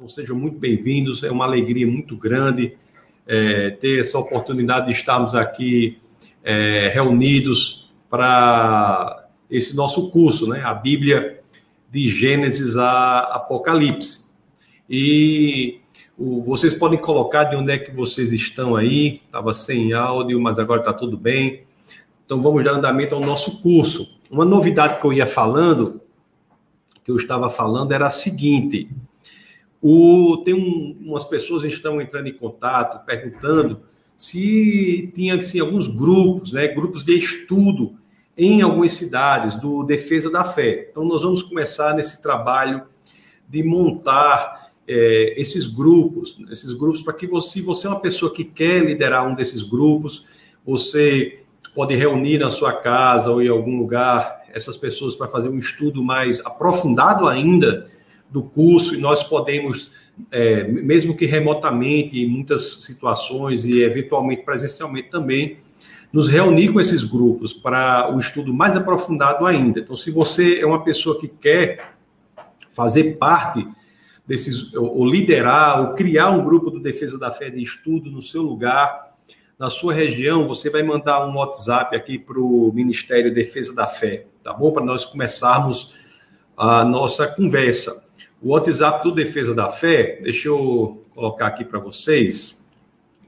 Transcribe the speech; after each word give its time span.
Então 0.00 0.08
sejam 0.08 0.34
muito 0.34 0.58
bem-vindos, 0.58 1.22
é 1.22 1.30
uma 1.30 1.44
alegria 1.44 1.86
muito 1.86 2.16
grande 2.16 2.74
é, 3.26 3.68
ter 3.68 4.00
essa 4.00 4.18
oportunidade 4.18 4.86
de 4.86 4.92
estarmos 4.92 5.34
aqui 5.34 5.98
é, 6.42 6.88
reunidos 6.88 7.92
para 8.08 9.28
esse 9.50 9.76
nosso 9.76 10.10
curso, 10.10 10.48
né? 10.48 10.62
A 10.64 10.72
Bíblia 10.72 11.42
de 11.90 12.10
Gênesis 12.10 12.78
a 12.78 13.18
Apocalipse. 13.34 14.24
E 14.88 15.80
o, 16.16 16.42
vocês 16.44 16.72
podem 16.72 16.98
colocar 16.98 17.44
de 17.44 17.56
onde 17.56 17.70
é 17.70 17.76
que 17.76 17.94
vocês 17.94 18.32
estão 18.32 18.76
aí. 18.76 19.20
Estava 19.26 19.52
sem 19.52 19.92
áudio, 19.92 20.40
mas 20.40 20.58
agora 20.58 20.80
está 20.80 20.94
tudo 20.94 21.18
bem. 21.18 21.64
Então 22.24 22.40
vamos 22.40 22.64
dar 22.64 22.72
andamento 22.72 23.14
ao 23.14 23.20
nosso 23.20 23.60
curso. 23.60 24.18
Uma 24.30 24.46
novidade 24.46 24.98
que 24.98 25.06
eu 25.06 25.12
ia 25.12 25.26
falando, 25.26 26.00
que 27.04 27.10
eu 27.10 27.16
estava 27.16 27.50
falando, 27.50 27.92
era 27.92 28.06
a 28.06 28.10
seguinte. 28.10 28.88
O, 29.82 30.42
tem 30.44 30.54
um, 30.54 30.96
umas 31.00 31.24
pessoas 31.24 31.62
que 31.62 31.68
estão 31.68 32.00
entrando 32.00 32.28
em 32.28 32.34
contato, 32.34 33.04
perguntando 33.06 33.80
se 34.16 35.10
tinha 35.14 35.36
assim, 35.36 35.60
alguns 35.60 35.88
grupos, 35.88 36.52
né, 36.52 36.68
grupos 36.68 37.02
de 37.02 37.14
estudo 37.16 37.94
em 38.36 38.60
algumas 38.60 38.92
cidades 38.92 39.56
do 39.56 39.82
Defesa 39.82 40.30
da 40.30 40.44
Fé. 40.44 40.88
Então, 40.90 41.04
nós 41.04 41.22
vamos 41.22 41.42
começar 41.42 41.94
nesse 41.94 42.22
trabalho 42.22 42.82
de 43.48 43.62
montar 43.62 44.70
é, 44.86 45.40
esses 45.40 45.66
grupos, 45.66 46.38
esses 46.50 46.72
grupos 46.72 47.02
para 47.02 47.14
que 47.14 47.26
você, 47.26 47.58
se 47.58 47.62
você 47.62 47.86
é 47.86 47.90
uma 47.90 48.00
pessoa 48.00 48.32
que 48.32 48.44
quer 48.44 48.84
liderar 48.84 49.26
um 49.26 49.34
desses 49.34 49.62
grupos, 49.62 50.24
você 50.64 51.40
pode 51.74 51.94
reunir 51.94 52.38
na 52.38 52.50
sua 52.50 52.72
casa 52.72 53.30
ou 53.30 53.42
em 53.42 53.48
algum 53.48 53.78
lugar 53.78 54.42
essas 54.52 54.76
pessoas 54.76 55.14
para 55.14 55.28
fazer 55.28 55.48
um 55.48 55.58
estudo 55.58 56.02
mais 56.02 56.40
aprofundado 56.40 57.28
ainda 57.28 57.89
do 58.30 58.42
curso 58.42 58.94
e 58.94 58.98
nós 58.98 59.24
podemos, 59.24 59.92
é, 60.30 60.64
mesmo 60.64 61.16
que 61.16 61.26
remotamente, 61.26 62.18
em 62.18 62.28
muitas 62.28 62.82
situações 62.84 63.64
e 63.64 63.82
eventualmente 63.82 64.42
presencialmente 64.42 65.10
também, 65.10 65.58
nos 66.12 66.28
reunir 66.28 66.72
com 66.72 66.80
esses 66.80 67.04
grupos 67.04 67.52
para 67.52 68.12
o 68.14 68.18
estudo 68.18 68.52
mais 68.52 68.76
aprofundado 68.76 69.46
ainda. 69.46 69.80
Então, 69.80 69.96
se 69.96 70.10
você 70.10 70.60
é 70.60 70.66
uma 70.66 70.82
pessoa 70.82 71.18
que 71.18 71.28
quer 71.28 71.94
fazer 72.72 73.16
parte 73.16 73.66
desses, 74.26 74.72
ou 74.74 75.04
liderar, 75.04 75.80
ou 75.80 75.94
criar 75.94 76.30
um 76.30 76.44
grupo 76.44 76.70
do 76.70 76.80
Defesa 76.80 77.18
da 77.18 77.30
Fé 77.30 77.50
de 77.50 77.62
estudo 77.62 78.10
no 78.10 78.22
seu 78.22 78.42
lugar, 78.42 79.10
na 79.58 79.68
sua 79.68 79.92
região, 79.92 80.46
você 80.46 80.70
vai 80.70 80.82
mandar 80.82 81.26
um 81.26 81.36
WhatsApp 81.36 81.94
aqui 81.94 82.18
para 82.18 82.40
o 82.40 82.72
Ministério 82.72 83.32
Defesa 83.32 83.74
da 83.74 83.86
Fé, 83.86 84.24
tá 84.42 84.54
bom? 84.54 84.72
Para 84.72 84.84
nós 84.84 85.04
começarmos 85.04 85.92
a 86.56 86.84
nossa 86.84 87.26
conversa. 87.26 88.09
O 88.42 88.50
WhatsApp 88.50 89.04
do 89.04 89.12
Defesa 89.12 89.54
da 89.54 89.68
Fé, 89.68 90.18
deixa 90.22 90.48
eu 90.48 91.02
colocar 91.14 91.48
aqui 91.48 91.62
para 91.62 91.78
vocês. 91.78 92.58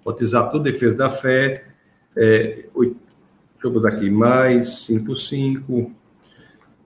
O 0.05 0.09
WhatsApp 0.09 0.53
do 0.53 0.61
Defesa 0.61 0.97
da 0.97 1.11
Fé 1.11 1.67
é, 2.17 2.65
deixa 2.75 2.97
eu 3.65 3.71
botar 3.71 3.89
aqui, 3.89 4.09
mais 4.09 4.87
55 4.87 5.93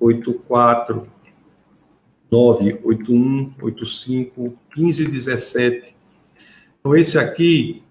84 0.01 1.07
981 2.29 3.55
85 3.63 4.59
1517. 4.77 5.97
Então, 6.81 6.97
esse 6.97 7.19
aqui 7.19 7.83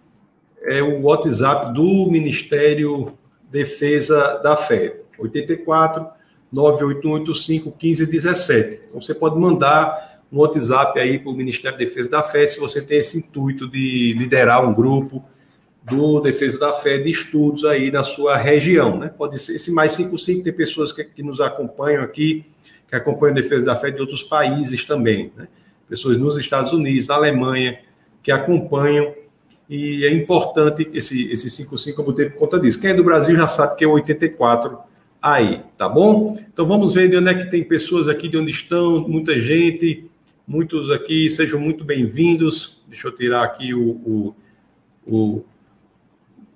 é 0.64 0.84
o 0.84 1.04
WhatsApp 1.04 1.74
do 1.74 2.10
Ministério 2.12 3.18
Defesa 3.50 4.40
da 4.44 4.58
Fé. 4.58 5.00
84 5.18 6.06
98185 6.52 7.70
1517. 7.82 8.82
Então, 8.88 9.00
você 9.00 9.14
pode 9.14 9.40
mandar 9.40 10.15
um 10.32 10.40
WhatsApp 10.40 11.00
aí 11.00 11.20
para 11.20 11.32
o 11.32 11.36
Ministério 11.36 11.78
da 11.78 11.84
Defesa 11.84 12.10
da 12.10 12.24
Fé, 12.24 12.46
se 12.48 12.60
você 12.60 12.82
tem 12.82 13.00
esse 13.00 13.18
intuito 13.18 13.70
de 13.70 14.14
liderar 14.18 14.68
um 14.68 14.74
grupo 14.74 15.24
do 15.84 16.20
Defesa 16.20 16.60
da 16.60 16.74
Fé 16.74 16.98
de 16.98 17.10
estudos 17.10 17.64
aí 17.64 17.92
na 17.92 18.04
sua 18.04 18.38
região, 18.38 18.98
né? 18.98 19.08
Pode 19.08 19.40
ser 19.40 19.56
esse 19.56 19.72
mais 19.72 19.92
55, 19.94 20.44
tem 20.44 20.54
pessoas 20.54 20.92
que, 20.92 21.04
que 21.04 21.22
nos 21.22 21.40
acompanham 21.40 22.04
aqui, 22.04 22.44
que 22.88 22.96
acompanham 22.96 23.34
a 23.34 23.36
Defesa 23.36 23.66
da 23.66 23.76
Fé 23.76 23.92
de 23.92 24.02
outros 24.02 24.24
países 24.24 24.84
também, 24.84 25.32
né? 25.38 25.48
Pessoas 25.88 26.18
nos 26.18 26.38
Estados 26.38 26.74
Unidos, 26.74 27.08
na 27.08 27.16
Alemanha, 27.16 27.80
que 28.24 28.32
acompanham, 28.32 29.14
e 29.70 30.04
é 30.04 30.12
importante 30.12 30.90
esse, 30.94 31.32
esse 31.32 31.50
55 31.50 32.02
eu 32.02 32.06
botei 32.06 32.30
por 32.30 32.40
conta 32.40 32.60
disso. 32.60 32.80
Quem 32.80 32.92
é 32.92 32.94
do 32.94 33.04
Brasil 33.04 33.36
já 33.36 33.46
sabe 33.46 33.76
que 33.76 33.84
é 33.84 33.88
84 33.88 34.78
aí, 35.22 35.62
tá 35.78 35.88
bom? 35.88 36.38
Então 36.52 36.66
vamos 36.68 36.96
ver 36.96 37.10
de 37.10 37.18
onde 37.18 37.30
é 37.30 37.34
que 37.36 37.50
tem 37.50 37.64
pessoas 37.64 38.08
aqui, 38.08 38.28
de 38.28 38.38
onde 38.38 38.50
estão, 38.50 39.08
muita 39.08 39.40
gente, 39.40 40.10
muitos 40.48 40.92
aqui, 40.92 41.30
sejam 41.30 41.60
muito 41.60 41.84
bem-vindos. 41.84 42.84
Deixa 42.88 43.08
eu 43.08 43.16
tirar 43.16 43.44
aqui 43.44 43.74
o, 43.74 43.90
o, 43.90 44.36
o, 45.06 45.46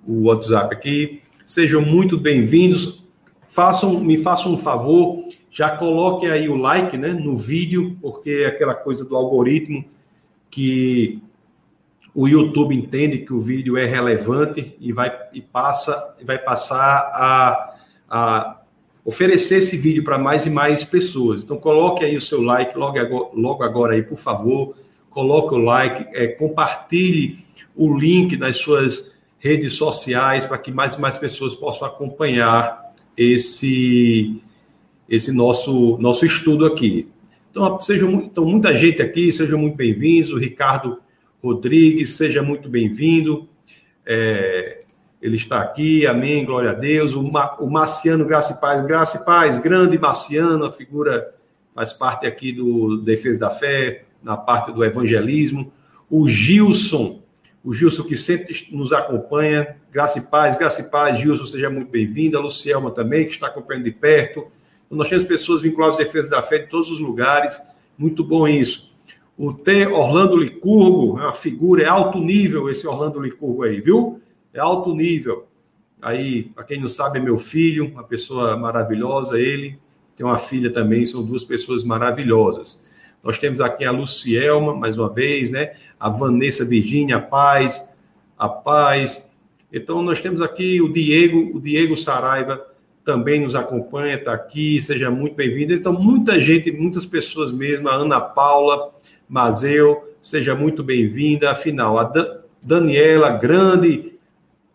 o 0.06 0.22
WhatsApp 0.26 0.74
aqui. 0.74 1.22
Sejam 1.44 1.82
muito 1.82 2.16
bem-vindos. 2.16 3.04
Façam, 3.48 3.98
me 3.98 4.16
façam 4.16 4.52
um 4.52 4.58
favor, 4.58 5.24
já 5.50 5.76
coloquem 5.76 6.30
aí 6.30 6.48
o 6.48 6.54
like 6.54 6.96
né, 6.96 7.12
no 7.12 7.36
vídeo, 7.36 7.98
porque 8.00 8.30
é 8.30 8.46
aquela 8.46 8.74
coisa 8.74 9.04
do 9.04 9.16
algoritmo 9.16 9.84
que 10.48 11.20
o 12.14 12.28
YouTube 12.28 12.76
entende 12.76 13.18
que 13.18 13.32
o 13.32 13.40
vídeo 13.40 13.76
é 13.76 13.86
relevante 13.86 14.76
e 14.78 14.92
vai 14.92 15.16
e 15.32 15.40
passa 15.40 16.16
vai 16.24 16.38
passar 16.38 17.10
a, 17.12 17.74
a 18.08 18.59
oferecer 19.04 19.58
esse 19.58 19.76
vídeo 19.76 20.04
para 20.04 20.18
mais 20.18 20.46
e 20.46 20.50
mais 20.50 20.84
pessoas. 20.84 21.42
Então, 21.42 21.56
coloque 21.56 22.04
aí 22.04 22.16
o 22.16 22.20
seu 22.20 22.42
like 22.42 22.76
logo 22.76 22.98
agora, 22.98 23.30
logo 23.34 23.62
agora 23.62 23.94
aí, 23.94 24.02
por 24.02 24.18
favor. 24.18 24.74
Coloque 25.08 25.54
o 25.54 25.58
like, 25.58 26.06
é, 26.12 26.28
compartilhe 26.28 27.44
o 27.74 27.96
link 27.96 28.36
nas 28.36 28.58
suas 28.58 29.12
redes 29.38 29.74
sociais 29.74 30.44
para 30.44 30.58
que 30.58 30.70
mais 30.70 30.94
e 30.94 31.00
mais 31.00 31.16
pessoas 31.16 31.56
possam 31.56 31.88
acompanhar 31.88 32.94
esse 33.16 34.40
esse 35.08 35.32
nosso 35.32 35.98
nosso 35.98 36.24
estudo 36.24 36.64
aqui. 36.64 37.08
Então, 37.50 37.80
sejam, 37.80 38.12
então 38.12 38.44
muita 38.44 38.76
gente 38.76 39.02
aqui, 39.02 39.32
sejam 39.32 39.58
muito 39.58 39.76
bem-vindos. 39.76 40.32
O 40.32 40.38
Ricardo 40.38 40.98
Rodrigues, 41.42 42.10
seja 42.10 42.42
muito 42.42 42.68
bem-vindo. 42.68 43.48
É, 44.06 44.79
ele 45.20 45.36
está 45.36 45.60
aqui, 45.60 46.06
amém, 46.06 46.44
glória 46.44 46.70
a 46.70 46.74
Deus. 46.74 47.14
O, 47.14 47.22
Ma, 47.22 47.56
o 47.60 47.68
Marciano 47.68 48.24
Graça 48.24 48.54
e 48.54 48.60
Paz, 48.60 48.82
Graça 48.82 49.18
e 49.18 49.24
Paz, 49.24 49.58
grande 49.58 49.98
Marciano, 49.98 50.64
a 50.64 50.70
figura 50.70 51.34
faz 51.74 51.92
parte 51.92 52.26
aqui 52.26 52.52
do 52.52 52.96
Defesa 52.96 53.40
da 53.40 53.50
Fé, 53.50 54.04
na 54.22 54.36
parte 54.36 54.72
do 54.72 54.82
evangelismo. 54.82 55.70
O 56.08 56.26
Gilson, 56.26 57.20
o 57.62 57.72
Gilson 57.72 58.04
que 58.04 58.16
sempre 58.16 58.66
nos 58.72 58.92
acompanha, 58.92 59.76
Graça 59.92 60.18
e 60.18 60.22
Paz, 60.22 60.56
Graça 60.56 60.80
e 60.80 60.90
Paz, 60.90 61.18
Gilson, 61.18 61.44
seja 61.44 61.68
muito 61.68 61.90
bem-vindo. 61.90 62.38
A 62.38 62.40
Lucielma 62.40 62.90
também, 62.90 63.26
que 63.26 63.34
está 63.34 63.48
acompanhando 63.48 63.84
de 63.84 63.92
perto. 63.92 64.46
Então, 64.86 64.96
nós 64.96 65.08
temos 65.08 65.24
pessoas 65.24 65.60
vinculadas 65.60 65.96
à 65.96 65.98
Defesa 65.98 66.30
da 66.30 66.42
Fé 66.42 66.58
de 66.58 66.68
todos 66.68 66.90
os 66.90 66.98
lugares, 66.98 67.60
muito 67.96 68.24
bom 68.24 68.48
isso. 68.48 68.90
O 69.36 69.52
T. 69.52 69.86
Orlando 69.86 70.36
Licurgo, 70.36 71.18
é 71.18 71.22
uma 71.22 71.32
figura, 71.32 71.82
é 71.82 71.86
alto 71.86 72.18
nível 72.18 72.70
esse 72.70 72.86
Orlando 72.86 73.20
Licurgo 73.20 73.62
aí, 73.62 73.80
viu? 73.80 74.20
É 74.52 74.60
alto 74.60 74.94
nível. 74.94 75.46
Aí, 76.02 76.44
para 76.44 76.64
quem 76.64 76.80
não 76.80 76.88
sabe, 76.88 77.18
é 77.18 77.22
meu 77.22 77.36
filho, 77.36 77.86
uma 77.86 78.04
pessoa 78.04 78.56
maravilhosa, 78.56 79.38
ele 79.38 79.78
tem 80.16 80.24
uma 80.24 80.38
filha 80.38 80.70
também, 80.70 81.04
são 81.04 81.24
duas 81.24 81.44
pessoas 81.44 81.84
maravilhosas. 81.84 82.82
Nós 83.22 83.38
temos 83.38 83.60
aqui 83.60 83.84
a 83.84 83.90
Lucielma, 83.90 84.74
mais 84.74 84.96
uma 84.96 85.08
vez, 85.08 85.50
né? 85.50 85.74
A 85.98 86.08
Vanessa 86.08 86.64
Virgínia, 86.64 87.16
a 87.16 87.20
Paz, 87.20 87.86
a 88.38 88.48
Paz. 88.48 89.30
Então, 89.72 90.02
nós 90.02 90.20
temos 90.20 90.40
aqui 90.40 90.80
o 90.80 90.90
Diego, 90.90 91.56
o 91.56 91.60
Diego 91.60 91.94
Saraiva 91.96 92.66
também 93.04 93.40
nos 93.40 93.54
acompanha, 93.54 94.14
está 94.14 94.32
aqui, 94.32 94.80
seja 94.80 95.10
muito 95.10 95.34
bem-vindo. 95.34 95.74
Então, 95.74 95.92
muita 95.92 96.40
gente, 96.40 96.70
muitas 96.70 97.04
pessoas 97.04 97.52
mesmo, 97.52 97.88
a 97.88 97.94
Ana 97.94 98.20
Paula 98.20 98.92
Mazeu, 99.28 100.14
seja 100.20 100.54
muito 100.54 100.82
bem-vinda. 100.82 101.50
Afinal, 101.50 101.98
a 101.98 102.12
Daniela, 102.62 103.30
grande 103.30 104.09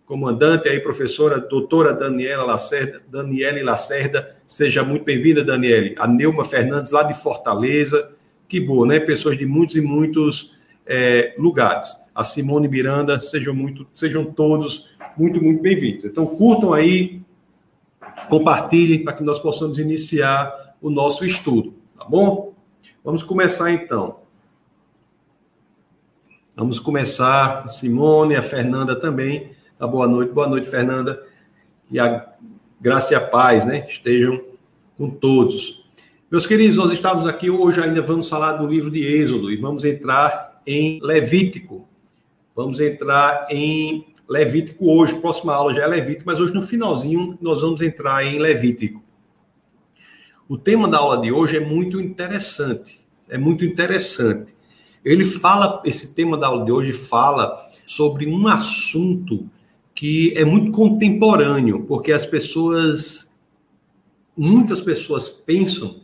comandante 0.06 0.70
aí, 0.70 0.80
professora 0.80 1.40
doutora 1.40 1.94
Daniela 1.94 2.46
Lacerda, 2.46 3.02
Daniele 3.10 3.64
Lacerda, 3.64 4.36
seja 4.46 4.84
muito 4.84 5.04
bem-vinda, 5.04 5.44
Daniele. 5.44 5.96
A 5.98 6.08
Neuma 6.08 6.46
Fernandes, 6.46 6.92
lá 6.92 7.04
de 7.04 7.14
Fortaleza, 7.16 8.12
que 8.48 8.60
boa, 8.60 8.86
né? 8.86 9.00
Pessoas 9.00 9.38
de 9.38 9.46
muitos 9.46 9.76
e 9.76 9.82
muitos 9.82 10.56
é, 10.86 11.34
lugares. 11.38 11.96
A 12.14 12.24
Simone 12.24 12.68
Miranda, 12.68 13.20
sejam, 13.20 13.54
muito, 13.54 13.88
sejam 13.96 14.26
todos 14.26 14.96
muito, 15.18 15.44
muito 15.44 15.62
bem-vindos. 15.62 16.06
Então, 16.06 16.26
curtam 16.26 16.74
aí, 16.74 17.22
compartilhem 18.30 19.04
para 19.04 19.14
que 19.14 19.24
nós 19.24 19.40
possamos 19.40 19.80
iniciar 19.80 20.76
o 20.80 20.90
nosso 20.90 21.26
estudo, 21.26 21.74
tá 21.98 22.06
bom? 22.06 22.54
Vamos 23.04 23.24
começar 23.24 23.72
então. 23.72 24.20
Vamos 26.56 26.80
começar, 26.80 27.68
Simone, 27.68 28.36
a 28.36 28.42
Fernanda 28.42 28.96
também 28.96 29.50
Tá, 29.78 29.86
boa 29.86 30.08
noite, 30.08 30.32
boa 30.32 30.48
noite, 30.48 30.70
Fernanda. 30.70 31.22
E 31.92 32.00
a 32.00 32.34
graça 32.80 33.12
e 33.12 33.16
a 33.16 33.20
paz, 33.20 33.66
né? 33.66 33.86
Estejam 33.90 34.42
com 34.98 35.10
todos. 35.10 35.86
Meus 36.32 36.48
queridos, 36.48 36.78
nós 36.78 36.94
estamos 36.94 37.28
aqui 37.28 37.50
hoje 37.50 37.82
ainda 37.82 38.02
vamos 38.02 38.30
falar 38.30 38.54
do 38.54 38.66
livro 38.66 38.90
de 38.90 39.06
Êxodo 39.06 39.52
e 39.52 39.58
vamos 39.58 39.84
entrar 39.84 40.62
em 40.66 41.02
Levítico. 41.02 41.86
Vamos 42.56 42.80
entrar 42.80 43.48
em 43.50 44.08
Levítico 44.30 44.90
hoje. 44.90 45.20
Próxima 45.20 45.54
aula 45.54 45.74
já 45.74 45.84
é 45.84 45.88
Levítico, 45.88 46.24
mas 46.26 46.40
hoje 46.40 46.54
no 46.54 46.62
finalzinho 46.62 47.38
nós 47.42 47.60
vamos 47.60 47.82
entrar 47.82 48.26
em 48.26 48.40
Levítico. 48.40 49.04
O 50.48 50.58
tema 50.58 50.88
da 50.88 51.00
aula 51.00 51.18
de 51.18 51.34
hoje 51.34 51.58
é 51.58 51.60
muito 51.60 52.00
interessante. 52.00 53.06
É 53.28 53.38
muito 53.38 53.66
interessante. 53.66 54.56
Ele 55.04 55.26
fala, 55.26 55.82
esse 55.84 56.16
tema 56.16 56.38
da 56.38 56.48
aula 56.48 56.64
de 56.64 56.72
hoje 56.72 56.94
fala 56.94 57.70
sobre 57.86 58.26
um 58.26 58.48
assunto 58.48 59.50
que 59.96 60.34
é 60.38 60.44
muito 60.44 60.72
contemporâneo, 60.72 61.86
porque 61.86 62.12
as 62.12 62.26
pessoas, 62.26 63.32
muitas 64.36 64.82
pessoas 64.82 65.30
pensam 65.30 66.02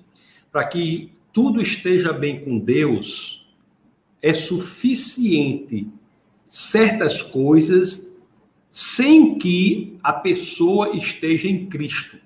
para 0.49 0.65
que 0.65 1.11
tudo 1.33 1.61
esteja 1.61 2.13
bem 2.13 2.43
com 2.43 2.57
Deus, 2.57 3.45
é 4.21 4.33
suficiente 4.33 5.87
certas 6.47 7.21
coisas 7.21 8.11
sem 8.69 9.37
que 9.37 9.97
a 10.01 10.13
pessoa 10.13 10.95
esteja 10.95 11.49
em 11.49 11.67
Cristo, 11.67 12.17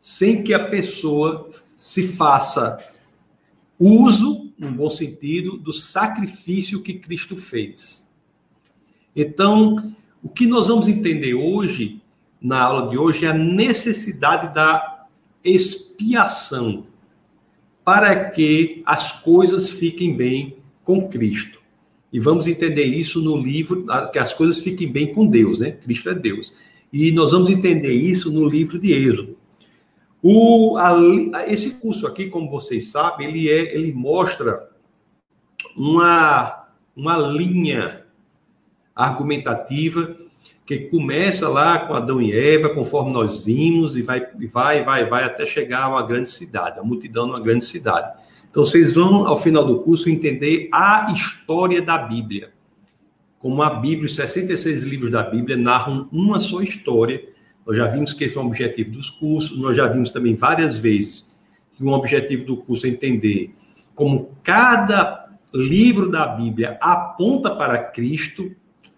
sem 0.00 0.44
que 0.44 0.54
a 0.54 0.68
pessoa 0.68 1.50
se 1.76 2.06
faça 2.06 2.78
uso, 3.78 4.52
no 4.56 4.70
bom 4.72 4.90
sentido, 4.90 5.56
do 5.56 5.72
sacrifício 5.72 6.82
que 6.82 6.94
Cristo 6.94 7.36
fez. 7.36 8.08
Então, 9.14 9.94
o 10.22 10.28
que 10.28 10.46
nós 10.46 10.68
vamos 10.68 10.88
entender 10.88 11.34
hoje, 11.34 12.00
na 12.40 12.60
aula 12.60 12.90
de 12.90 12.98
hoje, 12.98 13.24
é 13.24 13.28
a 13.28 13.34
necessidade 13.34 14.54
da 14.54 15.06
expiação 15.44 16.86
para 17.84 18.30
que 18.30 18.82
as 18.84 19.20
coisas 19.20 19.70
fiquem 19.70 20.16
bem 20.16 20.56
com 20.84 21.08
Cristo. 21.08 21.58
E 22.12 22.18
vamos 22.18 22.46
entender 22.46 22.84
isso 22.84 23.22
no 23.22 23.36
livro, 23.36 23.86
que 24.12 24.18
as 24.18 24.32
coisas 24.32 24.60
fiquem 24.60 24.90
bem 24.90 25.12
com 25.12 25.26
Deus, 25.26 25.58
né? 25.58 25.72
Cristo 25.72 26.10
é 26.10 26.14
Deus. 26.14 26.52
E 26.92 27.12
nós 27.12 27.32
vamos 27.32 27.50
entender 27.50 27.92
isso 27.92 28.30
no 28.32 28.48
livro 28.48 28.78
de 28.78 28.92
Êxodo. 28.92 29.36
O, 30.22 30.76
a, 30.78 30.96
esse 31.46 31.74
curso 31.74 32.06
aqui, 32.06 32.26
como 32.28 32.50
vocês 32.50 32.90
sabem, 32.90 33.28
ele, 33.28 33.48
é, 33.48 33.74
ele 33.74 33.92
mostra 33.92 34.68
uma, 35.76 36.66
uma 36.96 37.16
linha 37.16 38.04
argumentativa 39.04 40.16
que 40.66 40.80
começa 40.80 41.48
lá 41.48 41.78
com 41.78 41.94
Adão 41.94 42.20
e 42.20 42.30
Eva, 42.30 42.68
conforme 42.68 43.10
nós 43.12 43.42
vimos, 43.42 43.96
e 43.96 44.02
vai, 44.02 44.26
vai, 44.52 44.84
vai, 44.84 45.04
vai 45.06 45.24
até 45.24 45.46
chegar 45.46 45.84
a 45.84 45.88
uma 45.88 46.02
grande 46.02 46.28
cidade, 46.28 46.78
a 46.78 46.82
multidão 46.82 47.26
numa 47.26 47.40
grande 47.40 47.64
cidade. 47.64 48.12
Então, 48.50 48.64
vocês 48.64 48.92
vão, 48.92 49.26
ao 49.26 49.36
final 49.36 49.64
do 49.64 49.80
curso, 49.80 50.10
entender 50.10 50.68
a 50.72 51.10
história 51.10 51.80
da 51.80 51.96
Bíblia. 51.96 52.52
Como 53.38 53.62
a 53.62 53.70
Bíblia, 53.70 54.06
os 54.06 54.16
66 54.16 54.84
livros 54.84 55.10
da 55.10 55.22
Bíblia 55.22 55.56
narram 55.56 56.08
uma 56.12 56.38
só 56.38 56.60
história. 56.60 57.22
Nós 57.66 57.76
já 57.76 57.86
vimos 57.86 58.12
que 58.12 58.24
esse 58.24 58.36
é 58.36 58.40
o 58.40 58.44
objetivo 58.44 58.90
dos 58.90 59.08
cursos, 59.08 59.56
nós 59.56 59.76
já 59.76 59.86
vimos 59.86 60.10
também 60.10 60.34
várias 60.34 60.76
vezes 60.76 61.26
que 61.72 61.84
um 61.84 61.92
objetivo 61.92 62.44
do 62.44 62.56
curso 62.56 62.86
é 62.86 62.90
entender 62.90 63.54
como 63.94 64.36
cada 64.42 65.28
livro 65.54 66.10
da 66.10 66.26
Bíblia 66.26 66.76
aponta 66.80 67.54
para 67.54 67.78
Cristo 67.78 68.50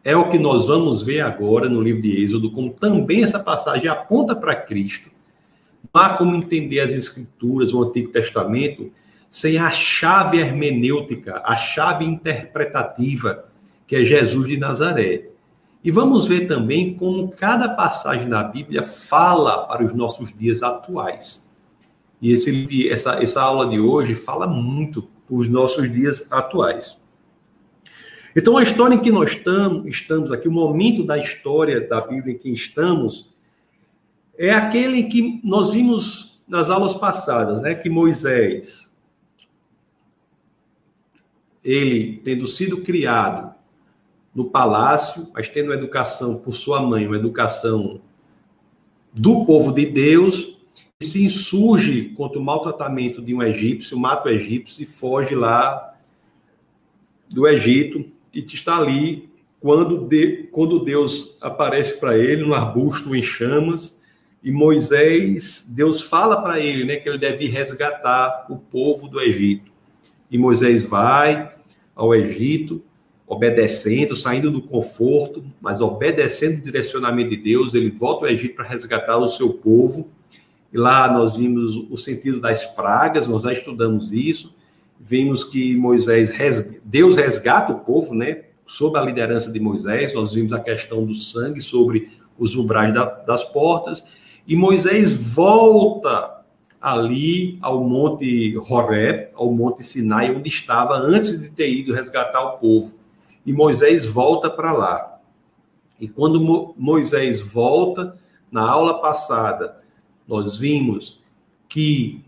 é 0.02 0.16
o 0.16 0.30
que 0.30 0.38
nós 0.38 0.66
vamos 0.66 1.02
ver 1.02 1.20
agora 1.20 1.68
no 1.68 1.80
livro 1.80 2.02
de 2.02 2.22
Êxodo, 2.22 2.50
como 2.50 2.70
também 2.70 3.22
essa 3.22 3.38
passagem 3.38 3.88
aponta 3.88 4.34
para 4.34 4.56
Cristo. 4.56 5.10
Não 5.92 6.00
há 6.00 6.10
como 6.10 6.36
entender 6.36 6.80
as 6.80 6.90
Escrituras, 6.90 7.72
o 7.72 7.82
Antigo 7.82 8.10
Testamento, 8.10 8.90
sem 9.30 9.58
a 9.58 9.70
chave 9.70 10.38
hermenêutica, 10.38 11.42
a 11.44 11.54
chave 11.56 12.04
interpretativa, 12.04 13.44
que 13.86 13.96
é 13.96 14.04
Jesus 14.04 14.48
de 14.48 14.56
Nazaré. 14.56 15.28
E 15.82 15.90
vamos 15.90 16.26
ver 16.26 16.46
também 16.46 16.94
como 16.94 17.30
cada 17.30 17.68
passagem 17.68 18.28
da 18.28 18.42
Bíblia 18.42 18.82
fala 18.82 19.66
para 19.66 19.84
os 19.84 19.94
nossos 19.94 20.36
dias 20.36 20.62
atuais. 20.62 21.50
E 22.20 22.32
esse, 22.32 22.88
essa, 22.90 23.22
essa 23.22 23.40
aula 23.40 23.66
de 23.66 23.80
hoje 23.80 24.14
fala 24.14 24.46
muito 24.46 25.02
para 25.26 25.36
os 25.36 25.48
nossos 25.48 25.90
dias 25.90 26.26
atuais. 26.30 26.99
Então, 28.34 28.56
a 28.56 28.62
história 28.62 28.94
em 28.94 29.00
que 29.00 29.10
nós 29.10 29.32
estamos, 29.32 29.86
estamos 29.86 30.30
aqui, 30.30 30.46
o 30.46 30.52
momento 30.52 31.04
da 31.04 31.18
história 31.18 31.80
da 31.80 32.00
Bíblia 32.00 32.34
em 32.34 32.38
que 32.38 32.50
estamos, 32.50 33.28
é 34.38 34.52
aquele 34.52 34.98
em 34.98 35.08
que 35.08 35.40
nós 35.42 35.72
vimos 35.72 36.40
nas 36.46 36.70
aulas 36.70 36.94
passadas, 36.94 37.60
né, 37.60 37.74
que 37.74 37.90
Moisés, 37.90 38.94
ele 41.64 42.20
tendo 42.24 42.46
sido 42.46 42.82
criado 42.82 43.52
no 44.32 44.44
palácio, 44.44 45.28
mas 45.34 45.48
tendo 45.48 45.72
educação 45.72 46.38
por 46.38 46.54
sua 46.54 46.80
mãe, 46.80 47.06
uma 47.06 47.16
educação 47.16 48.00
do 49.12 49.44
povo 49.44 49.72
de 49.72 49.86
Deus, 49.86 50.56
se 51.02 51.24
insurge 51.24 52.10
contra 52.10 52.38
o 52.38 52.44
maltratamento 52.44 53.20
de 53.20 53.34
um 53.34 53.42
egípcio, 53.42 53.98
mata 53.98 54.28
o 54.28 54.32
egípcio 54.32 54.82
e 54.82 54.86
foge 54.86 55.34
lá 55.34 55.96
do 57.28 57.46
Egito 57.48 58.10
e 58.32 58.40
está 58.40 58.76
ali 58.76 59.30
quando, 59.60 60.06
de, 60.08 60.48
quando 60.50 60.82
Deus 60.82 61.36
aparece 61.40 61.98
para 61.98 62.16
ele 62.16 62.42
no 62.42 62.54
arbusto 62.54 63.14
em 63.14 63.22
chamas 63.22 64.00
e 64.42 64.50
Moisés, 64.50 65.66
Deus 65.68 66.00
fala 66.00 66.40
para 66.40 66.58
ele, 66.58 66.84
né, 66.84 66.96
que 66.96 67.06
ele 67.08 67.18
deve 67.18 67.46
resgatar 67.46 68.46
o 68.48 68.56
povo 68.56 69.06
do 69.06 69.20
Egito. 69.20 69.70
E 70.30 70.38
Moisés 70.38 70.82
vai 70.82 71.54
ao 71.94 72.14
Egito, 72.14 72.82
obedecendo, 73.26 74.16
saindo 74.16 74.50
do 74.50 74.62
conforto, 74.62 75.44
mas 75.60 75.82
obedecendo 75.82 76.60
o 76.60 76.64
direcionamento 76.64 77.30
de 77.30 77.36
Deus, 77.36 77.74
ele 77.74 77.90
volta 77.90 78.24
ao 78.24 78.32
Egito 78.32 78.54
para 78.54 78.64
resgatar 78.64 79.18
o 79.18 79.28
seu 79.28 79.52
povo. 79.52 80.08
E 80.72 80.78
lá 80.78 81.12
nós 81.12 81.36
vimos 81.36 81.76
o 81.76 81.96
sentido 81.96 82.40
das 82.40 82.64
pragas, 82.64 83.28
nós 83.28 83.42
já 83.42 83.52
estudamos 83.52 84.10
isso 84.10 84.54
vimos 85.00 85.42
que 85.42 85.76
Moisés, 85.76 86.32
Deus 86.84 87.16
resgata 87.16 87.72
o 87.72 87.80
povo, 87.80 88.14
né? 88.14 88.44
Sob 88.66 88.96
a 88.98 89.02
liderança 89.02 89.50
de 89.50 89.58
Moisés, 89.58 90.14
nós 90.14 90.34
vimos 90.34 90.52
a 90.52 90.60
questão 90.60 91.04
do 91.04 91.14
sangue 91.14 91.60
sobre 91.60 92.10
os 92.38 92.54
umbrais 92.54 92.94
da, 92.94 93.04
das 93.04 93.44
portas, 93.44 94.06
e 94.46 94.54
Moisés 94.54 95.12
volta 95.34 96.40
ali 96.80 97.58
ao 97.60 97.84
Monte 97.84 98.56
Horeb, 98.56 99.28
ao 99.34 99.52
Monte 99.52 99.82
Sinai, 99.82 100.34
onde 100.34 100.48
estava 100.48 100.94
antes 100.94 101.40
de 101.40 101.50
ter 101.50 101.70
ido 101.70 101.92
resgatar 101.92 102.42
o 102.42 102.58
povo. 102.58 102.98
E 103.44 103.52
Moisés 103.52 104.06
volta 104.06 104.48
para 104.48 104.72
lá. 104.72 105.20
E 106.00 106.08
quando 106.08 106.40
Mo 106.40 106.74
Moisés 106.78 107.40
volta, 107.40 108.16
na 108.50 108.62
aula 108.62 109.00
passada, 109.00 109.78
nós 110.26 110.56
vimos 110.56 111.22
que 111.68 112.24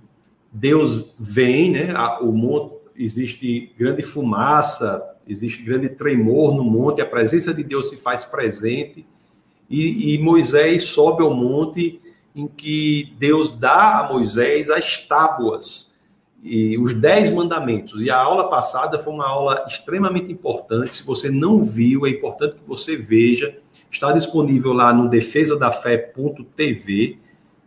Deus 0.53 1.15
vem, 1.19 1.71
né? 1.71 1.95
O 2.21 2.31
monte 2.31 2.75
existe 2.95 3.73
grande 3.79 4.03
fumaça, 4.03 5.03
existe 5.27 5.63
grande 5.63 5.89
tremor 5.89 6.55
no 6.55 6.65
monte, 6.65 7.01
a 7.01 7.07
presença 7.07 7.55
de 7.55 7.65
Deus 7.65 7.89
se 7.89 7.97
faz 7.97 8.25
presente. 8.25 9.07
E, 9.71 10.15
e 10.15 10.19
Moisés 10.19 10.85
sobe 10.85 11.23
ao 11.23 11.35
monte 11.35 12.01
em 12.35 12.47
que 12.47 13.15
Deus 13.19 13.59
dá 13.59 14.01
a 14.01 14.13
Moisés 14.13 14.69
as 14.69 14.99
tábuas 14.99 15.91
e 16.43 16.77
os 16.77 16.93
dez 16.93 17.31
mandamentos. 17.31 18.03
E 18.03 18.11
a 18.11 18.19
aula 18.19 18.51
passada 18.51 18.99
foi 18.99 19.13
uma 19.13 19.27
aula 19.27 19.65
extremamente 19.67 20.33
importante. 20.33 20.97
Se 20.97 21.05
você 21.05 21.31
não 21.31 21.63
viu, 21.63 22.05
é 22.05 22.11
importante 22.11 22.57
que 22.57 22.67
você 22.67 22.97
veja. 22.97 23.57
Está 23.91 24.13
disponível 24.13 24.73
lá 24.73 24.93
no 24.93 25.09
defesadafé.tv 25.09 27.19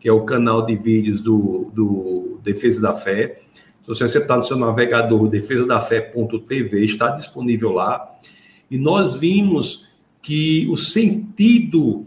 que 0.06 0.10
é 0.10 0.14
o 0.14 0.22
canal 0.22 0.64
de 0.64 0.76
vídeos 0.76 1.24
do, 1.24 1.72
do 1.74 2.40
Defesa 2.44 2.80
da 2.80 2.94
Fé. 2.94 3.42
Se 3.82 3.88
você 3.88 4.04
acertar 4.04 4.38
no 4.38 4.44
seu 4.44 4.56
navegador, 4.56 5.28
defesadafé.tv, 5.28 6.86
está 6.86 7.10
disponível 7.10 7.72
lá. 7.72 8.16
E 8.70 8.78
nós 8.78 9.16
vimos 9.16 9.88
que 10.22 10.68
o 10.70 10.78
sentido 10.78 12.06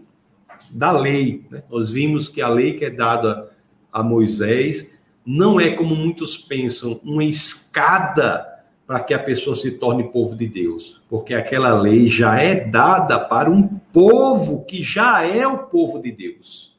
da 0.71 0.93
lei, 0.93 1.45
né? 1.51 1.65
nós 1.69 1.91
vimos 1.91 2.29
que 2.29 2.41
a 2.41 2.49
lei 2.49 2.75
que 2.75 2.85
é 2.85 2.91
dada 2.91 3.51
a 3.93 4.01
Moisés 4.01 4.89
não 5.27 5.61
é 5.61 5.73
como 5.73 5.97
muitos 5.97 6.37
pensam, 6.37 7.01
uma 7.03 7.25
escada 7.25 8.47
para 8.87 9.01
que 9.01 9.13
a 9.13 9.19
pessoa 9.19 9.57
se 9.57 9.73
torne 9.73 10.05
povo 10.05 10.37
de 10.37 10.47
Deus, 10.47 11.03
porque 11.11 11.35
aquela 11.35 11.77
lei 11.77 12.07
já 12.07 12.41
é 12.41 12.55
dada 12.61 13.19
para 13.19 13.51
um 13.51 13.67
povo 13.93 14.65
que 14.65 14.85
já 14.85 15.27
é 15.27 15.45
o 15.49 15.65
povo 15.65 16.01
de 16.01 16.13
Deus. 16.13 16.78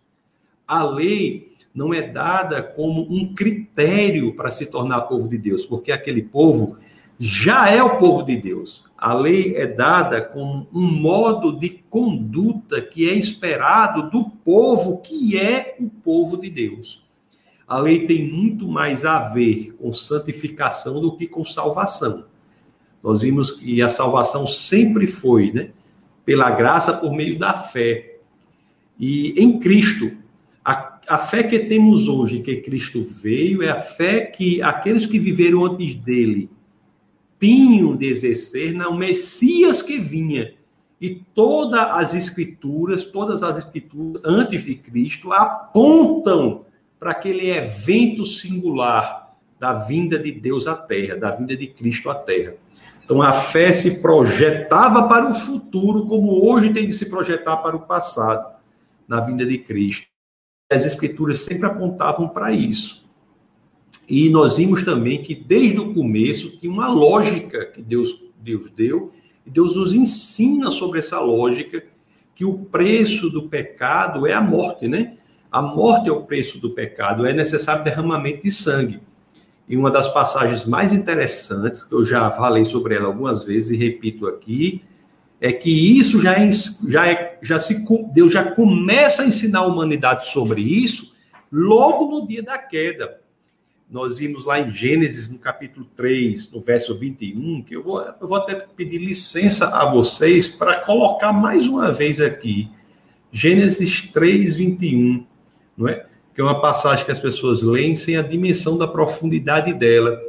A 0.70 0.84
lei 0.84 1.52
não 1.74 1.92
é 1.92 2.04
dada 2.04 2.62
como 2.62 3.02
um 3.12 3.34
critério 3.34 4.36
para 4.36 4.52
se 4.52 4.68
tornar 4.68 5.02
povo 5.02 5.28
de 5.28 5.36
Deus, 5.36 5.66
porque 5.66 5.92
aquele 5.92 6.22
povo 6.22 6.78
já 7.18 7.72
é 7.72 7.82
o 7.82 7.98
povo 7.98 8.22
de 8.22 8.38
Deus. 8.38 8.86
A 8.96 9.16
lei 9.16 9.56
é 9.56 9.66
dada 9.66 10.22
como 10.22 10.68
um 10.72 10.86
modo 10.86 11.58
de 11.58 11.70
conduta 11.90 12.80
que 12.84 13.10
é 13.10 13.14
esperado 13.16 14.12
do 14.12 14.30
povo 14.30 15.00
que 15.00 15.36
é 15.36 15.76
o 15.80 15.90
povo 15.90 16.38
de 16.38 16.52
Deus. 16.52 17.04
A 17.68 17.80
lei 17.80 18.06
tem 18.06 18.32
muito 18.32 18.68
mais 18.68 19.06
a 19.06 19.22
ver 19.22 19.74
com 19.74 19.92
santificação 19.92 21.02
do 21.02 21.18
que 21.18 21.26
com 21.26 21.44
salvação. 21.44 22.26
Nós 23.02 23.22
vimos 23.22 23.50
que 23.50 23.82
a 23.82 23.90
salvação 23.90 24.46
sempre 24.46 25.08
foi, 25.08 25.52
né? 25.52 25.72
Pela 26.24 26.52
graça 26.52 26.94
por 26.94 27.12
meio 27.12 27.40
da 27.40 27.54
fé. 27.54 28.18
E 29.00 29.34
em 29.42 29.60
Cristo, 29.60 30.20
a, 30.63 31.00
a 31.08 31.18
fé 31.18 31.44
que 31.44 31.60
temos 31.60 32.08
hoje, 32.08 32.39
que 32.39 32.58
Cristo 32.58 33.04
veio, 33.04 33.63
é 33.63 33.70
a 33.70 33.82
fé 33.82 34.22
que 34.22 34.62
aqueles 34.62 35.06
que 35.06 35.18
viveram 35.18 35.66
antes 35.66 35.96
dele 35.96 36.50
tinham 37.39 37.96
de 37.96 38.08
exercer 38.08 38.74
no 38.74 38.96
Messias 38.96 39.82
que 39.82 39.98
vinha. 39.98 40.54
E 41.00 41.24
todas 41.34 41.80
as 41.80 42.13
escrituras, 42.13 43.06
todas 43.06 43.42
as 43.42 43.58
escrituras 43.58 44.22
antes 44.25 44.63
de 44.66 44.75
Cristo 44.75 45.32
apontam 45.32 46.66
para 47.00 47.12
aquele 47.12 47.50
evento 47.50 48.25
singular 48.25 49.34
da 49.58 49.74
vinda 49.74 50.20
de 50.20 50.32
Deus 50.34 50.68
à 50.68 50.75
Terra, 50.75 51.16
da 51.16 51.32
vinda 51.32 51.56
de 51.56 51.68
Cristo 51.68 52.10
à 52.10 52.16
Terra. 52.16 52.56
Então 53.04 53.22
a 53.22 53.32
fé 53.32 53.72
se 53.72 54.01
projetava 54.01 55.08
para 55.08 55.30
o 55.30 55.34
futuro, 55.34 56.06
como 56.06 56.46
hoje 56.46 56.72
tem 56.72 56.86
de 56.86 56.94
se 56.94 57.10
projetar 57.10 57.58
para 57.58 57.75
o 57.75 57.82
passado, 57.82 58.54
na 59.08 59.22
vinda 59.22 59.46
de 59.46 59.58
Cristo. 59.58 60.09
As 60.70 60.86
escrituras 60.86 61.40
sempre 61.40 61.66
apontavam 61.66 62.28
para 62.28 62.52
isso. 62.52 63.10
E 64.08 64.30
nós 64.30 64.58
vimos 64.58 64.84
também 64.84 65.22
que 65.24 65.34
desde 65.34 65.80
o 65.80 65.94
começo 65.94 66.58
tinha 66.58 66.72
uma 66.72 66.88
lógica 66.88 67.66
que 67.66 67.82
Deus, 67.82 68.24
Deus 68.40 68.70
deu, 68.70 69.12
e 69.46 69.50
Deus 69.50 69.76
nos 69.76 69.94
ensina 69.94 70.70
sobre 70.70 71.00
essa 71.00 71.20
lógica 71.20 71.84
que 72.36 72.46
o 72.46 72.58
preço 72.58 73.30
do 73.30 73.50
pecado 73.50 74.26
é 74.26 74.34
a 74.34 74.42
morte, 74.42 74.88
né? 74.88 75.18
A 75.52 75.62
morte 75.62 76.08
é 76.08 76.12
o 76.12 76.24
preço 76.24 76.60
do 76.60 76.70
pecado, 76.72 77.26
é 77.26 77.34
necessário 77.34 77.84
derramamento 77.84 78.44
de 78.44 78.52
sangue. 78.52 79.00
E 79.68 79.76
uma 79.76 79.92
das 79.92 80.08
passagens 80.08 80.66
mais 80.66 80.94
interessantes, 80.94 81.84
que 81.84 81.94
eu 81.94 82.06
já 82.06 82.30
falei 82.32 82.64
sobre 82.66 82.96
ela 82.96 83.08
algumas 83.08 83.44
vezes 83.44 83.72
e 83.72 83.76
repito 83.76 84.28
aqui, 84.28 84.84
é 85.41 85.51
que 85.51 86.00
isso 86.00 86.19
já 86.19 86.34
é, 86.34 86.50
já 86.88 87.08
é, 87.08 87.39
já 87.41 87.60
se 87.60 87.86
Deus 88.13 88.31
já 88.31 88.51
começa 88.51 89.24
a 89.24 89.27
ensinar 89.27 89.60
a 89.60 89.65
humanidade 89.65 90.27
sobre 90.27 90.62
isso 90.62 91.13
logo 91.51 92.05
no 92.05 92.27
dia 92.27 92.43
da 92.43 92.58
queda. 92.58 93.19
Nós 93.89 94.19
vimos 94.19 94.46
lá 94.46 94.60
em 94.60 94.72
Gênesis, 94.72 95.29
no 95.29 95.39
capítulo 95.39 95.88
3, 95.96 96.51
no 96.51 96.62
verso 96.62 96.96
21, 96.96 97.63
que 97.63 97.75
eu 97.75 97.84
vou, 97.84 98.01
eu 98.01 98.27
vou 98.27 98.38
até 98.38 98.53
pedir 98.53 99.00
licença 99.00 99.67
a 99.69 99.89
vocês 99.91 100.48
para 100.48 100.75
colocar 100.81 101.34
mais 101.34 101.65
uma 101.65 101.91
vez 101.91 102.22
aqui. 102.22 102.69
Gênesis 103.31 104.03
3, 104.12 104.58
21 104.58 105.25
não 105.79 105.88
é? 105.88 106.05
Que 106.36 106.41
é 106.41 106.43
uma 106.43 106.60
passagem 106.60 107.05
que 107.05 107.12
as 107.12 107.19
pessoas 107.22 107.63
leem 107.63 107.96
sem 107.96 108.17
a 108.17 108.22
dimensão 108.22 108.77
da 108.77 108.88
profundidade 108.88 109.74
dela, 109.74 110.22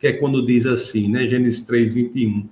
que 0.00 0.06
é 0.06 0.12
quando 0.14 0.44
diz 0.44 0.66
assim, 0.66 1.08
né? 1.08 1.28
Gênesis 1.28 1.60
3, 1.66 1.92
21. 1.92 2.48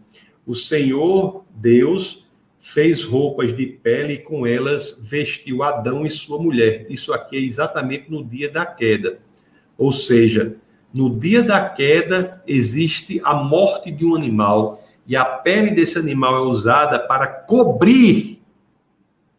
O 0.47 0.55
Senhor 0.55 1.45
Deus 1.51 2.27
fez 2.59 3.03
roupas 3.03 3.55
de 3.55 3.67
pele 3.67 4.15
e 4.15 4.19
com 4.19 4.47
elas 4.47 4.99
vestiu 5.03 5.63
Adão 5.63 6.07
e 6.07 6.11
sua 6.11 6.41
mulher. 6.41 6.87
Isso 6.89 7.13
aqui 7.13 7.37
é 7.37 7.41
exatamente 7.41 8.11
no 8.11 8.25
dia 8.25 8.49
da 8.49 8.65
queda. 8.65 9.19
Ou 9.77 9.91
seja, 9.91 10.57
no 10.93 11.11
dia 11.11 11.43
da 11.43 11.69
queda 11.69 12.43
existe 12.47 13.21
a 13.25 13.35
morte 13.35 13.91
de 13.91 14.05
um 14.05 14.15
animal 14.15 14.81
e 15.07 15.17
a 15.17 15.25
pele 15.25 15.73
desse 15.73 15.99
animal 15.99 16.37
é 16.37 16.49
usada 16.49 16.99
para 16.99 17.27
cobrir 17.27 18.41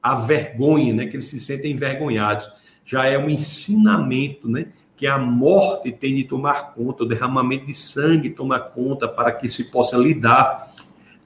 a 0.01 0.15
vergonha, 0.15 0.93
né, 0.93 1.05
que 1.05 1.15
eles 1.15 1.25
se 1.25 1.39
sentem 1.39 1.71
envergonhados 1.71 2.51
já 2.85 3.05
é 3.05 3.17
um 3.17 3.29
ensinamento, 3.29 4.49
né? 4.49 4.67
Que 4.95 5.07
a 5.07 5.17
morte 5.17 5.91
tem 5.91 6.15
de 6.15 6.23
tomar 6.23 6.73
conta, 6.73 7.03
o 7.03 7.07
derramamento 7.07 7.65
de 7.65 7.73
sangue 7.73 8.29
tomar 8.29 8.59
conta 8.59 9.07
para 9.07 9.31
que 9.31 9.49
se 9.49 9.65
possa 9.65 9.97
lidar 9.97 10.71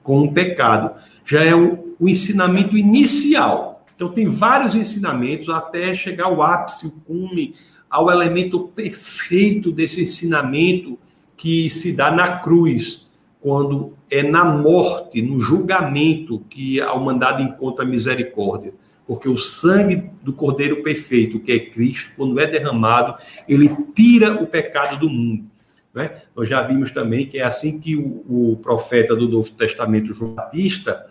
com 0.08 0.22
o 0.22 0.32
pecado. 0.32 0.98
Já 1.22 1.44
é 1.44 1.54
o, 1.54 1.94
o 2.00 2.08
ensinamento 2.08 2.78
inicial. 2.78 3.84
Então, 3.94 4.08
tem 4.08 4.26
vários 4.26 4.74
ensinamentos 4.74 5.50
até 5.50 5.94
chegar 5.94 6.24
ao 6.24 6.40
ápice, 6.40 6.86
o 6.86 6.90
cume, 6.90 7.54
ao 7.90 8.10
elemento 8.10 8.60
perfeito 8.68 9.70
desse 9.70 10.00
ensinamento 10.00 10.98
que 11.36 11.68
se 11.68 11.92
dá 11.92 12.10
na 12.10 12.38
cruz, 12.38 13.06
quando 13.38 13.92
é 14.10 14.22
na 14.22 14.46
morte, 14.46 15.20
no 15.20 15.38
julgamento, 15.38 16.42
que 16.48 16.80
a 16.80 16.94
humanidade 16.94 17.42
encontra 17.42 17.84
misericórdia 17.84 18.72
porque 19.06 19.26
o 19.26 19.38
sangue 19.38 20.10
do 20.22 20.34
Cordeiro 20.34 20.82
perfeito, 20.82 21.40
que 21.40 21.50
é 21.50 21.58
Cristo, 21.58 22.12
quando 22.14 22.38
é 22.38 22.46
derramado, 22.46 23.14
ele 23.48 23.74
tira 23.94 24.34
o 24.34 24.46
pecado 24.46 24.98
do 24.98 25.08
mundo. 25.08 25.46
Né? 25.94 26.22
Nós 26.36 26.48
já 26.48 26.62
vimos 26.62 26.90
também 26.90 27.26
que 27.26 27.38
é 27.38 27.42
assim 27.42 27.78
que 27.78 27.96
o, 27.96 28.52
o 28.52 28.56
profeta 28.56 29.16
do 29.16 29.28
Novo 29.28 29.50
Testamento, 29.52 30.14
João 30.14 30.34
Batista, 30.34 31.10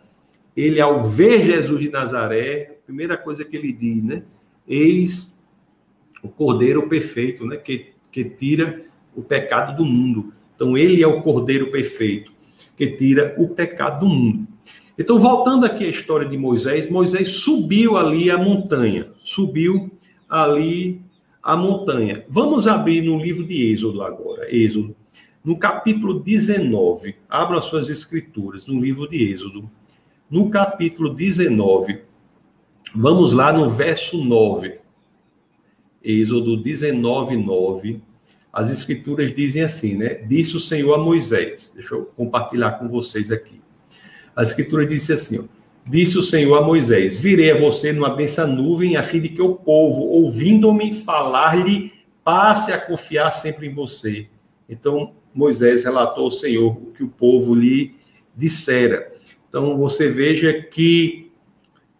ele, 0.55 0.81
ao 0.81 1.03
ver 1.03 1.43
Jesus 1.43 1.79
de 1.79 1.89
Nazaré, 1.89 2.77
a 2.81 2.85
primeira 2.85 3.15
coisa 3.15 3.45
que 3.45 3.55
ele 3.55 3.71
diz, 3.71 4.03
né? 4.03 4.23
Eis 4.67 5.37
o 6.23 6.27
Cordeiro 6.27 6.89
perfeito, 6.89 7.45
né? 7.45 7.57
Que, 7.57 7.93
que 8.11 8.23
tira 8.23 8.81
o 9.15 9.21
pecado 9.21 9.77
do 9.77 9.85
mundo. 9.85 10.33
Então, 10.55 10.75
ele 10.75 11.03
é 11.03 11.07
o 11.07 11.21
Cordeiro 11.21 11.71
perfeito, 11.71 12.31
que 12.75 12.87
tira 12.87 13.35
o 13.37 13.49
pecado 13.49 13.99
do 13.99 14.07
mundo. 14.07 14.47
Então, 14.97 15.19
voltando 15.19 15.63
aqui 15.63 15.85
à 15.85 15.89
história 15.89 16.27
de 16.27 16.35
Moisés, 16.35 16.89
Moisés 16.89 17.29
subiu 17.29 17.95
ali 17.95 18.31
a 18.31 18.37
montanha, 18.37 19.11
subiu 19.21 19.91
ali 20.27 20.99
a 21.47 21.55
montanha. 21.55 22.25
Vamos 22.27 22.67
abrir 22.67 23.01
no 23.01 23.17
livro 23.17 23.45
de 23.45 23.71
Êxodo 23.71 24.01
agora, 24.01 24.53
Êxodo, 24.53 24.93
no 25.41 25.57
capítulo 25.57 26.19
19. 26.19 27.15
Abra 27.29 27.61
suas 27.61 27.87
escrituras 27.87 28.67
no 28.67 28.81
livro 28.81 29.07
de 29.07 29.31
Êxodo. 29.31 29.71
No 30.29 30.49
capítulo 30.49 31.13
19, 31.13 32.01
vamos 32.93 33.31
lá 33.31 33.53
no 33.53 33.69
verso 33.69 34.21
9. 34.21 34.77
Êxodo 36.03 36.57
19, 36.57 37.37
9. 37.37 38.01
As 38.51 38.69
escrituras 38.69 39.33
dizem 39.33 39.61
assim, 39.61 39.95
né? 39.95 40.15
Disse 40.15 40.57
o 40.57 40.59
Senhor 40.59 40.95
a 40.95 40.97
Moisés. 40.97 41.71
Deixa 41.73 41.95
eu 41.95 42.07
compartilhar 42.07 42.71
com 42.73 42.89
vocês 42.89 43.31
aqui. 43.31 43.61
A 44.35 44.43
escritura 44.43 44.85
disse 44.85 45.13
assim: 45.13 45.39
ó, 45.39 45.43
Disse 45.89 46.17
o 46.17 46.21
Senhor 46.21 46.55
a 46.55 46.61
Moisés: 46.61 47.17
Virei 47.17 47.51
a 47.51 47.57
você 47.57 47.93
numa 47.93 48.09
densa 48.09 48.45
nuvem, 48.45 48.97
a 48.97 49.03
fim 49.03 49.21
de 49.21 49.29
que 49.29 49.41
o 49.41 49.55
povo, 49.55 50.01
ouvindo-me 50.01 50.93
falar-lhe, 50.93 51.93
passe 52.23 52.73
a 52.73 52.77
confiar 52.79 53.31
sempre 53.31 53.67
em 53.67 53.73
você. 53.73 54.27
Então 54.67 55.13
Moisés 55.33 55.85
relatou 55.85 56.25
ao 56.25 56.31
Senhor 56.31 56.75
o 56.75 56.91
que 56.91 57.03
o 57.03 57.07
povo 57.07 57.55
lhe 57.55 57.95
dissera. 58.35 59.13
Então 59.47 59.77
você 59.77 60.09
veja 60.09 60.51
que, 60.61 61.31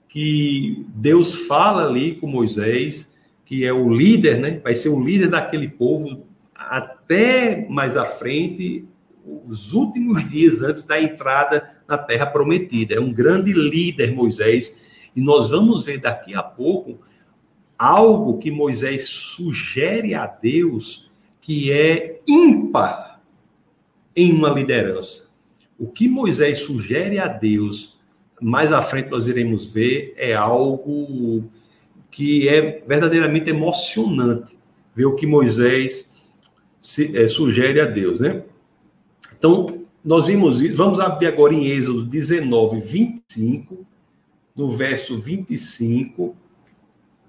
que 0.09 0.85
Deus 0.89 1.33
fala 1.33 1.87
ali 1.87 2.15
com 2.15 2.27
Moisés, 2.27 3.15
que 3.45 3.63
é 3.63 3.71
o 3.71 3.89
líder, 3.89 4.39
né? 4.39 4.59
vai 4.61 4.75
ser 4.75 4.89
o 4.89 5.01
líder 5.01 5.29
daquele 5.29 5.69
povo 5.69 6.25
até 6.53 7.65
mais 7.69 7.95
à 7.95 8.03
frente, 8.03 8.85
os 9.47 9.73
últimos 9.73 10.29
dias 10.29 10.61
antes 10.61 10.83
da 10.83 11.01
entrada 11.01 11.76
na 11.87 11.97
terra 11.97 12.25
prometida. 12.25 12.95
É 12.95 12.99
um 12.99 13.11
grande 13.11 13.53
líder, 13.53 14.13
Moisés, 14.13 14.75
e 15.15 15.21
nós 15.21 15.49
vamos 15.49 15.85
ver 15.85 15.99
daqui 15.99 16.35
a 16.35 16.43
pouco 16.43 16.99
algo 17.77 18.39
que 18.39 18.49
Moisés 18.49 19.07
sugere 19.07 20.15
a 20.15 20.25
Deus 20.25 21.09
que 21.39 21.71
é 21.71 22.19
ímpar 22.27 23.21
em 24.15 24.33
uma 24.33 24.49
liderança. 24.49 25.29
O 25.79 25.87
que 25.87 26.09
Moisés 26.09 26.59
sugere 26.59 27.19
a 27.19 27.27
Deus, 27.27 27.99
mais 28.41 28.73
à 28.73 28.81
frente 28.81 29.09
nós 29.09 29.27
iremos 29.27 29.67
ver, 29.67 30.13
é 30.17 30.33
algo 30.33 31.49
que 32.09 32.49
é 32.49 32.83
verdadeiramente 32.85 33.49
emocionante. 33.49 34.57
Ver 34.95 35.05
o 35.05 35.15
que 35.15 35.27
Moisés 35.27 36.11
se, 36.81 37.15
é, 37.15 37.27
sugere 37.27 37.79
a 37.79 37.85
Deus, 37.85 38.19
né? 38.19 38.43
Então, 39.37 39.76
nós 40.07 40.27
vimos, 40.27 40.61
vamos 40.71 41.01
abrir 41.01 41.27
agora 41.27 41.53
em 41.53 41.67
Êxodo 41.67 42.05
19, 42.05 42.79
25, 42.79 43.85
no 44.55 44.69
verso 44.69 45.19
25, 45.19 46.33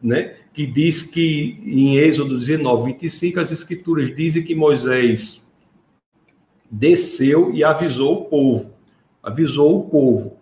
né, 0.00 0.36
que 0.52 0.64
diz 0.64 1.02
que 1.02 1.58
em 1.64 1.96
Êxodo 1.96 2.38
19, 2.38 2.92
25, 2.92 3.40
as 3.40 3.50
escrituras 3.50 4.14
dizem 4.14 4.44
que 4.44 4.54
Moisés 4.54 5.44
desceu 6.70 7.52
e 7.52 7.64
avisou 7.64 8.20
o 8.20 8.24
povo, 8.26 8.72
avisou 9.24 9.80
o 9.80 9.88
povo. 9.90 10.38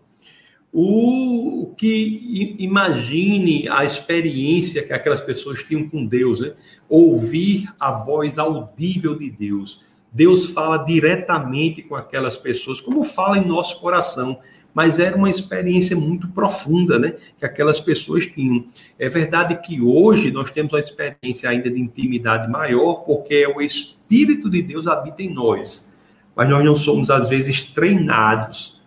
O 0.71 1.73
que 1.75 2.55
imagine 2.59 3.67
a 3.71 3.83
experiência 3.83 4.87
que 4.87 4.93
aquelas 4.93 5.23
pessoas 5.23 5.63
tinham 5.63 5.89
com 5.89 6.05
Deus, 6.05 6.41
né? 6.41 6.53
Ouvir 6.87 7.67
a 7.81 7.93
voz 7.93 8.37
audível 8.37 9.19
de 9.19 9.31
Deus. 9.31 9.81
Deus 10.13 10.51
fala 10.51 10.79
diretamente 10.79 11.83
com 11.83 11.95
aquelas 11.95 12.37
pessoas, 12.37 12.81
como 12.81 13.05
fala 13.05 13.39
em 13.39 13.47
nosso 13.47 13.81
coração. 13.81 14.39
Mas 14.73 14.99
era 14.99 15.17
uma 15.17 15.31
experiência 15.31 15.97
muito 15.97 16.29
profunda, 16.29 16.99
né? 16.99 17.15
Que 17.39 17.47
aquelas 17.47 17.81
pessoas 17.81 18.27
tinham. 18.27 18.67
É 18.99 19.09
verdade 19.09 19.57
que 19.63 19.81
hoje 19.81 20.31
nós 20.31 20.51
temos 20.51 20.73
uma 20.73 20.81
experiência 20.81 21.49
ainda 21.49 21.71
de 21.71 21.81
intimidade 21.81 22.51
maior, 22.51 22.97
porque 22.97 23.47
o 23.47 23.63
Espírito 23.63 24.51
de 24.51 24.63
Deus 24.63 24.87
habita 24.87 25.23
em 25.23 25.33
nós. 25.33 25.91
mas 26.35 26.51
nós 26.51 26.63
não 26.63 26.75
somos, 26.75 27.09
às 27.09 27.31
vezes, 27.31 27.63
treinados 27.63 28.83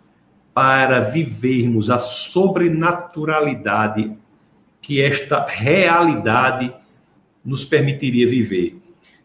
para 0.54 1.00
vivermos 1.00 1.90
a 1.90 1.98
sobrenaturalidade 1.98 4.16
que 4.80 5.02
esta 5.02 5.44
realidade 5.46 6.72
nos 7.44 7.64
permitiria 7.64 8.28
viver. 8.28 8.79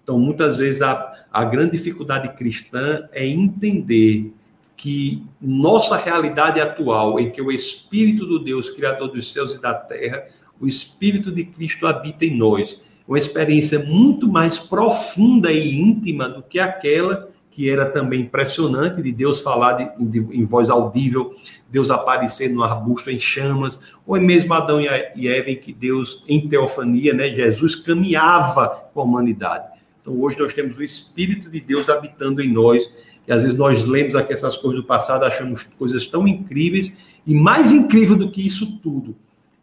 Então, 0.05 0.19
muitas 0.19 0.59
vezes, 0.59 0.83
a, 0.83 1.25
a 1.33 1.43
grande 1.43 1.71
dificuldade 1.71 2.29
cristã 2.38 3.09
é 3.12 3.25
entender 3.25 4.31
que 4.77 5.24
nossa 5.41 5.97
realidade 5.97 6.62
atual, 6.62 7.19
em 7.19 7.31
que 7.31 7.41
o 7.41 7.51
Espírito 7.51 8.24
do 8.24 8.38
Deus, 8.38 8.69
Criador 8.69 9.07
dos 9.07 9.33
céus 9.33 9.55
e 9.55 9.59
da 9.59 9.74
terra, 9.74 10.27
o 10.62 10.67
Espírito 10.67 11.31
de 11.31 11.43
Cristo 11.43 11.88
habita 11.88 12.24
em 12.24 12.38
nós, 12.38 12.83
uma 13.07 13.17
experiência 13.17 13.79
muito 13.79 14.27
mais 14.31 14.59
profunda 14.59 15.51
e 15.51 15.75
íntima 15.75 16.29
do 16.29 16.43
que 16.43 16.59
aquela 16.59 17.31
que 17.50 17.67
era 17.67 17.85
também 17.85 18.21
impressionante 18.21 19.01
de 19.01 19.13
Deus 19.13 19.41
falar 19.41 19.74
de, 19.74 19.89
de, 19.97 20.19
em 20.38 20.43
voz 20.43 20.69
audível, 20.69 21.33
Deus 21.71 21.89
aparecer 21.89 22.50
no 22.50 22.62
arbusto 22.62 23.09
em 23.09 23.17
chamas, 23.17 23.79
ou 24.05 24.19
mesmo 24.19 24.53
Adão 24.53 24.79
e 24.81 25.27
Eva 25.27 25.50
em 25.50 25.55
que 25.55 25.71
Deus, 25.71 26.21
em 26.27 26.50
teofania, 26.50 27.13
né, 27.13 27.33
Jesus 27.33 27.74
caminhava 27.74 28.89
com 28.93 29.00
a 29.00 29.03
humanidade. 29.05 29.75
Então 30.05 30.21
hoje 30.21 30.38
nós 30.38 30.53
temos 30.53 30.77
o 30.77 30.83
Espírito 30.83 31.50
de 31.50 31.59
Deus 31.59 31.89
habitando 31.89 32.39
em 32.39 32.53
nós, 32.53 32.93
e 33.27 33.33
às 33.33 33.41
vezes 33.41 33.57
nós 33.57 33.88
lemos 33.88 34.15
aqui 34.15 34.33
essas 34.33 34.55
coisas 34.55 34.79
do 34.79 34.85
passado, 34.85 35.24
achamos 35.24 35.63
coisas 35.63 36.05
tão 36.05 36.27
incríveis, 36.27 37.00
e 37.25 37.33
mais 37.33 37.71
incrível 37.71 38.15
do 38.15 38.29
que 38.29 38.45
isso 38.45 38.77
tudo, 38.77 39.15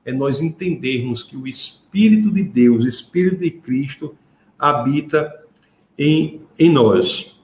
é 0.05 0.13
nós 0.13 0.41
entendermos 0.41 1.23
que 1.23 1.37
o 1.37 1.47
Espírito 1.47 2.29
de 2.29 2.43
Deus, 2.43 2.85
o 2.85 2.89
Espírito 2.89 3.37
de 3.37 3.53
Cristo, 3.53 4.17
habita 4.59 5.33
em, 5.97 6.41
em 6.59 6.69
nós. 6.69 7.37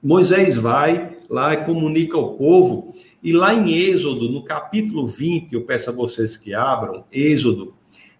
Moisés 0.00 0.56
vai 0.56 1.16
lá 1.28 1.52
e 1.52 1.64
comunica 1.64 2.16
ao 2.16 2.34
povo, 2.34 2.94
e 3.20 3.32
lá 3.32 3.52
em 3.52 3.72
Êxodo, 3.72 4.28
no 4.28 4.44
capítulo 4.44 5.04
20, 5.04 5.52
eu 5.52 5.62
peço 5.62 5.90
a 5.90 5.92
vocês 5.92 6.36
que 6.36 6.54
abram, 6.54 7.02
Êxodo, 7.10 7.74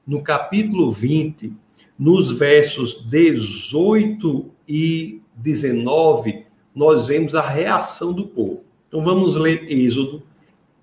no 0.05 0.21
capítulo 0.21 0.91
20, 0.91 1.53
nos 1.99 2.31
versos 2.33 3.05
18 3.09 4.51
e 4.69 5.21
19, 5.37 6.45
nós 6.75 7.07
vemos 7.07 7.35
a 7.35 7.43
reação 7.43 8.13
do 8.13 8.27
povo. 8.27 8.65
Então 8.89 9.05
vamos 9.05 9.37
ler 9.37 9.71
Êxodo, 9.71 10.23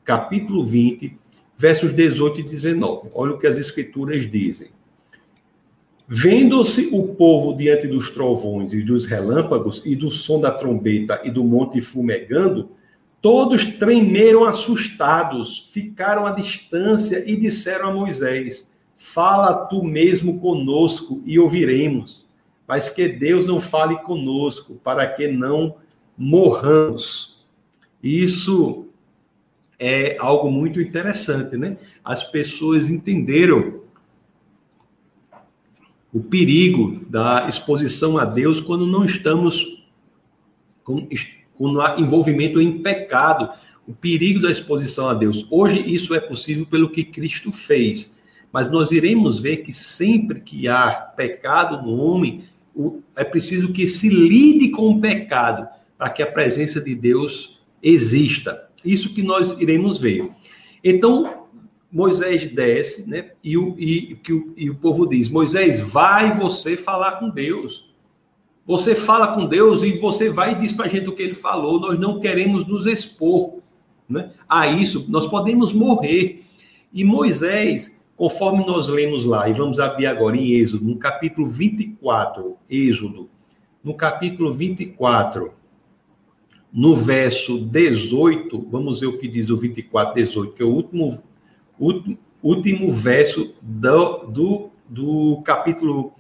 capítulo 0.04 0.66
20, 0.66 1.18
versos 1.58 1.94
18 1.94 2.42
e 2.42 2.44
19. 2.44 3.10
Olha 3.14 3.34
o 3.34 3.38
que 3.38 3.48
as 3.48 3.58
escrituras 3.58 4.30
dizem. 4.30 4.70
Vendo-se 6.08 6.90
o 6.92 7.16
povo 7.16 7.56
diante 7.56 7.88
dos 7.88 8.12
trovões 8.12 8.74
e 8.74 8.82
dos 8.82 9.06
relâmpagos 9.06 9.86
e 9.86 9.96
do 9.96 10.10
som 10.10 10.42
da 10.42 10.52
trombeta 10.52 11.22
e 11.24 11.32
do 11.32 11.44
monte 11.44 11.80
fumegando, 11.80 12.72
todos 13.22 13.66
tremeram 13.78 14.44
assustados, 14.44 15.70
ficaram 15.72 16.26
à 16.26 16.32
distância 16.32 17.24
e 17.26 17.38
disseram 17.38 17.90
a 17.90 17.94
Moisés: 17.94 18.71
Fala 19.04 19.66
tu 19.66 19.84
mesmo 19.84 20.40
conosco 20.40 21.24
e 21.26 21.40
ouviremos, 21.40 22.24
mas 22.68 22.88
que 22.88 23.08
Deus 23.08 23.48
não 23.48 23.60
fale 23.60 23.98
conosco, 24.04 24.76
para 24.76 25.08
que 25.08 25.28
não 25.28 25.76
morramos. 26.16 27.44
Isso 28.02 28.86
é 29.80 30.16
algo 30.20 30.52
muito 30.52 30.80
interessante, 30.80 31.58
né? 31.58 31.78
As 32.06 32.24
pessoas 32.24 32.92
entenderam 32.92 33.82
o 36.14 36.22
perigo 36.22 37.04
da 37.10 37.50
exposição 37.50 38.20
a 38.20 38.24
Deus 38.24 38.62
quando 38.62 38.86
não 38.86 39.04
estamos 39.04 39.84
com, 40.84 41.10
com 41.58 41.74
envolvimento 41.98 42.62
em 42.62 42.84
pecado, 42.84 43.50
o 43.88 43.94
perigo 43.94 44.40
da 44.40 44.52
exposição 44.52 45.10
a 45.10 45.16
Deus. 45.16 45.46
Hoje 45.50 45.84
isso 45.92 46.14
é 46.14 46.20
possível 46.20 46.68
pelo 46.68 46.90
que 46.90 47.04
Cristo 47.04 47.52
fez, 47.52 48.16
mas 48.52 48.70
nós 48.70 48.92
iremos 48.92 49.40
ver 49.40 49.58
que 49.58 49.72
sempre 49.72 50.42
que 50.42 50.68
há 50.68 50.92
pecado 50.92 51.86
no 51.86 51.96
homem, 51.96 52.44
é 53.16 53.24
preciso 53.24 53.72
que 53.72 53.88
se 53.88 54.10
lide 54.10 54.70
com 54.70 54.90
o 54.90 55.02
pecado 55.02 55.68
para 55.98 56.10
que 56.10 56.22
a 56.22 56.32
presença 56.32 56.82
de 56.82 56.96
Deus 56.96 57.60
exista. 57.82 58.70
Isso 58.84 59.14
que 59.14 59.22
nós 59.22 59.52
iremos 59.60 59.98
ver. 59.98 60.30
Então, 60.84 61.48
Moisés 61.92 62.52
desce, 62.52 63.08
né? 63.08 63.32
E 63.44 63.58
o, 63.58 63.76
e, 63.78 64.16
que 64.16 64.34
o, 64.34 64.54
e 64.56 64.70
o 64.70 64.76
povo 64.76 65.08
diz: 65.08 65.30
Moisés, 65.30 65.80
vai 65.80 66.34
você 66.38 66.78
falar 66.78 67.20
com 67.20 67.30
Deus. 67.30 67.92
Você 68.66 68.96
fala 68.96 69.34
com 69.34 69.48
Deus 69.48 69.84
e 69.84 69.98
você 69.98 70.30
vai 70.30 70.54
e 70.54 70.60
diz 70.60 70.72
para 70.72 70.86
a 70.86 70.88
gente 70.88 71.10
o 71.10 71.16
que 71.16 71.22
ele 71.22 71.34
falou. 71.34 71.80
Nós 71.80 72.00
não 72.00 72.20
queremos 72.20 72.66
nos 72.66 72.86
expor 72.86 73.60
né, 74.08 74.32
a 74.48 74.68
isso. 74.68 75.06
Nós 75.10 75.28
podemos 75.28 75.74
morrer. 75.74 76.44
E 76.94 77.04
Moisés, 77.04 78.00
conforme 78.22 78.64
nós 78.64 78.88
lemos 78.88 79.26
lá, 79.26 79.50
e 79.50 79.54
vamos 79.54 79.80
abrir 79.80 80.06
agora 80.06 80.38
em 80.38 80.54
Êxodo, 80.54 80.86
no 80.86 80.96
capítulo 80.96 81.48
24, 81.48 82.56
Êxodo, 82.70 83.28
no 83.84 83.96
capítulo 83.96 84.54
24, 84.54 85.52
no 86.72 86.96
verso 86.96 87.58
18, 87.58 88.68
vamos 88.70 89.00
ver 89.00 89.08
o 89.08 89.18
que 89.18 89.28
diz 89.28 89.50
o 89.50 89.58
24, 89.58 90.14
18, 90.14 90.54
que 90.54 90.62
é 90.62 90.66
o 90.68 90.70
último, 90.70 91.24
último, 91.80 92.18
último 92.44 92.92
verso 92.92 93.56
do, 93.60 94.18
do, 94.28 94.70
do 94.88 95.42
capítulo 95.42 96.14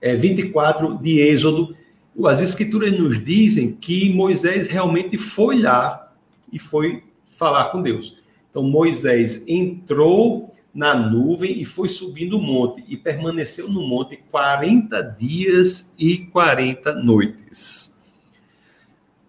é, 0.00 0.14
24 0.14 0.96
de 0.96 1.20
Êxodo. 1.20 1.76
As 2.24 2.40
escrituras 2.40 2.98
nos 2.98 3.22
dizem 3.22 3.72
que 3.72 4.08
Moisés 4.08 4.68
realmente 4.68 5.18
foi 5.18 5.60
lá 5.60 6.14
e 6.50 6.58
foi 6.58 7.02
falar 7.36 7.66
com 7.66 7.82
Deus. 7.82 8.16
Então, 8.50 8.62
Moisés 8.62 9.44
entrou 9.46 10.51
na 10.74 10.94
nuvem 10.94 11.60
e 11.60 11.64
foi 11.64 11.88
subindo 11.88 12.38
o 12.38 12.42
monte 12.42 12.82
e 12.88 12.96
permaneceu 12.96 13.68
no 13.68 13.86
monte 13.86 14.16
40 14.30 15.02
dias 15.18 15.92
e 15.98 16.18
40 16.18 16.94
noites. 16.94 17.96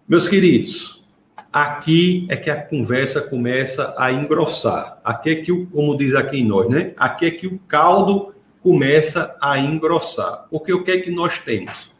Meus 0.08 0.28
queridos, 0.28 1.04
aqui 1.52 2.26
é 2.28 2.36
que 2.36 2.50
a 2.50 2.60
conversa 2.60 3.20
começa 3.20 3.94
a 3.96 4.12
engrossar. 4.12 5.00
Aqui 5.04 5.30
é 5.30 5.34
que, 5.36 5.52
o, 5.52 5.66
como 5.66 5.96
diz 5.96 6.14
aqui 6.14 6.38
em 6.38 6.46
nós, 6.46 6.68
né? 6.68 6.92
Aqui 6.96 7.26
é 7.26 7.30
que 7.30 7.46
o 7.46 7.58
caldo 7.60 8.34
começa 8.62 9.36
a 9.40 9.58
engrossar. 9.58 10.46
Porque 10.50 10.72
o 10.72 10.82
que 10.82 10.90
é 10.90 10.98
que 10.98 11.10
nós 11.10 11.38
temos? 11.38 11.92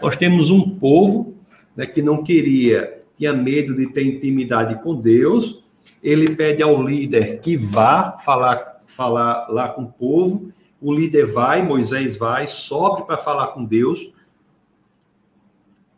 Nós 0.00 0.16
temos 0.16 0.50
um 0.50 0.68
povo 0.78 1.34
né, 1.76 1.86
que 1.86 2.02
não 2.02 2.22
queria, 2.22 3.02
tinha 3.16 3.32
medo 3.32 3.74
de 3.74 3.86
ter 3.86 4.04
intimidade 4.06 4.82
com 4.82 4.94
Deus. 4.94 5.62
Ele 6.02 6.34
pede 6.34 6.62
ao 6.62 6.82
líder 6.82 7.40
que 7.40 7.56
vá 7.56 8.18
falar, 8.18 8.71
falar 8.92 9.48
lá 9.48 9.68
com 9.68 9.82
o 9.82 9.92
povo. 9.92 10.52
O 10.80 10.92
líder 10.92 11.26
vai, 11.26 11.62
Moisés 11.62 12.16
vai, 12.16 12.46
sobe 12.46 13.06
para 13.06 13.16
falar 13.16 13.48
com 13.48 13.64
Deus. 13.64 14.12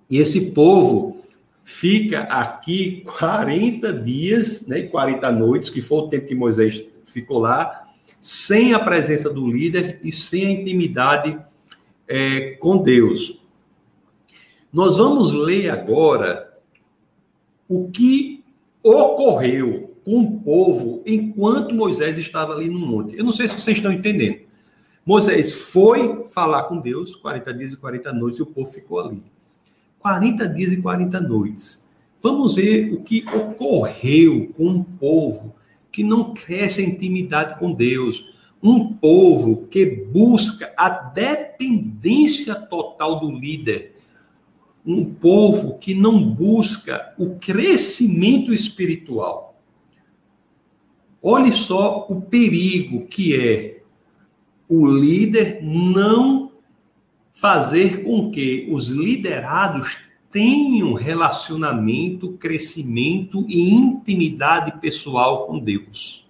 E 0.09 0.19
esse 0.19 0.53
povo 0.53 1.23
fica 1.63 2.21
aqui 2.25 3.03
40 3.19 3.93
dias, 3.93 4.67
né, 4.67 4.83
40 4.83 5.33
noites, 5.33 5.71
que 5.71 5.81
foi 5.81 5.99
o 5.99 6.09
tempo 6.09 6.27
que 6.27 6.35
Moisés 6.35 6.87
ficou 7.05 7.39
lá, 7.39 7.89
sem 8.21 8.75
a 8.75 8.79
presença 8.79 9.31
do 9.31 9.47
líder 9.51 9.99
e 10.03 10.13
sem 10.13 10.47
a 10.47 10.51
intimidade 10.51 11.39
é, 12.07 12.53
com 12.53 12.79
Deus. 12.79 13.41
Nós 14.73 14.97
vamos 14.99 15.33
ler 15.33 15.71
agora 15.71 16.53
o 17.69 17.89
que 17.91 18.45
ocorreu 18.83 19.84
com 20.05 20.21
o 20.21 20.41
povo 20.41 21.03
enquanto 21.07 21.75
Moisés 21.75 22.19
estava 22.19 22.53
ali 22.53 22.69
no 22.69 22.79
monte. 22.79 23.17
Eu 23.17 23.25
não 23.25 23.33
sei 23.33 23.49
se 23.49 23.59
vocês 23.59 23.79
estão 23.79 23.93
entendendo. 23.93 24.41
Moisés 25.05 25.53
foi 25.53 26.25
falar 26.31 26.65
com 26.65 26.81
Deus, 26.81 27.15
40 27.17 27.55
dias 27.55 27.73
e 27.73 27.77
40 27.77 28.13
noites, 28.13 28.39
e 28.39 28.43
o 28.43 28.47
povo 28.47 28.71
ficou 28.71 29.01
ali. 29.01 29.23
40 29.99 30.49
dias 30.49 30.73
e 30.73 30.81
40 30.81 31.21
noites. 31.21 31.85
Vamos 32.23 32.55
ver 32.55 32.93
o 32.93 33.03
que 33.03 33.25
ocorreu 33.29 34.51
com 34.57 34.67
um 34.69 34.83
povo 34.83 35.55
que 35.93 36.03
não 36.03 36.33
cresce 36.33 36.83
a 36.83 36.85
intimidade 36.85 37.59
com 37.59 37.73
Deus. 37.73 38.33
Um 38.63 38.95
povo 38.95 39.67
que 39.69 39.85
busca 39.85 40.73
a 40.77 40.89
dependência 40.89 42.55
total 42.55 43.21
do 43.21 43.31
líder. 43.31 43.97
Um 44.87 45.05
povo 45.05 45.79
que 45.79 45.95
não 45.95 46.19
busca 46.19 47.15
o 47.19 47.37
crescimento 47.37 48.53
espiritual. 48.53 49.54
Olhe 51.27 51.53
só 51.53 52.07
o 52.11 52.21
perigo 52.21 53.07
que 53.07 53.35
é 53.35 53.81
o 54.69 54.87
líder 54.87 55.61
não 55.63 56.53
fazer 57.33 58.03
com 58.03 58.31
que 58.31 58.69
os 58.71 58.91
liderados 58.91 59.97
tenham 60.31 60.93
relacionamento, 60.93 62.33
crescimento 62.33 63.47
e 63.49 63.71
intimidade 63.71 64.79
pessoal 64.83 65.47
com 65.47 65.59
Deus. 65.59 66.29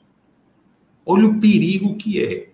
Olha 1.04 1.26
o 1.26 1.40
perigo 1.40 1.96
que 1.96 2.22
é. 2.22 2.50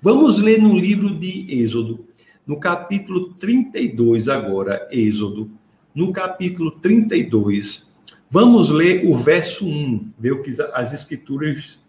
Vamos 0.00 0.38
ler 0.38 0.62
no 0.62 0.78
livro 0.78 1.10
de 1.12 1.60
Êxodo, 1.60 2.06
no 2.46 2.60
capítulo 2.60 3.34
32 3.34 4.28
agora, 4.28 4.88
Êxodo, 4.92 5.50
no 5.92 6.12
capítulo 6.12 6.70
32. 6.70 7.92
Vamos 8.34 8.68
ler 8.68 9.06
o 9.06 9.16
verso 9.16 9.64
1, 9.64 10.12
ver 10.18 10.32
o 10.32 10.42
que 10.42 10.50
as 10.72 10.92
escrituras 10.92 11.80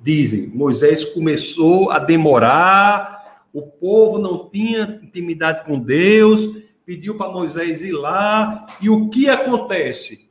dizem. 0.00 0.46
Moisés 0.46 1.04
começou 1.04 1.90
a 1.90 1.98
demorar, 1.98 3.42
o 3.52 3.62
povo 3.62 4.16
não 4.16 4.48
tinha 4.48 5.00
intimidade 5.02 5.64
com 5.64 5.76
Deus, 5.76 6.54
pediu 6.86 7.16
para 7.16 7.32
Moisés 7.32 7.82
ir 7.82 7.90
lá, 7.90 8.64
e 8.80 8.88
o 8.88 9.08
que 9.08 9.28
acontece? 9.28 10.30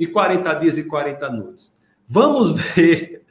Em 0.00 0.06
40 0.06 0.54
dias 0.54 0.78
e 0.78 0.84
40 0.84 1.28
noites. 1.28 1.74
Vamos 2.08 2.52
ver 2.72 3.26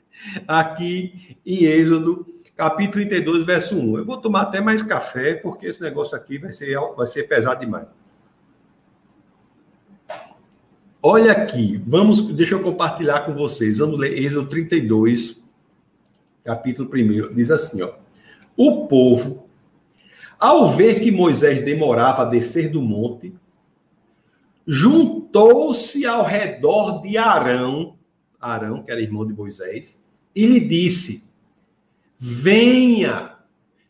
aqui 0.48 1.36
em 1.44 1.64
Êxodo, 1.64 2.28
capítulo 2.56 2.92
32, 2.92 3.44
verso 3.44 3.76
1. 3.76 3.98
Eu 3.98 4.06
vou 4.06 4.18
tomar 4.18 4.42
até 4.42 4.62
mais 4.62 4.84
café, 4.84 5.34
porque 5.34 5.66
esse 5.66 5.82
negócio 5.82 6.16
aqui 6.16 6.38
vai 6.38 6.52
ser, 6.52 6.78
vai 6.96 7.08
ser 7.08 7.24
pesado 7.24 7.60
demais. 7.60 7.88
Olha 11.04 11.32
aqui, 11.32 11.82
vamos, 11.88 12.22
deixa 12.22 12.54
eu 12.54 12.62
compartilhar 12.62 13.22
com 13.22 13.34
vocês. 13.34 13.80
Vamos 13.80 13.98
ler 13.98 14.16
Êxodo 14.16 14.48
32, 14.48 15.42
capítulo 16.44 16.88
1. 16.94 17.34
Diz 17.34 17.50
assim, 17.50 17.82
ó. 17.82 17.94
O 18.56 18.86
povo, 18.86 19.48
ao 20.40 20.70
ver 20.70 21.00
que 21.00 21.10
Moisés 21.10 21.66
demorava 21.66 22.22
a 22.22 22.26
descer 22.26 22.70
do 22.70 22.84
monte, 22.84 23.34
juntou-se 24.68 26.06
ao 26.06 26.24
redor 26.24 27.02
de 27.02 27.18
Arão, 27.18 27.96
Arão, 28.40 28.84
que 28.84 28.92
era 28.92 29.02
irmão 29.02 29.26
de 29.26 29.34
Moisés, 29.34 30.06
e 30.36 30.46
lhe 30.46 30.60
disse: 30.60 31.28
Venha, 32.16 33.38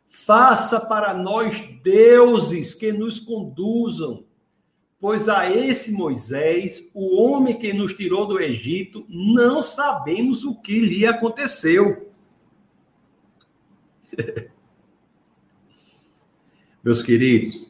faça 0.08 0.80
para 0.80 1.14
nós 1.14 1.62
deuses 1.84 2.74
que 2.74 2.94
nos 2.94 3.20
conduzam 3.20 4.24
Pois 5.02 5.28
a 5.28 5.50
esse 5.50 5.92
Moisés, 5.94 6.90
o 6.94 7.20
homem 7.20 7.58
que 7.58 7.74
nos 7.74 7.96
tirou 7.96 8.28
do 8.28 8.40
Egito, 8.40 9.04
não 9.10 9.60
sabemos 9.64 10.46
o 10.46 10.54
que 10.54 10.80
lhe 10.80 11.08
aconteceu. 11.08 12.14
Meus 16.84 17.02
queridos, 17.02 17.66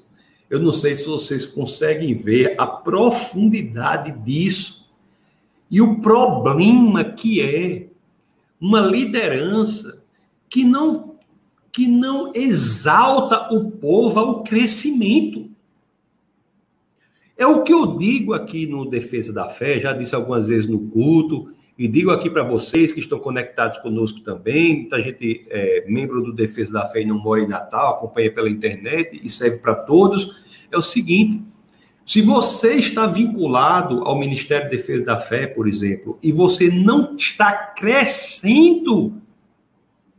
eu 0.49 0.59
não 0.59 0.73
sei 0.73 0.93
se 0.93 1.05
vocês 1.05 1.45
conseguem 1.45 2.13
ver 2.15 2.55
a 2.59 2.67
profundidade 2.67 4.11
disso 4.25 4.91
e 5.69 5.81
o 5.81 6.01
problema 6.01 7.05
que 7.05 7.41
é 7.41 7.87
uma 8.59 8.81
liderança 8.81 10.03
que 10.49 10.65
não 10.65 11.11
que 11.71 11.87
não 11.87 12.33
exalta 12.35 13.47
o 13.55 13.71
povo 13.71 14.19
ao 14.19 14.43
crescimento. 14.43 15.50
É 17.41 17.47
o 17.47 17.63
que 17.63 17.73
eu 17.73 17.97
digo 17.97 18.35
aqui 18.35 18.67
no 18.67 18.87
Defesa 18.87 19.33
da 19.33 19.47
Fé, 19.49 19.79
já 19.79 19.93
disse 19.93 20.13
algumas 20.13 20.47
vezes 20.47 20.69
no 20.69 20.77
culto, 20.77 21.51
e 21.75 21.87
digo 21.87 22.11
aqui 22.11 22.29
para 22.29 22.43
vocês 22.43 22.93
que 22.93 22.99
estão 22.99 23.17
conectados 23.17 23.79
conosco 23.79 24.21
também, 24.21 24.81
muita 24.81 25.01
gente 25.01 25.47
é 25.49 25.83
membro 25.87 26.21
do 26.21 26.31
Defesa 26.31 26.71
da 26.71 26.85
Fé 26.85 27.01
e 27.01 27.05
não 27.05 27.17
mora 27.17 27.41
em 27.41 27.47
Natal, 27.47 27.95
acompanha 27.95 28.31
pela 28.31 28.47
internet 28.47 29.19
e 29.23 29.27
serve 29.27 29.57
para 29.57 29.73
todos, 29.73 30.39
é 30.71 30.77
o 30.77 30.83
seguinte, 30.83 31.41
se 32.05 32.21
você 32.21 32.75
está 32.75 33.07
vinculado 33.07 34.03
ao 34.03 34.19
Ministério 34.19 34.69
de 34.69 34.77
Defesa 34.77 35.03
da 35.03 35.17
Fé, 35.17 35.47
por 35.47 35.67
exemplo, 35.67 36.19
e 36.21 36.31
você 36.31 36.69
não 36.69 37.15
está 37.15 37.51
crescendo 37.51 39.19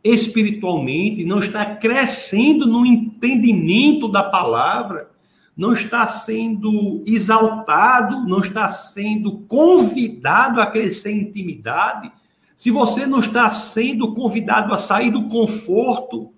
espiritualmente, 0.02 1.24
não 1.24 1.38
está 1.38 1.64
crescendo 1.76 2.66
no 2.66 2.84
entendimento 2.84 4.08
da 4.08 4.24
palavra, 4.24 5.11
não 5.56 5.72
está 5.72 6.06
sendo 6.06 7.02
exaltado, 7.06 8.26
não 8.26 8.40
está 8.40 8.70
sendo 8.70 9.38
convidado 9.48 10.60
a 10.60 10.66
crescer 10.66 11.12
em 11.12 11.22
intimidade, 11.22 12.10
se 12.56 12.70
você 12.70 13.06
não 13.06 13.18
está 13.18 13.50
sendo 13.50 14.14
convidado 14.14 14.72
a 14.72 14.78
sair 14.78 15.10
do 15.10 15.28
conforto, 15.28 16.32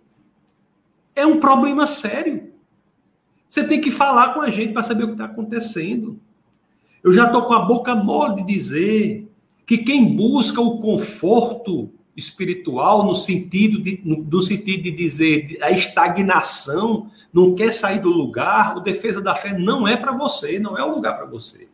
é 1.15 1.27
um 1.27 1.39
problema 1.39 1.87
sério. 1.87 2.53
Você 3.49 3.63
tem 3.65 3.81
que 3.81 3.91
falar 3.91 4.35
com 4.35 4.41
a 4.41 4.51
gente 4.51 4.73
para 4.73 4.83
saber 4.83 5.05
o 5.05 5.09
que 5.09 5.13
está 5.13 5.27
acontecendo. 5.27 6.19
Eu 7.03 7.13
já 7.13 7.27
estou 7.27 7.43
com 7.43 7.55
a 7.55 7.61
boca 7.61 7.95
mole 7.95 8.37
de 8.37 8.55
dizer 8.55 9.31
que 9.67 9.79
quem 9.79 10.17
busca 10.17 10.61
o 10.61 10.79
conforto 10.81 11.93
espiritual 12.17 13.05
no 13.05 13.15
sentido 13.15 13.81
de, 13.81 14.01
no, 14.05 14.23
do 14.23 14.41
sentido 14.41 14.85
de 14.85 14.91
dizer 14.91 15.59
a 15.61 15.71
estagnação, 15.71 17.11
não 17.33 17.55
quer 17.55 17.73
sair 17.73 18.01
do 18.01 18.11
lugar, 18.11 18.77
o 18.77 18.81
defesa 18.81 19.21
da 19.21 19.35
fé 19.35 19.57
não 19.59 19.87
é 19.87 19.97
para 19.97 20.13
você, 20.13 20.59
não 20.59 20.79
é 20.79 20.85
o 20.85 20.95
lugar 20.95 21.17
para 21.17 21.27
você. 21.27 21.69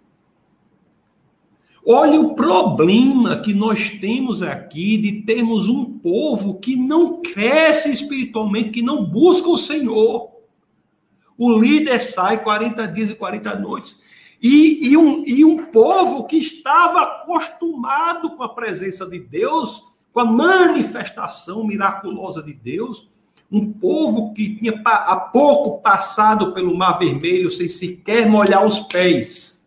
Olha 1.87 2.21
o 2.21 2.35
problema 2.35 3.41
que 3.41 3.55
nós 3.55 3.91
temos 4.01 4.43
aqui 4.43 4.99
de 4.99 5.23
termos 5.23 5.69
um 5.69 5.85
povo 5.85 6.59
que 6.59 6.77
não 6.77 7.23
cresce 7.23 7.91
espiritualmente, 7.91 8.71
que 8.71 8.83
não 8.83 9.05
busca 9.05 9.49
o 9.49 9.57
Senhor. 9.57 10.31
O 11.39 11.59
líder 11.59 12.01
sai 12.01 12.43
40 12.43 12.87
dias 12.89 13.11
e 13.11 13.15
40 13.15 13.59
noites. 13.59 13.99
E, 14.43 14.91
e, 14.91 14.97
um, 14.97 15.23
e 15.27 15.45
um 15.45 15.67
povo 15.67 16.27
que 16.27 16.37
estava 16.37 17.01
acostumado 17.01 18.37
com 18.37 18.43
a 18.43 18.55
presença 18.55 19.07
de 19.07 19.19
Deus 19.19 19.90
com 20.13 20.21
a 20.21 20.25
manifestação 20.25 21.65
miraculosa 21.65 22.43
de 22.43 22.53
Deus, 22.53 23.09
um 23.51 23.73
povo 23.73 24.33
que 24.33 24.57
tinha 24.57 24.81
há 24.85 25.17
pouco 25.17 25.81
passado 25.83 26.53
pelo 26.53 26.77
Mar 26.77 26.99
Vermelho 26.99 27.51
sem 27.51 27.67
sequer 27.67 28.29
molhar 28.29 28.65
os 28.65 28.81
pés. 28.81 29.67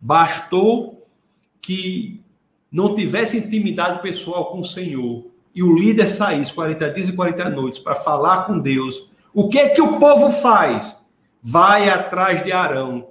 Bastou 0.00 1.06
que 1.60 2.20
não 2.70 2.94
tivesse 2.94 3.38
intimidade 3.38 4.02
pessoal 4.02 4.50
com 4.50 4.60
o 4.60 4.64
Senhor 4.64 5.26
e 5.54 5.62
o 5.62 5.76
líder 5.76 6.08
saísse 6.08 6.52
40 6.52 6.90
dias 6.90 7.08
e 7.08 7.12
40 7.12 7.50
noites 7.50 7.80
para 7.80 7.96
falar 7.96 8.44
com 8.46 8.58
Deus. 8.58 9.10
O 9.34 9.48
que 9.48 9.58
é 9.58 9.68
que 9.68 9.82
o 9.82 9.98
povo 9.98 10.30
faz? 10.30 10.96
Vai 11.42 11.88
atrás 11.88 12.42
de 12.44 12.52
Arão. 12.52 13.08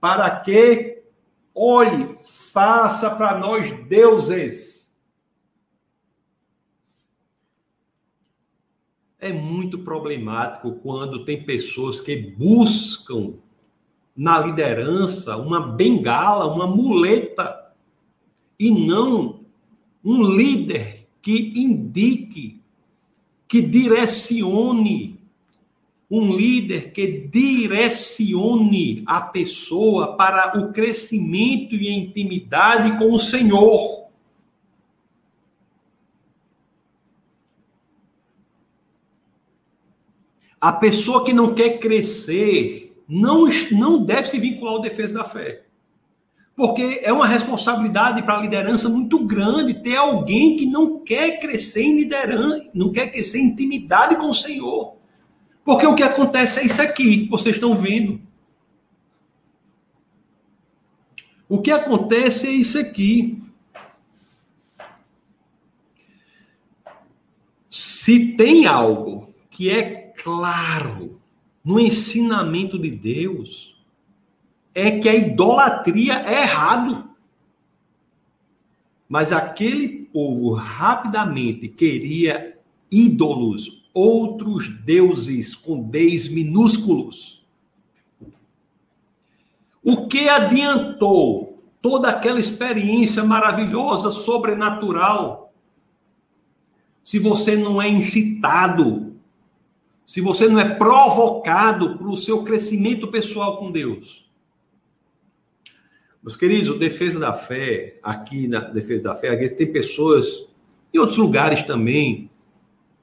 Para 0.00 0.30
que 0.40 1.02
olhe, 1.54 2.16
faça 2.52 3.10
para 3.10 3.38
nós 3.38 3.70
deuses. 3.86 4.98
É 9.18 9.32
muito 9.32 9.78
problemático 9.80 10.72
quando 10.76 11.24
tem 11.24 11.44
pessoas 11.44 12.00
que 12.00 12.16
buscam 12.16 13.34
na 14.16 14.38
liderança 14.38 15.36
uma 15.36 15.60
bengala, 15.60 16.46
uma 16.46 16.66
muleta, 16.66 17.72
e 18.58 18.70
não 18.70 19.40
um 20.04 20.22
líder 20.22 21.06
que 21.22 21.52
indique, 21.54 22.60
que 23.46 23.62
direcione 23.62 25.19
um 26.10 26.34
líder 26.34 26.90
que 26.90 27.28
direcione 27.28 29.04
a 29.06 29.20
pessoa 29.20 30.16
para 30.16 30.58
o 30.58 30.72
crescimento 30.72 31.76
e 31.76 31.88
a 31.88 31.92
intimidade 31.92 32.98
com 32.98 33.12
o 33.12 33.18
Senhor. 33.18 34.08
A 40.60 40.72
pessoa 40.72 41.24
que 41.24 41.32
não 41.32 41.54
quer 41.54 41.78
crescer 41.78 42.92
não, 43.08 43.48
não 43.70 44.04
deve 44.04 44.28
se 44.28 44.38
vincular 44.38 44.74
ao 44.74 44.80
defesa 44.80 45.14
da 45.14 45.24
fé. 45.24 45.64
Porque 46.56 47.00
é 47.02 47.12
uma 47.12 47.26
responsabilidade 47.26 48.22
para 48.22 48.36
a 48.36 48.42
liderança 48.42 48.88
muito 48.88 49.24
grande 49.24 49.82
ter 49.82 49.96
alguém 49.96 50.56
que 50.56 50.66
não 50.66 50.98
quer 50.98 51.40
crescer 51.40 51.82
em 51.82 52.00
liderança, 52.00 52.70
não 52.74 52.92
quer 52.92 53.10
crescer 53.10 53.38
em 53.38 53.46
intimidade 53.46 54.16
com 54.16 54.26
o 54.26 54.34
Senhor. 54.34 54.99
Porque 55.64 55.86
o 55.86 55.94
que 55.94 56.02
acontece 56.02 56.60
é 56.60 56.64
isso 56.64 56.80
aqui, 56.80 57.28
vocês 57.28 57.56
estão 57.56 57.74
vendo. 57.74 58.20
O 61.48 61.60
que 61.60 61.70
acontece 61.70 62.46
é 62.46 62.50
isso 62.50 62.78
aqui. 62.78 63.42
Se 67.68 68.34
tem 68.34 68.66
algo 68.66 69.34
que 69.50 69.68
é 69.68 70.12
claro 70.22 71.20
no 71.64 71.78
ensinamento 71.78 72.78
de 72.78 72.90
Deus, 72.90 73.76
é 74.74 74.98
que 74.98 75.08
a 75.08 75.14
idolatria 75.14 76.22
é 76.24 76.42
errado. 76.42 77.10
Mas 79.08 79.32
aquele 79.32 80.06
povo 80.06 80.52
rapidamente 80.52 81.68
queria 81.68 82.56
ídolos 82.90 83.79
outros 83.92 84.68
deuses 84.68 85.54
com 85.54 85.82
Ds 85.82 86.28
minúsculos. 86.28 87.46
O 89.82 90.06
que 90.06 90.28
adiantou 90.28 91.62
toda 91.80 92.10
aquela 92.10 92.38
experiência 92.38 93.24
maravilhosa, 93.24 94.10
sobrenatural, 94.10 95.52
se 97.02 97.18
você 97.18 97.56
não 97.56 97.80
é 97.80 97.88
incitado, 97.88 99.16
se 100.06 100.20
você 100.20 100.48
não 100.48 100.60
é 100.60 100.74
provocado 100.74 101.96
para 101.96 102.08
o 102.08 102.16
seu 102.16 102.42
crescimento 102.42 103.08
pessoal 103.08 103.58
com 103.58 103.70
Deus. 103.70 104.28
Meus 106.22 106.36
queridos, 106.36 106.78
defesa 106.78 107.18
da 107.18 107.32
fé, 107.32 107.98
aqui 108.02 108.46
na 108.46 108.60
defesa 108.60 109.04
da 109.04 109.14
fé, 109.14 109.36
tem 109.48 109.72
pessoas, 109.72 110.46
em 110.92 110.98
outros 110.98 111.16
lugares 111.16 111.62
também, 111.62 112.30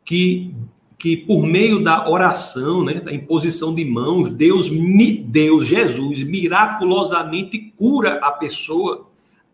que, 0.06 0.54
que 0.98 1.16
por 1.16 1.44
meio 1.44 1.84
da 1.84 2.10
oração, 2.10 2.84
né, 2.84 2.96
da 2.96 3.14
imposição 3.14 3.74
de 3.74 3.86
mãos, 3.86 4.30
Deus, 4.30 4.70
Deus, 5.26 5.68
Jesus, 5.68 6.24
miraculosamente 6.24 7.72
cura 7.78 8.20
a 8.20 8.32
pessoa, 8.32 9.08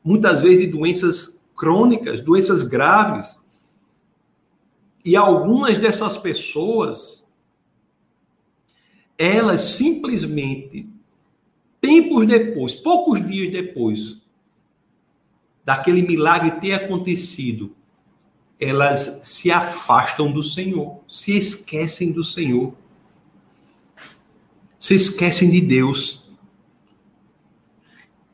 muitas 0.03 0.41
vezes 0.41 0.59
de 0.59 0.67
doenças 0.67 1.43
crônicas, 1.55 2.21
doenças 2.21 2.63
graves. 2.63 3.37
E 5.03 5.17
algumas 5.17 5.77
dessas 5.77 6.17
pessoas, 6.17 7.27
elas 9.17 9.61
simplesmente 9.61 10.87
tempos 11.81 12.25
depois, 12.25 12.75
poucos 12.75 13.25
dias 13.27 13.51
depois 13.51 14.17
daquele 15.65 16.01
milagre 16.01 16.51
ter 16.61 16.73
acontecido, 16.73 17.75
elas 18.59 19.19
se 19.23 19.51
afastam 19.51 20.31
do 20.31 20.41
Senhor, 20.41 20.99
se 21.07 21.35
esquecem 21.35 22.11
do 22.11 22.23
Senhor, 22.23 22.73
se 24.79 24.95
esquecem 24.95 25.49
de 25.49 25.61
Deus. 25.61 26.23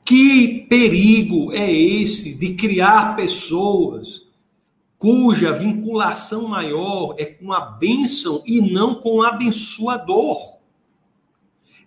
Que 0.03 0.65
perigo 0.69 1.53
é 1.53 1.71
esse 1.71 2.33
de 2.33 2.55
criar 2.55 3.15
pessoas 3.15 4.27
cuja 4.97 5.53
vinculação 5.53 6.47
maior 6.47 7.15
é 7.17 7.25
com 7.25 7.53
a 7.53 7.61
bênção 7.61 8.43
e 8.45 8.59
não 8.59 8.95
com 8.95 9.17
o 9.17 9.23
abençoador? 9.23 10.59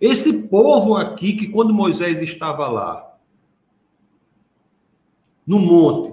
Esse 0.01 0.45
povo 0.45 0.97
aqui, 0.97 1.35
que 1.35 1.47
quando 1.47 1.73
Moisés 1.73 2.23
estava 2.23 2.68
lá, 2.68 3.16
no 5.47 5.59
monte, 5.59 6.12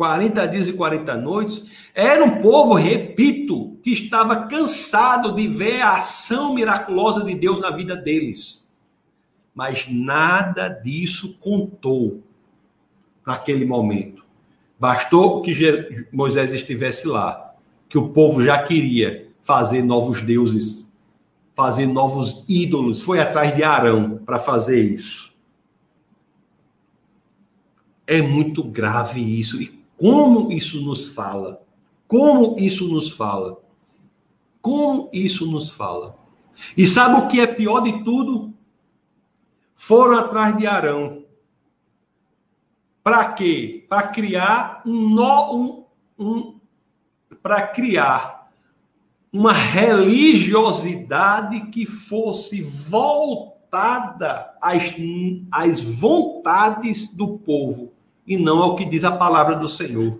40 0.00 0.48
dias 0.48 0.66
e 0.66 0.72
40 0.72 1.14
noites, 1.18 1.62
era 1.94 2.24
um 2.24 2.40
povo, 2.40 2.72
repito, 2.72 3.76
que 3.82 3.90
estava 3.90 4.46
cansado 4.46 5.34
de 5.34 5.46
ver 5.46 5.82
a 5.82 5.98
ação 5.98 6.54
miraculosa 6.54 7.22
de 7.22 7.34
Deus 7.34 7.60
na 7.60 7.70
vida 7.70 7.94
deles. 7.94 8.72
Mas 9.54 9.86
nada 9.90 10.70
disso 10.70 11.36
contou 11.38 12.22
naquele 13.26 13.66
momento. 13.66 14.24
Bastou 14.78 15.42
que 15.42 16.06
Moisés 16.10 16.54
estivesse 16.54 17.06
lá, 17.06 17.54
que 17.86 17.98
o 17.98 18.08
povo 18.08 18.42
já 18.42 18.62
queria 18.62 19.28
fazer 19.42 19.82
novos 19.82 20.22
deuses 20.22 20.90
fazer 21.54 21.86
novos 21.86 22.42
ídolos, 22.48 23.02
foi 23.02 23.20
atrás 23.20 23.54
de 23.54 23.62
Arão 23.62 24.16
para 24.24 24.38
fazer 24.38 24.82
isso. 24.82 25.30
É 28.06 28.22
muito 28.22 28.64
grave 28.64 29.20
isso. 29.20 29.60
E 29.60 29.79
como 30.00 30.50
isso 30.50 30.80
nos 30.80 31.08
fala? 31.08 31.62
Como 32.08 32.56
isso 32.58 32.88
nos 32.88 33.10
fala? 33.10 33.60
Como 34.62 35.10
isso 35.12 35.44
nos 35.44 35.68
fala? 35.68 36.16
E 36.74 36.86
sabe 36.86 37.20
o 37.20 37.28
que 37.28 37.38
é 37.38 37.46
pior 37.46 37.80
de 37.80 38.02
tudo? 38.02 38.54
Foram 39.74 40.18
atrás 40.18 40.56
de 40.56 40.66
Arão. 40.66 41.22
Para 43.02 43.30
quê? 43.32 43.84
Para 43.90 44.08
criar 44.08 44.80
um, 44.86 45.10
no, 45.10 45.54
um, 45.54 45.84
um 46.18 46.58
para 47.42 47.66
criar 47.66 48.50
uma 49.30 49.52
religiosidade 49.52 51.66
que 51.66 51.84
fosse 51.84 52.62
voltada 52.62 54.56
às, 54.62 54.94
às 55.52 55.82
vontades 55.82 57.14
do 57.14 57.36
povo 57.38 57.99
e 58.30 58.38
não 58.38 58.62
ao 58.62 58.74
que 58.74 58.86
diz 58.86 59.04
a 59.04 59.12
palavra 59.12 59.56
do 59.56 59.68
Senhor. 59.68 60.18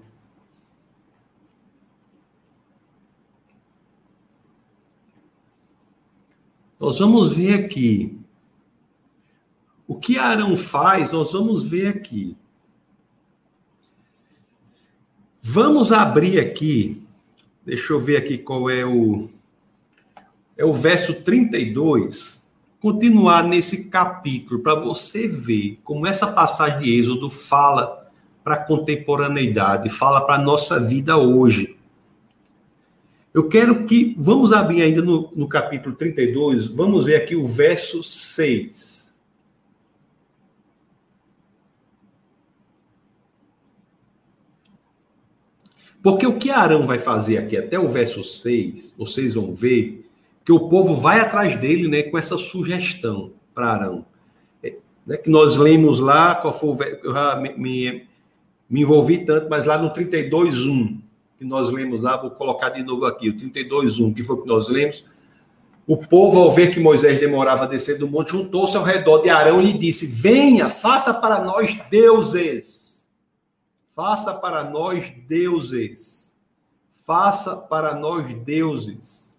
Nós 6.78 6.98
vamos 6.98 7.34
ver 7.34 7.54
aqui. 7.54 8.18
O 9.86 9.94
que 9.94 10.18
Arão 10.18 10.56
faz, 10.56 11.10
nós 11.10 11.32
vamos 11.32 11.64
ver 11.64 11.86
aqui. 11.88 12.36
Vamos 15.42 15.90
abrir 15.90 16.38
aqui 16.38 17.02
Deixa 17.64 17.92
eu 17.92 18.00
ver 18.00 18.16
aqui 18.16 18.38
qual 18.38 18.70
é 18.70 18.84
o. 18.84 19.28
É 20.56 20.64
o 20.64 20.72
verso 20.72 21.14
32. 21.14 22.40
Continuar 22.80 23.44
nesse 23.44 23.84
capítulo, 23.84 24.60
para 24.60 24.74
você 24.74 25.28
ver 25.28 25.78
como 25.84 26.06
essa 26.06 26.26
passagem 26.26 26.80
de 26.80 26.98
Êxodo 26.98 27.28
fala 27.28 27.99
para 28.42 28.54
a 28.54 28.64
contemporaneidade, 28.64 29.90
fala 29.90 30.20
para 30.22 30.36
a 30.36 30.42
nossa 30.42 30.80
vida 30.80 31.16
hoje. 31.16 31.76
Eu 33.32 33.48
quero 33.48 33.84
que. 33.84 34.14
Vamos 34.18 34.52
abrir 34.52 34.82
ainda 34.82 35.02
no, 35.02 35.30
no 35.34 35.48
capítulo 35.48 35.94
32, 35.94 36.66
vamos 36.66 37.04
ver 37.04 37.16
aqui 37.16 37.36
o 37.36 37.46
verso 37.46 38.02
6. 38.02 39.00
Porque 46.02 46.26
o 46.26 46.38
que 46.38 46.50
Arão 46.50 46.86
vai 46.86 46.98
fazer 46.98 47.36
aqui, 47.36 47.56
até 47.56 47.78
o 47.78 47.88
verso 47.88 48.24
6, 48.24 48.94
vocês 48.96 49.34
vão 49.34 49.52
ver 49.52 50.08
que 50.44 50.52
o 50.52 50.68
povo 50.68 50.94
vai 50.94 51.20
atrás 51.20 51.54
dele 51.56 51.88
né, 51.88 52.02
com 52.02 52.16
essa 52.16 52.38
sugestão 52.38 53.32
para 53.54 53.68
Arão. 53.68 54.06
É, 54.62 54.76
né, 55.06 55.18
que 55.18 55.28
nós 55.28 55.56
lemos 55.56 56.00
lá, 56.00 56.34
qual 56.34 56.54
foi 56.54 56.70
o, 56.70 56.82
eu 57.04 57.12
já 57.12 57.36
me, 57.36 57.52
me, 57.52 58.08
me 58.70 58.82
envolvi 58.82 59.24
tanto, 59.24 59.50
mas 59.50 59.66
lá 59.66 59.76
no 59.76 59.92
32.1, 59.92 60.98
que 61.38 61.44
nós 61.44 61.68
lemos 61.68 62.02
lá, 62.02 62.16
vou 62.16 62.30
colocar 62.30 62.70
de 62.70 62.82
novo 62.82 63.04
aqui, 63.04 63.28
o 63.28 63.34
32.1, 63.34 64.14
que 64.14 64.22
foi 64.22 64.36
o 64.36 64.42
que 64.42 64.48
nós 64.48 64.68
lemos. 64.68 65.04
O 65.86 65.96
povo, 65.96 66.38
ao 66.38 66.52
ver 66.52 66.72
que 66.72 66.78
Moisés 66.78 67.18
demorava 67.18 67.64
a 67.64 67.66
descer 67.66 67.98
do 67.98 68.08
monte, 68.08 68.30
juntou-se 68.30 68.76
ao 68.76 68.84
redor 68.84 69.18
de 69.18 69.28
Arão 69.28 69.60
e 69.60 69.72
lhe 69.72 69.78
disse: 69.78 70.06
Venha, 70.06 70.68
faça 70.68 71.12
para 71.12 71.42
nós 71.42 71.76
deuses 71.90 72.90
Faça 74.00 74.32
para 74.32 74.64
nós 74.64 75.12
deuses. 75.28 76.34
Faça 77.06 77.54
para 77.54 77.94
nós 77.94 78.34
deuses 78.44 79.30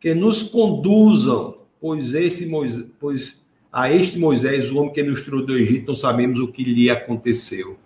que 0.00 0.14
nos 0.14 0.42
conduzam, 0.42 1.66
pois 1.78 2.14
esse 2.14 2.46
Moisés, 2.46 2.90
pois 2.98 3.44
a 3.70 3.92
este 3.92 4.18
Moisés, 4.18 4.70
o 4.70 4.78
homem 4.78 4.92
que 4.94 5.02
nos 5.02 5.22
tirou 5.22 5.44
do 5.44 5.54
Egito, 5.54 5.88
não 5.88 5.94
sabemos 5.94 6.38
o 6.38 6.48
que 6.48 6.64
lhe 6.64 6.88
aconteceu. 6.88 7.76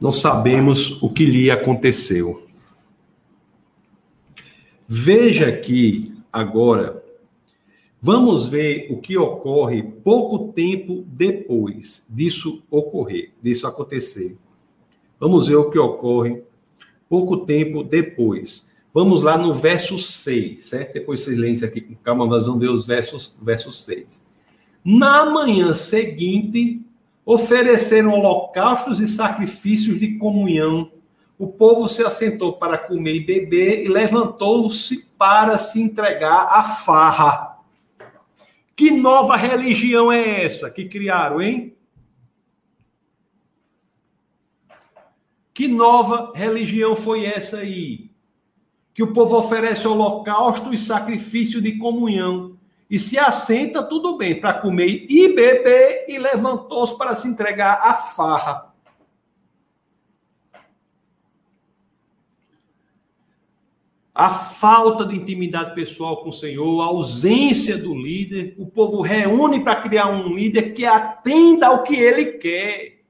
Não 0.00 0.10
sabemos 0.10 1.00
o 1.02 1.10
que 1.10 1.26
lhe 1.26 1.50
aconteceu. 1.50 2.46
Veja 4.86 5.48
aqui 5.48 6.14
agora 6.32 7.00
Vamos 8.02 8.46
ver 8.46 8.86
o 8.90 8.96
que 8.96 9.18
ocorre 9.18 9.82
pouco 9.82 10.52
tempo 10.54 11.04
depois 11.06 12.02
disso 12.08 12.62
ocorrer, 12.70 13.32
disso 13.42 13.66
acontecer. 13.66 14.38
Vamos 15.18 15.48
ver 15.48 15.56
o 15.56 15.68
que 15.68 15.78
ocorre 15.78 16.42
pouco 17.10 17.44
tempo 17.44 17.84
depois. 17.84 18.70
Vamos 18.94 19.22
lá 19.22 19.36
no 19.36 19.52
verso 19.52 19.98
6, 19.98 20.60
certo? 20.60 20.94
Depois 20.94 21.20
vocês 21.20 21.36
leem 21.36 21.52
isso 21.52 21.64
aqui 21.64 21.82
com 21.82 21.94
calma, 21.96 22.26
mas 22.26 22.46
vamos 22.46 22.60
ver 22.60 22.70
os 22.70 22.86
versos, 22.86 23.38
verso 23.42 23.70
6. 23.70 24.26
Na 24.82 25.26
manhã 25.26 25.74
seguinte, 25.74 26.80
ofereceram 27.32 28.10
holocaustos 28.10 28.98
e 28.98 29.06
sacrifícios 29.06 30.00
de 30.00 30.18
comunhão. 30.18 30.90
O 31.38 31.46
povo 31.46 31.86
se 31.86 32.02
assentou 32.02 32.54
para 32.54 32.76
comer 32.76 33.14
e 33.14 33.24
beber 33.24 33.84
e 33.84 33.88
levantou-se 33.88 35.06
para 35.16 35.56
se 35.56 35.80
entregar 35.80 36.48
à 36.50 36.64
farra. 36.64 37.56
Que 38.74 38.90
nova 38.90 39.36
religião 39.36 40.10
é 40.10 40.44
essa 40.44 40.68
que 40.72 40.86
criaram, 40.86 41.40
hein? 41.40 41.76
Que 45.54 45.68
nova 45.68 46.32
religião 46.34 46.96
foi 46.96 47.26
essa 47.26 47.58
aí? 47.58 48.10
Que 48.92 49.04
o 49.04 49.12
povo 49.12 49.36
oferece 49.36 49.86
holocausto 49.86 50.74
e 50.74 50.78
sacrifício 50.78 51.62
de 51.62 51.78
comunhão. 51.78 52.49
E 52.90 52.98
se 52.98 53.16
assenta, 53.16 53.82
tudo 53.84 54.16
bem, 54.16 54.40
para 54.40 54.52
comer 54.52 55.06
e 55.08 55.32
beber, 55.32 56.06
e 56.08 56.18
levantou-se 56.18 56.98
para 56.98 57.14
se 57.14 57.28
entregar 57.28 57.80
à 57.82 57.94
farra. 57.94 58.70
a 64.20 64.28
falta 64.28 65.06
de 65.06 65.16
intimidade 65.16 65.74
pessoal 65.74 66.18
com 66.18 66.28
o 66.28 66.32
Senhor, 66.32 66.82
a 66.82 66.88
ausência 66.88 67.78
do 67.78 67.94
líder, 67.94 68.54
o 68.58 68.66
povo 68.66 69.00
reúne 69.00 69.64
para 69.64 69.80
criar 69.80 70.08
um 70.08 70.34
líder 70.34 70.74
que 70.74 70.84
atenda 70.84 71.68
ao 71.68 71.82
que 71.82 71.96
ele 71.96 72.26
quer. 72.32 73.00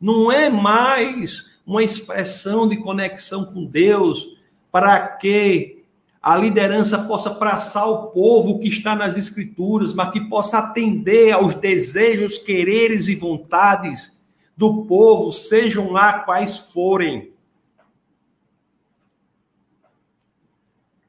Não 0.00 0.32
é 0.32 0.48
mais 0.48 1.60
uma 1.66 1.84
expressão 1.84 2.66
de 2.66 2.78
conexão 2.78 3.44
com 3.44 3.66
Deus, 3.66 4.38
para 4.70 5.06
que 5.06 5.81
a 6.22 6.36
liderança 6.36 7.02
possa 7.02 7.30
abraçar 7.30 7.88
o 7.88 8.06
povo 8.12 8.60
que 8.60 8.68
está 8.68 8.94
nas 8.94 9.16
escrituras, 9.16 9.92
mas 9.92 10.12
que 10.12 10.20
possa 10.20 10.58
atender 10.58 11.32
aos 11.32 11.56
desejos, 11.56 12.38
quereres 12.38 13.08
e 13.08 13.16
vontades 13.16 14.16
do 14.56 14.84
povo, 14.84 15.32
sejam 15.32 15.90
lá 15.90 16.20
quais 16.20 16.58
forem. 16.58 17.32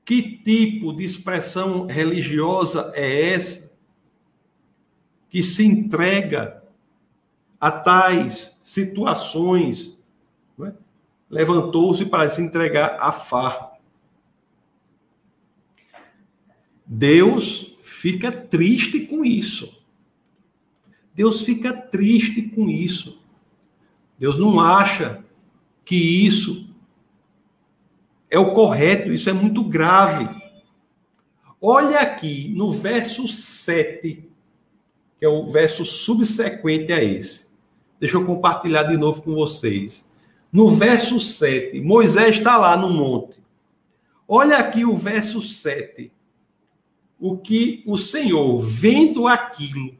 Que 0.03 0.37
tipo 0.37 0.91
de 0.91 1.05
expressão 1.05 1.85
religiosa 1.85 2.91
é 2.95 3.33
essa 3.33 3.71
que 5.29 5.43
se 5.43 5.63
entrega 5.63 6.63
a 7.61 7.71
tais 7.71 8.57
situações? 8.63 10.03
É? 10.59 10.73
Levantou-se 11.29 12.03
para 12.05 12.29
se 12.31 12.41
entregar 12.41 12.97
a 12.99 13.11
farra. 13.11 13.72
Deus 16.95 17.75
fica 17.81 18.31
triste 18.31 18.99
com 19.07 19.25
isso. 19.25 19.75
Deus 21.15 21.41
fica 21.41 21.73
triste 21.73 22.43
com 22.43 22.69
isso. 22.69 23.19
Deus 24.19 24.37
não 24.37 24.59
acha 24.59 25.25
que 25.83 25.95
isso 25.95 26.69
é 28.29 28.37
o 28.37 28.53
correto, 28.53 29.11
isso 29.11 29.27
é 29.27 29.33
muito 29.33 29.63
grave. 29.63 30.29
Olha 31.59 31.99
aqui 31.99 32.53
no 32.55 32.71
verso 32.71 33.27
7, 33.27 34.29
que 35.17 35.25
é 35.25 35.27
o 35.27 35.47
verso 35.47 35.83
subsequente 35.83 36.93
a 36.93 37.03
esse. 37.03 37.47
Deixa 37.99 38.17
eu 38.17 38.25
compartilhar 38.25 38.83
de 38.83 38.97
novo 38.97 39.23
com 39.23 39.33
vocês. 39.33 40.07
No 40.51 40.69
verso 40.69 41.19
7, 41.19 41.81
Moisés 41.81 42.35
está 42.35 42.55
lá 42.55 42.77
no 42.77 42.91
monte. 42.91 43.41
Olha 44.27 44.59
aqui 44.59 44.85
o 44.85 44.95
verso 44.95 45.41
7. 45.41 46.12
O 47.25 47.37
que 47.37 47.81
o 47.85 47.97
Senhor, 47.97 48.59
vendo 48.59 49.29
aquilo, 49.29 49.95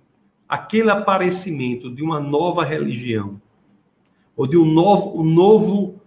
aquele 0.46 0.90
aparecimento 0.90 1.90
de 1.90 2.04
uma 2.04 2.20
nova 2.20 2.66
religião, 2.66 3.42
ou 4.36 4.46
de 4.46 4.58
um 4.58 4.66
novo, 4.66 5.22
um 5.22 5.24
novo 5.24 6.02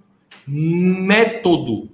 método 0.46 1.88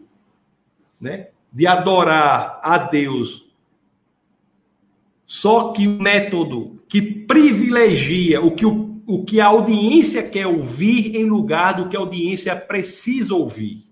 né, 1.01 1.29
de 1.53 1.69
adorar 1.69 2.59
a 2.65 2.79
Deus. 2.79 3.47
Só 5.25 5.71
que 5.71 5.87
o 5.87 6.03
método 6.03 6.83
que 6.89 7.01
privilegia 7.01 8.41
o 8.41 8.51
que, 8.51 8.67
o, 8.67 9.01
o 9.07 9.25
que 9.25 9.41
a 9.41 9.47
audiência 9.47 10.21
quer 10.29 10.49
ouvir 10.49 11.15
em 11.15 11.27
lugar 11.27 11.75
do 11.75 11.89
que 11.89 11.97
a 11.97 12.01
audiência 12.01 12.57
precisa 12.57 13.37
ouvir. 13.37 13.85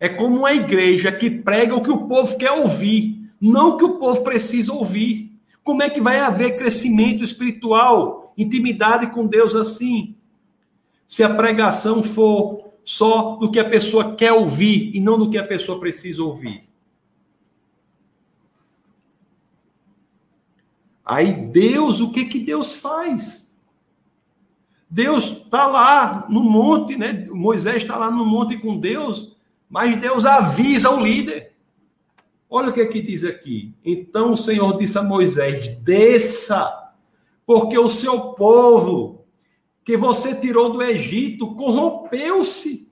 É 0.00 0.08
como 0.08 0.38
uma 0.38 0.54
igreja 0.54 1.12
que 1.12 1.28
prega 1.28 1.76
o 1.76 1.82
que 1.82 1.90
o 1.90 2.08
povo 2.08 2.38
quer 2.38 2.52
ouvir, 2.52 3.23
não 3.50 3.76
que 3.76 3.84
o 3.84 3.98
povo 3.98 4.22
precisa 4.22 4.72
ouvir. 4.72 5.30
Como 5.62 5.82
é 5.82 5.90
que 5.90 6.00
vai 6.00 6.18
haver 6.18 6.56
crescimento 6.56 7.22
espiritual, 7.22 8.32
intimidade 8.38 9.08
com 9.12 9.26
Deus 9.26 9.54
assim? 9.54 10.16
Se 11.06 11.22
a 11.22 11.34
pregação 11.34 12.02
for 12.02 12.72
só 12.82 13.36
do 13.36 13.50
que 13.50 13.60
a 13.60 13.68
pessoa 13.68 14.14
quer 14.14 14.32
ouvir 14.32 14.96
e 14.96 15.00
não 15.00 15.18
do 15.18 15.30
que 15.30 15.36
a 15.36 15.46
pessoa 15.46 15.78
precisa 15.78 16.22
ouvir. 16.22 16.68
Aí 21.04 21.32
Deus, 21.32 22.00
o 22.00 22.10
que 22.12 22.24
que 22.24 22.38
Deus 22.38 22.74
faz? 22.76 23.50
Deus 24.88 25.42
está 25.44 25.66
lá 25.66 26.26
no 26.30 26.42
monte, 26.42 26.96
né? 26.96 27.26
Moisés 27.30 27.76
está 27.76 27.96
lá 27.96 28.10
no 28.10 28.24
monte 28.24 28.56
com 28.56 28.78
Deus, 28.78 29.36
mas 29.68 30.00
Deus 30.00 30.24
avisa 30.24 30.88
o 30.88 31.02
líder. 31.02 31.53
Olha 32.56 32.70
o 32.70 32.72
que, 32.72 32.82
é 32.82 32.86
que 32.86 33.02
diz 33.02 33.24
aqui. 33.24 33.74
Então 33.84 34.30
o 34.30 34.36
Senhor 34.36 34.78
disse 34.78 34.96
a 34.96 35.02
Moisés: 35.02 35.76
desça, 35.78 36.94
porque 37.44 37.76
o 37.76 37.90
seu 37.90 38.34
povo 38.34 39.26
que 39.84 39.96
você 39.96 40.36
tirou 40.36 40.72
do 40.72 40.80
Egito 40.80 41.56
corrompeu-se. 41.56 42.88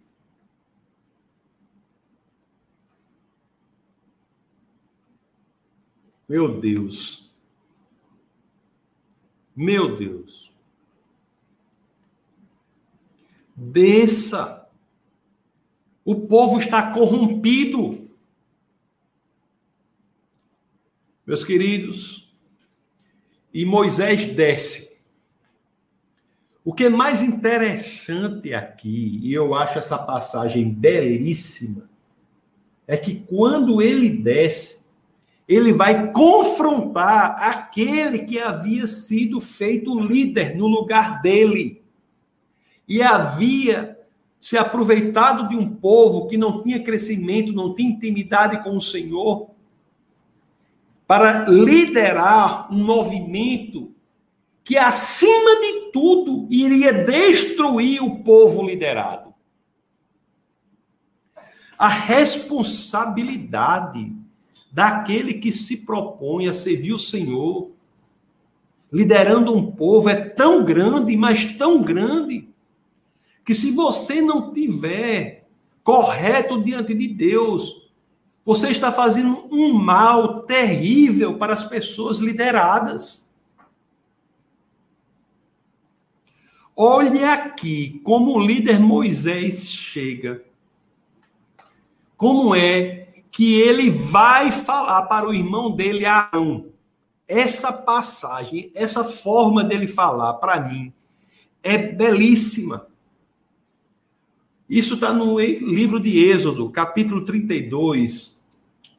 Meu 6.28 6.60
Deus. 6.60 7.32
Meu 9.54 9.96
Deus. 9.96 10.52
Desça. 13.54 14.68
O 16.04 16.26
povo 16.26 16.58
está 16.58 16.90
corrompido. 16.90 18.01
Meus 21.32 21.44
queridos, 21.44 22.30
e 23.54 23.64
Moisés 23.64 24.26
desce. 24.26 24.98
O 26.62 26.74
que 26.74 26.84
é 26.84 26.88
mais 26.90 27.22
interessante 27.22 28.52
aqui, 28.52 29.18
e 29.22 29.32
eu 29.32 29.54
acho 29.54 29.78
essa 29.78 29.96
passagem 29.96 30.68
belíssima, 30.68 31.88
é 32.86 32.98
que 32.98 33.14
quando 33.14 33.80
ele 33.80 34.10
desce, 34.10 34.84
ele 35.48 35.72
vai 35.72 36.12
confrontar 36.12 37.34
aquele 37.38 38.26
que 38.26 38.38
havia 38.38 38.86
sido 38.86 39.40
feito 39.40 39.98
líder 39.98 40.54
no 40.54 40.66
lugar 40.66 41.22
dele. 41.22 41.82
E 42.86 43.02
havia 43.02 43.98
se 44.38 44.58
aproveitado 44.58 45.48
de 45.48 45.56
um 45.56 45.66
povo 45.66 46.28
que 46.28 46.36
não 46.36 46.62
tinha 46.62 46.84
crescimento, 46.84 47.54
não 47.54 47.74
tinha 47.74 47.88
intimidade 47.88 48.62
com 48.62 48.76
o 48.76 48.80
Senhor, 48.82 49.51
para 51.06 51.44
liderar 51.48 52.72
um 52.72 52.84
movimento 52.84 53.92
que, 54.64 54.78
acima 54.78 55.60
de 55.60 55.90
tudo, 55.92 56.46
iria 56.50 56.92
destruir 56.92 58.02
o 58.02 58.20
povo 58.20 58.64
liderado. 58.64 59.32
A 61.76 61.88
responsabilidade 61.88 64.14
daquele 64.72 65.34
que 65.34 65.52
se 65.52 65.76
propõe 65.78 66.48
a 66.48 66.54
servir 66.54 66.92
o 66.92 66.98
Senhor, 66.98 67.72
liderando 68.90 69.54
um 69.54 69.70
povo, 69.72 70.08
é 70.08 70.14
tão 70.14 70.64
grande, 70.64 71.14
mas 71.16 71.56
tão 71.56 71.82
grande, 71.82 72.48
que 73.44 73.54
se 73.54 73.72
você 73.72 74.22
não 74.22 74.52
tiver 74.52 75.46
correto 75.82 76.62
diante 76.62 76.94
de 76.94 77.08
Deus, 77.08 77.81
você 78.44 78.70
está 78.70 78.90
fazendo 78.90 79.46
um 79.50 79.72
mal 79.72 80.42
terrível 80.42 81.38
para 81.38 81.54
as 81.54 81.64
pessoas 81.64 82.18
lideradas. 82.18 83.30
Olhe 86.74 87.22
aqui 87.22 88.00
como 88.02 88.36
o 88.36 88.40
líder 88.40 88.80
Moisés 88.80 89.70
chega. 89.70 90.42
Como 92.16 92.54
é 92.54 93.02
que 93.32 93.58
ele 93.58 93.90
vai 93.90 94.52
falar 94.52 95.02
para 95.04 95.26
o 95.26 95.34
irmão 95.34 95.70
dele, 95.74 96.04
Arão. 96.04 96.66
Essa 97.26 97.72
passagem, 97.72 98.70
essa 98.74 99.02
forma 99.02 99.64
dele 99.64 99.86
falar, 99.86 100.34
para 100.34 100.60
mim, 100.60 100.92
é 101.62 101.78
belíssima. 101.78 102.86
Isso 104.72 104.94
está 104.94 105.12
no 105.12 105.38
livro 105.38 106.00
de 106.00 106.30
Êxodo, 106.30 106.70
capítulo 106.70 107.26
32, 107.26 108.40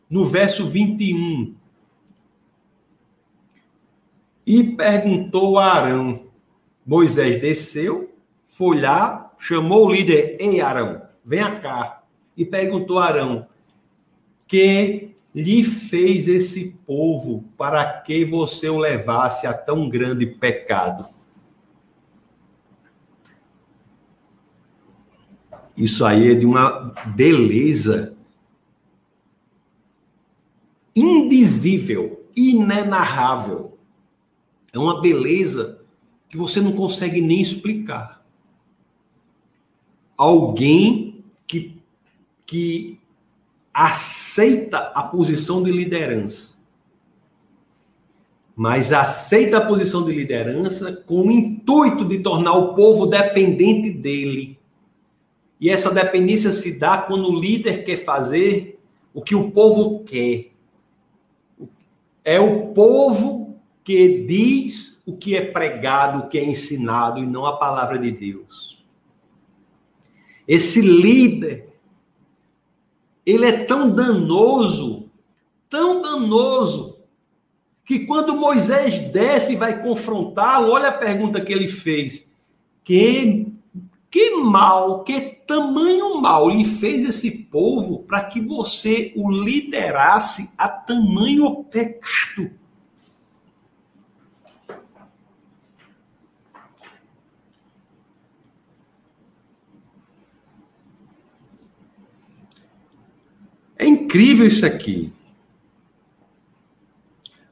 no 0.07 0.23
verso 0.23 0.67
21. 0.67 1.55
E 4.45 4.63
perguntou 4.63 5.57
a 5.57 5.73
Arão: 5.73 6.27
Moisés 6.85 7.41
desceu, 7.41 8.13
foi 8.45 8.81
lá, 8.81 9.33
chamou 9.39 9.87
o 9.87 9.91
líder, 9.91 10.37
ei 10.39 10.61
Arão, 10.61 11.01
venha 11.25 11.59
cá. 11.59 12.03
E 12.37 12.45
perguntou 12.45 12.99
a 12.99 13.05
Arão, 13.05 13.47
que 14.47 15.15
lhe 15.33 15.63
fez 15.63 16.27
esse 16.27 16.77
povo 16.85 17.45
para 17.57 17.83
que 18.01 18.23
você 18.23 18.69
o 18.69 18.77
levasse 18.77 19.47
a 19.47 19.53
tão 19.55 19.89
grande 19.89 20.27
pecado? 20.27 21.07
Isso 25.75 26.05
aí 26.05 26.31
é 26.31 26.35
de 26.35 26.45
uma 26.45 26.93
beleza 27.15 28.15
indizível, 30.95 32.27
inenarrável. 32.35 33.77
É 34.71 34.77
uma 34.77 35.01
beleza 35.01 35.79
que 36.29 36.37
você 36.37 36.61
não 36.61 36.73
consegue 36.73 37.21
nem 37.21 37.41
explicar. 37.41 38.23
Alguém 40.15 41.23
que, 41.47 41.81
que 42.45 42.99
aceita 43.73 44.77
a 44.95 45.03
posição 45.03 45.63
de 45.63 45.71
liderança, 45.71 46.53
mas 48.55 48.93
aceita 48.93 49.57
a 49.57 49.65
posição 49.65 50.05
de 50.05 50.11
liderança 50.11 50.91
com 50.91 51.27
o 51.27 51.31
intuito 51.31 52.05
de 52.05 52.19
tornar 52.19 52.53
o 52.53 52.75
povo 52.75 53.07
dependente 53.07 53.91
dele. 53.91 54.59
E 55.59 55.69
essa 55.69 55.91
dependência 55.91 56.51
se 56.51 56.77
dá 56.77 56.97
quando 56.97 57.29
o 57.29 57.39
líder 57.39 57.83
quer 57.83 57.97
fazer 57.97 58.79
o 59.13 59.21
que 59.21 59.35
o 59.35 59.51
povo 59.51 60.03
quer. 60.03 60.51
É 62.23 62.39
o 62.39 62.73
povo 62.73 63.59
que 63.83 64.25
diz 64.25 65.01
o 65.05 65.15
que 65.15 65.35
é 65.35 65.51
pregado, 65.51 66.19
o 66.19 66.27
que 66.29 66.37
é 66.37 66.45
ensinado 66.45 67.19
e 67.19 67.25
não 67.25 67.45
a 67.45 67.57
palavra 67.57 67.99
de 67.99 68.11
Deus. 68.11 68.83
Esse 70.47 70.81
líder, 70.81 71.69
ele 73.25 73.45
é 73.45 73.63
tão 73.63 73.93
danoso, 73.93 75.09
tão 75.69 76.01
danoso, 76.01 76.93
que 77.85 78.05
quando 78.05 78.35
Moisés 78.35 78.99
desce 79.11 79.53
e 79.53 79.57
vai 79.57 79.81
confrontá-lo, 79.81 80.71
olha 80.71 80.89
a 80.89 80.97
pergunta 80.97 81.41
que 81.41 81.51
ele 81.51 81.67
fez: 81.67 82.29
que, 82.83 83.52
que 84.13 84.29
mal, 84.35 85.03
que 85.03 85.19
tamanho 85.47 86.21
mal 86.21 86.47
lhe 86.47 86.63
fez 86.63 87.03
esse 87.03 87.31
povo 87.31 88.03
para 88.03 88.23
que 88.25 88.39
você 88.39 89.11
o 89.15 89.31
liderasse 89.31 90.53
a 90.55 90.69
tamanho 90.69 91.63
pecado? 91.63 92.51
É 103.75 103.87
incrível 103.87 104.45
isso 104.45 104.63
aqui. 104.63 105.11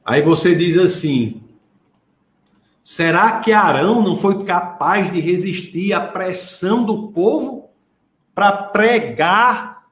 Aí 0.04 0.22
você 0.22 0.54
diz 0.54 0.78
assim: 0.78 1.41
será 2.84 3.40
que 3.40 3.52
Arão 3.52 4.02
não 4.02 4.16
foi 4.16 4.44
capaz 4.44 5.12
de 5.12 5.20
resistir 5.20 5.92
à 5.92 6.00
pressão 6.00 6.84
do 6.84 7.08
povo 7.08 7.70
para 8.34 8.52
pregar, 8.52 9.86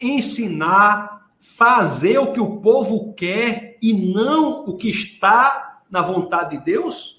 ensinar, 0.00 1.28
fazer 1.40 2.18
o 2.18 2.32
que 2.32 2.40
o 2.40 2.60
povo 2.60 3.12
quer 3.14 3.78
e 3.80 3.92
não 3.92 4.64
o 4.64 4.76
que 4.76 4.88
está 4.88 5.82
na 5.90 6.02
vontade 6.02 6.56
de 6.56 6.64
Deus? 6.64 7.18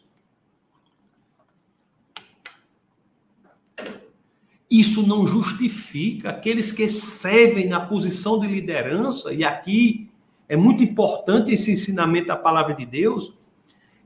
Isso 4.69 5.07
não 5.07 5.25
justifica 5.25 6.29
aqueles 6.29 6.71
que 6.71 6.87
servem 6.87 7.67
na 7.67 7.79
posição 7.79 8.39
de 8.39 8.45
liderança, 8.45 9.33
e 9.33 9.43
aqui 9.43 10.11
é 10.47 10.55
muito 10.55 10.83
importante 10.83 11.51
esse 11.51 11.71
ensinamento 11.71 12.27
da 12.27 12.35
palavra 12.37 12.75
de 12.75 12.85
Deus. 12.85 13.33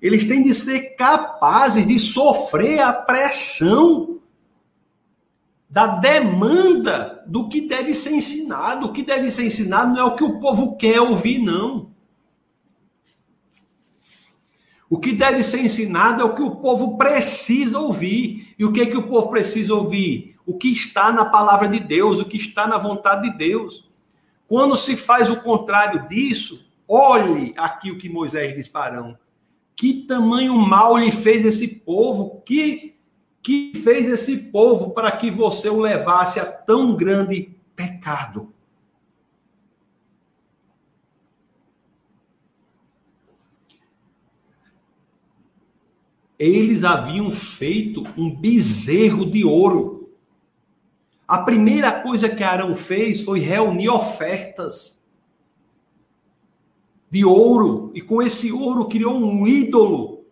Eles 0.03 0.25
têm 0.25 0.43
de 0.43 0.53
ser 0.53 0.97
capazes 0.97 1.87
de 1.87 1.97
sofrer 1.97 2.81
a 2.81 2.91
pressão 2.91 4.19
da 5.69 5.87
demanda 5.87 7.23
do 7.25 7.47
que 7.47 7.61
deve 7.61 7.93
ser 7.93 8.11
ensinado. 8.11 8.87
O 8.87 8.91
que 8.91 9.01
deve 9.01 9.31
ser 9.31 9.45
ensinado 9.45 9.93
não 9.93 10.01
é 10.01 10.03
o 10.03 10.15
que 10.17 10.23
o 10.25 10.41
povo 10.41 10.75
quer 10.75 10.99
ouvir, 10.99 11.39
não. 11.39 11.89
O 14.89 14.99
que 14.99 15.13
deve 15.13 15.41
ser 15.41 15.61
ensinado 15.61 16.21
é 16.21 16.25
o 16.25 16.35
que 16.35 16.43
o 16.43 16.57
povo 16.57 16.97
precisa 16.97 17.79
ouvir. 17.79 18.53
E 18.59 18.65
o 18.65 18.73
que 18.73 18.81
é 18.81 18.85
que 18.85 18.97
o 18.97 19.07
povo 19.07 19.29
precisa 19.29 19.73
ouvir? 19.73 20.35
O 20.45 20.57
que 20.57 20.67
está 20.67 21.13
na 21.13 21.23
palavra 21.23 21.69
de 21.69 21.79
Deus, 21.79 22.19
o 22.19 22.25
que 22.25 22.35
está 22.35 22.67
na 22.67 22.77
vontade 22.77 23.31
de 23.31 23.37
Deus. 23.37 23.89
Quando 24.49 24.75
se 24.75 24.97
faz 24.97 25.29
o 25.29 25.41
contrário 25.41 26.09
disso, 26.09 26.69
olhe 26.85 27.53
aqui 27.55 27.89
o 27.89 27.97
que 27.97 28.09
Moisés 28.09 28.53
diz 28.53 28.67
para 28.67 28.97
Arão. 28.97 29.22
Que 29.83 29.95
tamanho 29.95 30.57
mal 30.57 30.95
lhe 30.95 31.11
fez 31.11 31.43
esse 31.43 31.67
povo? 31.67 32.41
Que, 32.45 32.95
que 33.41 33.73
fez 33.75 34.07
esse 34.07 34.37
povo 34.37 34.91
para 34.91 35.11
que 35.11 35.29
você 35.29 35.67
o 35.67 35.81
levasse 35.81 36.39
a 36.39 36.45
tão 36.45 36.95
grande 36.95 37.53
pecado? 37.75 38.53
eles 46.39 46.85
haviam 46.85 47.29
feito 47.29 48.05
um 48.17 48.33
bezerro 48.33 49.29
de 49.29 49.43
ouro. 49.43 50.13
A 51.27 51.39
primeira 51.39 52.01
coisa 52.01 52.29
que 52.29 52.41
Arão 52.41 52.73
fez 52.73 53.21
foi 53.21 53.39
reunir 53.39 53.89
ofertas 53.89 55.02
de 57.13 57.23
ouro, 57.23 57.91
e 57.93 58.01
com 58.01 58.23
esse 58.23 58.51
ouro 58.51 58.87
criou 58.87 59.13
um 59.13 59.45
ídolo. 59.45 60.25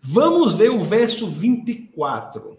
Vamos 0.00 0.54
ver 0.54 0.72
o 0.72 0.80
verso 0.80 1.28
24. 1.28 2.58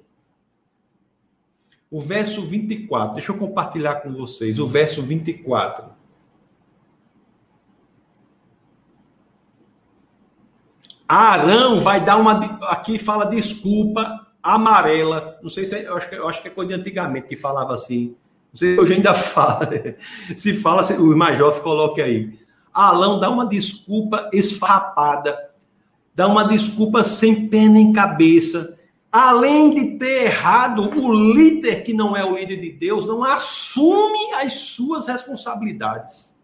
O 1.92 2.00
verso 2.00 2.48
24, 2.48 3.16
deixa 3.16 3.34
eu 3.34 3.38
compartilhar 3.38 3.96
com 3.96 4.14
vocês. 4.14 4.58
O 4.58 4.66
verso 4.66 5.02
24. 5.02 5.92
Arão 11.06 11.82
vai 11.82 12.02
dar 12.02 12.16
uma. 12.16 12.58
Aqui 12.72 12.98
fala 12.98 13.26
desculpa 13.26 14.27
amarela. 14.42 15.38
Não 15.42 15.50
sei 15.50 15.66
se 15.66 15.76
é, 15.76 15.88
eu 15.88 15.96
acho 15.96 16.10
que, 16.10 16.16
eu 16.16 16.28
acho 16.28 16.42
que 16.42 16.48
é 16.48 16.52
coisa 16.52 16.74
de 16.74 16.80
antigamente 16.80 17.28
que 17.28 17.36
falava 17.36 17.74
assim. 17.74 18.16
Não 18.52 18.58
sei 18.58 18.76
se 18.76 18.82
hoje 18.82 18.94
ainda 18.94 19.14
fala. 19.16 19.70
Se 20.36 20.56
fala, 20.56 20.84
o 21.00 21.16
Major 21.16 21.62
coloque 21.62 22.02
aí. 22.02 22.40
Arão 22.74 23.20
dá 23.20 23.30
uma 23.30 23.48
desculpa 23.48 24.30
esfarrapada, 24.32 25.50
dá 26.14 26.28
uma 26.28 26.44
desculpa 26.44 27.04
sem 27.04 27.48
pé 27.50 27.68
nem 27.68 27.92
cabeça. 27.92 28.78
Além 29.12 29.74
de 29.74 29.98
ter 29.98 30.26
errado, 30.26 30.92
o 30.96 31.12
líder 31.12 31.84
que 31.84 31.92
não 31.92 32.16
é 32.16 32.24
o 32.24 32.36
líder 32.36 32.58
de 32.58 32.72
Deus 32.72 33.06
não 33.06 33.24
assume 33.24 34.34
as 34.36 34.54
suas 34.54 35.08
responsabilidades. 35.08 36.38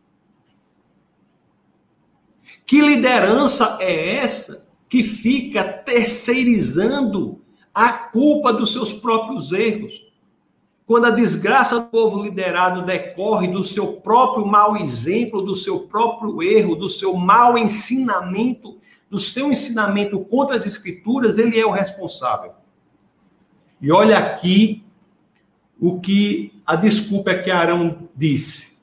Que 2.66 2.82
liderança 2.82 3.78
é 3.80 4.16
essa 4.16 4.68
que 4.90 5.04
fica 5.04 5.64
terceirizando 5.64 7.43
a 7.74 7.92
culpa 7.92 8.54
dos 8.54 8.72
seus 8.72 8.94
próprios 8.94 9.52
erros? 9.52 10.06
Quando 10.86 11.06
a 11.06 11.12
desgraça 11.12 11.80
do 11.80 11.88
povo 11.88 12.22
liderado 12.22 12.86
decorre 12.86 13.48
do 13.48 13.64
seu 13.64 13.94
próprio 13.94 14.46
mau 14.46 14.76
exemplo, 14.76 15.42
do 15.42 15.56
seu 15.56 15.80
próprio 15.82 16.44
erro, 16.44 16.76
do 16.76 16.90
seu 16.90 17.16
mau 17.16 17.58
ensinamento, 17.58 18.78
do 19.10 19.18
seu 19.18 19.52
ensinamento 19.52 20.20
contra 20.26 20.58
as 20.58 20.66
escrituras, 20.66 21.38
ele 21.38 21.58
é 21.58 21.66
o 21.66 21.72
responsável. 21.72 22.52
E 23.82 23.92
olha 23.92 24.18
aqui 24.18 24.84
o 25.80 26.00
que 26.00 26.54
a 26.66 26.76
desculpa 26.76 27.32
é 27.32 27.42
que 27.42 27.52
Arão 27.52 28.10
disse. 28.16 28.78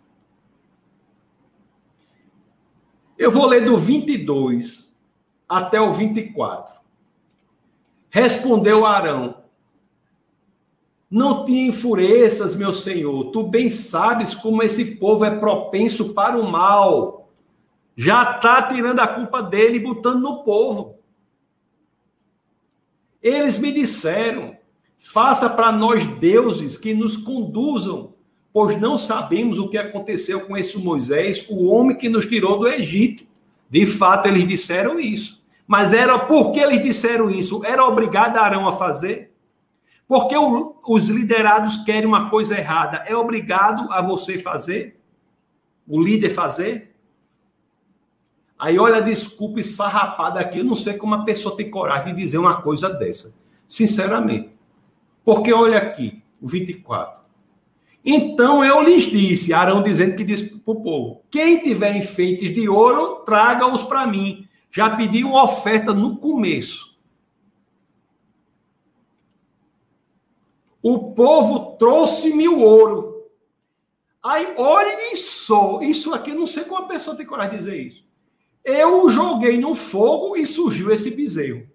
Eu 3.19 3.31
vou 3.31 3.47
ler 3.47 3.65
do 3.65 3.77
22 3.77 4.95
até 5.47 5.79
o 5.81 5.93
24. 5.93 6.80
Respondeu 8.11 8.85
Arão: 8.85 9.37
Não 11.11 11.45
te 11.45 11.53
enfureças, 11.53 12.55
meu 12.55 12.75
senhor. 12.75 13.31
Tu 13.31 13.43
bem 13.43 13.71
sabes 13.71 14.35
como 14.35 14.63
esse 14.63 14.97
povo 14.97 15.25
é 15.25 15.39
propenso 15.39 16.13
para 16.13 16.39
o 16.39 16.51
mal. 16.51 17.31
Já 17.97 18.37
está 18.37 18.63
tirando 18.63 19.01
a 19.01 19.09
culpa 19.09 19.43
dele 19.43 19.77
e 19.77 19.81
botando 19.81 20.21
no 20.21 20.43
povo. 20.43 20.99
Eles 23.23 23.57
me 23.57 23.73
disseram: 23.73 24.57
Faça 24.99 25.49
para 25.49 25.73
nós 25.73 26.05
deuses 26.19 26.77
que 26.77 26.93
nos 26.93 27.17
conduzam 27.17 28.15
pois 28.53 28.81
não 28.81 28.99
sabemos 28.99 29.59
o 29.59 29.69
que 29.69 29.79
aconteceu 29.79 30.41
com 30.41 30.57
esse 30.57 30.79
Moisés, 30.79 31.45
o 31.49 31.67
homem 31.67 31.97
que 31.97 32.09
nos 32.09 32.27
tirou 32.27 32.59
do 32.59 32.69
Egito. 32.69 33.25
De 33.69 33.87
fato, 33.87 34.27
eles 34.27 34.47
disseram 34.49 34.99
isso. 34.99 35.40
Mas 35.71 35.93
era 35.93 36.19
porque 36.19 36.59
eles 36.59 36.83
disseram 36.83 37.31
isso? 37.31 37.65
Era 37.65 37.87
obrigado 37.87 38.37
Arão 38.39 38.67
a 38.67 38.73
fazer? 38.73 39.33
Porque 40.09 40.37
o, 40.37 40.75
os 40.85 41.09
liderados 41.09 41.77
querem 41.85 42.07
uma 42.07 42.29
coisa 42.29 42.59
errada. 42.59 43.05
É 43.07 43.15
obrigado 43.15 43.87
a 43.93 44.03
você 44.03 44.37
fazer? 44.37 45.01
O 45.87 46.03
líder 46.03 46.31
fazer? 46.31 46.93
Aí 48.59 48.81
olha 48.81 48.97
a 48.97 49.01
desculpa 49.01 49.61
esfarrapada 49.61 50.41
aqui. 50.41 50.59
Eu 50.59 50.65
não 50.65 50.75
sei 50.75 50.95
como 50.95 51.15
a 51.15 51.23
pessoa 51.23 51.57
tem 51.57 51.71
coragem 51.71 52.17
de 52.17 52.21
dizer 52.21 52.39
uma 52.39 52.61
coisa 52.61 52.91
dessa. 52.91 53.33
Sinceramente. 53.65 54.51
Porque 55.25 55.53
olha 55.53 55.79
aqui, 55.79 56.21
o 56.43 56.49
24. 56.49 57.21
Então 58.05 58.65
eu 58.65 58.83
lhes 58.83 59.05
disse, 59.05 59.55
Arão 59.55 59.85
dizendo 59.85 60.17
que 60.17 60.25
disse 60.25 60.47
para 60.47 60.73
o 60.73 60.83
povo: 60.83 61.23
quem 61.31 61.63
tiver 61.63 61.97
enfeites 61.97 62.53
de 62.53 62.69
ouro, 62.69 63.23
traga-os 63.25 63.85
para 63.85 64.05
mim. 64.05 64.50
Já 64.71 64.97
pedi 64.97 65.25
uma 65.25 65.45
oferta 65.45 65.93
no 65.93 66.17
começo. 66.19 66.99
O 70.83 71.13
povo 71.13 71.77
trouxe-me 71.77 72.49
o 72.49 72.61
ouro. 72.61 73.27
Aí, 74.23 74.55
olhe 74.57 75.17
só, 75.17 75.81
isso 75.83 76.13
aqui, 76.15 76.33
não 76.33 76.47
sei 76.47 76.65
como 76.65 76.85
a 76.85 76.89
pessoa 76.89 77.17
tem 77.17 77.27
coragem 77.27 77.53
de 77.53 77.65
dizer 77.65 77.81
isso. 77.81 78.05
Eu 78.63 79.09
joguei 79.09 79.59
no 79.59 79.75
fogo 79.75 80.37
e 80.37 80.47
surgiu 80.47 80.91
esse 80.91 81.11
bezerro. 81.11 81.67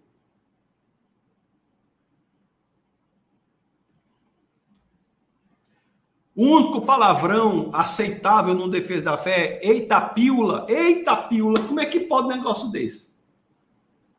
O 6.35 6.43
único 6.43 6.81
palavrão 6.81 7.69
aceitável 7.71 8.53
no 8.53 8.69
defesa 8.69 9.05
da 9.05 9.17
fé 9.17 9.57
é 9.63 9.69
eita 9.69 10.01
pílula, 10.01 10.65
eita 10.67 11.15
pílula, 11.15 11.61
como 11.61 11.79
é 11.79 11.85
que 11.85 12.01
pode 12.01 12.27
um 12.27 12.35
negócio 12.35 12.67
desse? 12.69 13.09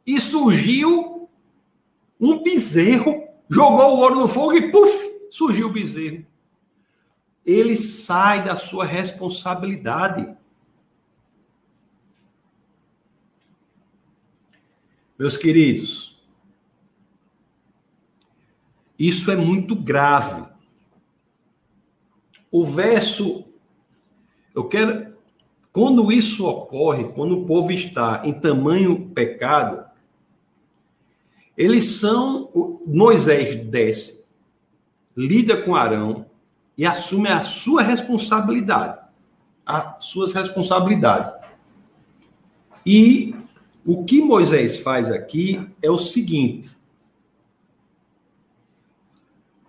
E 0.06 0.18
surgiu 0.18 1.28
um 2.18 2.42
bezerro, 2.42 3.28
jogou 3.50 3.96
o 3.96 3.98
ouro 3.98 4.14
no 4.14 4.28
fogo 4.28 4.54
e 4.54 4.72
puf, 4.72 5.28
surgiu 5.30 5.66
o 5.66 5.72
bezerro. 5.72 6.24
Ele 7.44 7.76
sai 7.76 8.42
da 8.42 8.56
sua 8.56 8.86
responsabilidade. 8.86 10.34
Meus 15.18 15.36
queridos, 15.36 16.18
isso 18.98 19.30
é 19.30 19.36
muito 19.36 19.76
grave 19.76 20.55
o 22.58 22.64
verso, 22.64 23.44
eu 24.54 24.64
quero, 24.64 25.14
quando 25.70 26.10
isso 26.10 26.46
ocorre, 26.46 27.04
quando 27.08 27.38
o 27.38 27.44
povo 27.44 27.70
está 27.70 28.22
em 28.24 28.32
tamanho 28.32 29.10
pecado, 29.10 29.84
eles 31.54 31.84
são, 32.00 32.80
Moisés 32.86 33.56
desce, 33.68 34.24
lida 35.14 35.60
com 35.60 35.74
Arão 35.74 36.24
e 36.78 36.86
assume 36.86 37.28
a 37.28 37.42
sua 37.42 37.82
responsabilidade, 37.82 39.02
as 39.66 40.02
suas 40.02 40.32
responsabilidades. 40.32 41.34
E 42.86 43.34
o 43.84 44.02
que 44.02 44.22
Moisés 44.22 44.80
faz 44.80 45.10
aqui 45.10 45.60
é 45.82 45.90
o 45.90 45.98
seguinte: 45.98 46.74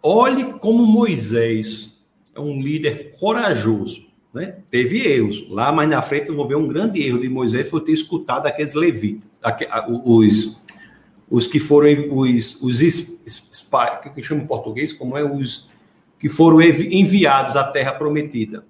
olhe 0.02 0.54
como 0.60 0.86
Moisés 0.86 1.97
é 2.38 2.40
um 2.40 2.62
líder 2.62 3.12
corajoso. 3.20 4.06
Né? 4.34 4.60
Teve 4.70 5.06
erros. 5.08 5.50
Lá 5.50 5.72
mais 5.72 5.90
na 5.90 6.02
frente, 6.02 6.32
vou 6.32 6.48
ver 6.48 6.56
um 6.56 6.68
grande 6.68 7.02
erro 7.02 7.20
de 7.20 7.28
Moisés 7.28 7.70
foi 7.70 7.84
ter 7.84 7.94
escutado 7.94 8.46
aqueles 8.46 8.76
levitas, 8.76 9.28
os, 10.06 10.60
os 11.30 11.48
que 11.48 11.60
foram 11.60 11.90
os, 12.12 12.62
os 12.62 12.80
que 12.80 14.24
chama 14.24 14.44
em 14.44 14.48
português, 14.48 14.94
como 14.94 15.18
é 15.18 15.24
os 15.24 15.68
que 16.20 16.30
foram 16.30 16.62
enviados 16.62 17.56
à 17.56 17.64
terra 17.64 17.94
prometida. 17.94 18.64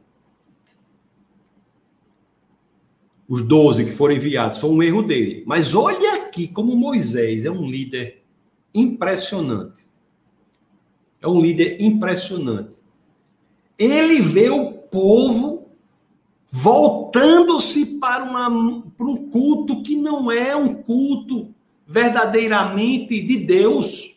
Os 3.28 3.42
doze 3.42 3.84
que 3.84 3.92
foram 3.92 4.16
enviados, 4.16 4.60
foi 4.60 4.70
um 4.70 4.82
erro 4.82 5.04
dele. 5.04 5.44
Mas 5.46 5.76
olha 5.76 6.24
aqui 6.24 6.48
como 6.48 6.78
Moisés 6.78 7.44
é 7.44 7.52
um 7.52 7.70
líder 7.70 8.24
impressionante. 8.74 9.86
É 11.22 11.28
um 11.28 11.42
líder 11.42 11.82
impressionante 11.82 12.77
ele 13.78 14.22
vê 14.22 14.50
o 14.50 14.72
povo 14.72 15.70
voltando-se 16.50 17.86
para, 17.98 18.26
para 18.26 19.08
um 19.08 19.30
culto 19.30 19.84
que 19.84 19.96
não 19.96 20.32
é 20.32 20.56
um 20.56 20.76
culto 20.76 21.54
verdadeiramente 21.86 23.22
de 23.22 23.38
Deus. 23.38 24.16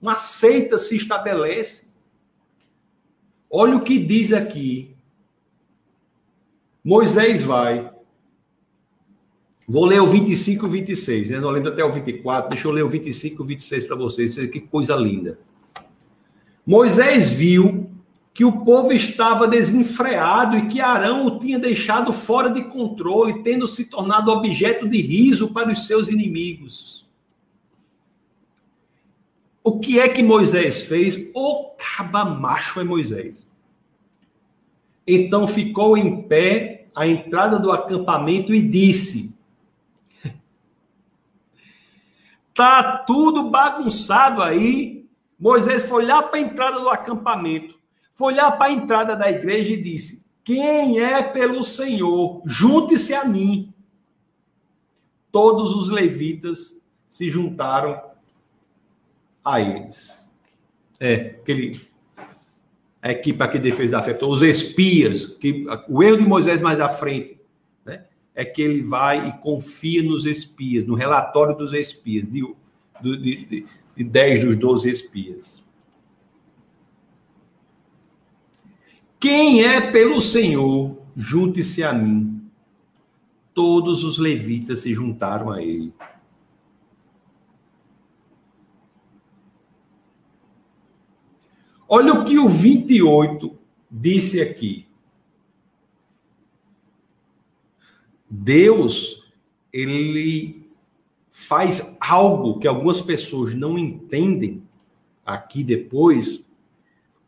Uma 0.00 0.16
seita 0.16 0.78
se 0.78 0.94
estabelece. 0.94 1.88
Olha 3.50 3.76
o 3.76 3.82
que 3.82 3.98
diz 3.98 4.32
aqui. 4.32 4.94
Moisés 6.84 7.42
vai. 7.42 7.92
Vou 9.66 9.84
ler 9.84 10.00
o 10.00 10.06
25 10.06 10.66
e 10.66 10.70
26, 10.70 11.30
né? 11.30 11.40
Não 11.40 11.50
lembro 11.50 11.70
até 11.70 11.84
o 11.84 11.92
24. 11.92 12.48
Deixa 12.48 12.66
eu 12.66 12.72
ler 12.72 12.84
o 12.84 12.88
25 12.88 13.42
e 13.42 13.46
26 13.46 13.84
para 13.86 13.96
vocês. 13.96 14.36
Que 14.36 14.60
coisa 14.60 14.96
linda. 14.96 15.38
Moisés 16.64 17.32
viu 17.32 17.77
que 18.38 18.44
o 18.44 18.64
povo 18.64 18.92
estava 18.92 19.48
desenfreado 19.48 20.56
e 20.56 20.68
que 20.68 20.80
Arão 20.80 21.26
o 21.26 21.40
tinha 21.40 21.58
deixado 21.58 22.12
fora 22.12 22.48
de 22.48 22.62
controle, 22.66 23.42
tendo 23.42 23.66
se 23.66 23.86
tornado 23.86 24.30
objeto 24.30 24.88
de 24.88 25.00
riso 25.00 25.52
para 25.52 25.72
os 25.72 25.88
seus 25.88 26.08
inimigos. 26.08 27.04
O 29.60 29.80
que 29.80 29.98
é 29.98 30.08
que 30.08 30.22
Moisés 30.22 30.84
fez? 30.84 31.18
O 31.34 31.74
caba 31.76 32.24
macho 32.24 32.78
é 32.78 32.84
Moisés. 32.84 33.44
Então 35.04 35.48
ficou 35.48 35.98
em 35.98 36.22
pé 36.22 36.86
à 36.94 37.08
entrada 37.08 37.58
do 37.58 37.72
acampamento 37.72 38.54
e 38.54 38.62
disse: 38.62 39.36
Tá 42.54 42.98
tudo 42.98 43.50
bagunçado 43.50 44.40
aí. 44.44 45.04
Moisés 45.36 45.86
foi 45.86 46.06
lá 46.06 46.22
para 46.22 46.38
a 46.38 46.42
entrada 46.42 46.78
do 46.78 46.88
acampamento 46.88 47.77
foi 48.18 48.32
olhar 48.32 48.50
para 48.58 48.66
a 48.66 48.72
entrada 48.72 49.14
da 49.14 49.30
igreja 49.30 49.72
e 49.72 49.80
disse: 49.80 50.24
Quem 50.42 50.98
é 50.98 51.22
pelo 51.22 51.62
Senhor, 51.62 52.42
junte-se 52.44 53.14
a 53.14 53.24
mim. 53.24 53.72
Todos 55.30 55.72
os 55.76 55.88
levitas 55.88 56.82
se 57.08 57.30
juntaram 57.30 58.02
a 59.44 59.60
eles. 59.60 60.28
É, 60.98 61.36
aquele 61.40 61.88
a 63.00 63.12
equipe 63.12 63.40
aqui 63.40 63.58
de 63.58 63.70
defesa 63.70 63.98
da 63.98 64.02
fé, 64.02 64.18
os 64.20 64.42
espias, 64.42 65.26
que 65.26 65.64
o 65.88 66.02
erro 66.02 66.16
de 66.16 66.26
Moisés 66.26 66.60
mais 66.60 66.80
à 66.80 66.88
frente, 66.88 67.38
né, 67.86 68.06
é 68.34 68.44
que 68.44 68.60
ele 68.60 68.82
vai 68.82 69.28
e 69.28 69.32
confia 69.38 70.02
nos 70.02 70.26
espias, 70.26 70.84
no 70.84 70.94
relatório 70.94 71.56
dos 71.56 71.72
espias, 71.72 72.28
de, 72.28 72.42
de, 73.00 73.16
de, 73.46 73.66
de 73.96 74.04
10 74.04 74.44
dos 74.44 74.56
12 74.56 74.90
espias. 74.90 75.62
Quem 79.20 79.64
é 79.64 79.90
pelo 79.90 80.20
Senhor, 80.20 80.96
junte-se 81.16 81.82
a 81.82 81.92
mim. 81.92 82.48
Todos 83.52 84.04
os 84.04 84.18
levitas 84.18 84.80
se 84.80 84.94
juntaram 84.94 85.50
a 85.50 85.60
ele. 85.60 85.92
Olha 91.88 92.12
o 92.12 92.24
que 92.24 92.38
o 92.38 92.48
28 92.48 93.58
disse 93.90 94.40
aqui. 94.40 94.86
Deus, 98.30 99.32
ele 99.72 100.70
faz 101.30 101.96
algo 101.98 102.58
que 102.58 102.68
algumas 102.68 103.00
pessoas 103.00 103.54
não 103.54 103.78
entendem 103.78 104.62
aqui 105.24 105.64
depois, 105.64 106.42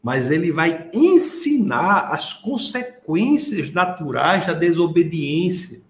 mas 0.02 0.30
ele 0.30 0.50
vai 0.50 0.88
ensinar 0.92 2.12
as 2.12 2.32
consequências 2.32 3.70
naturais 3.70 4.46
da 4.46 4.54
desobediência. 4.54 5.82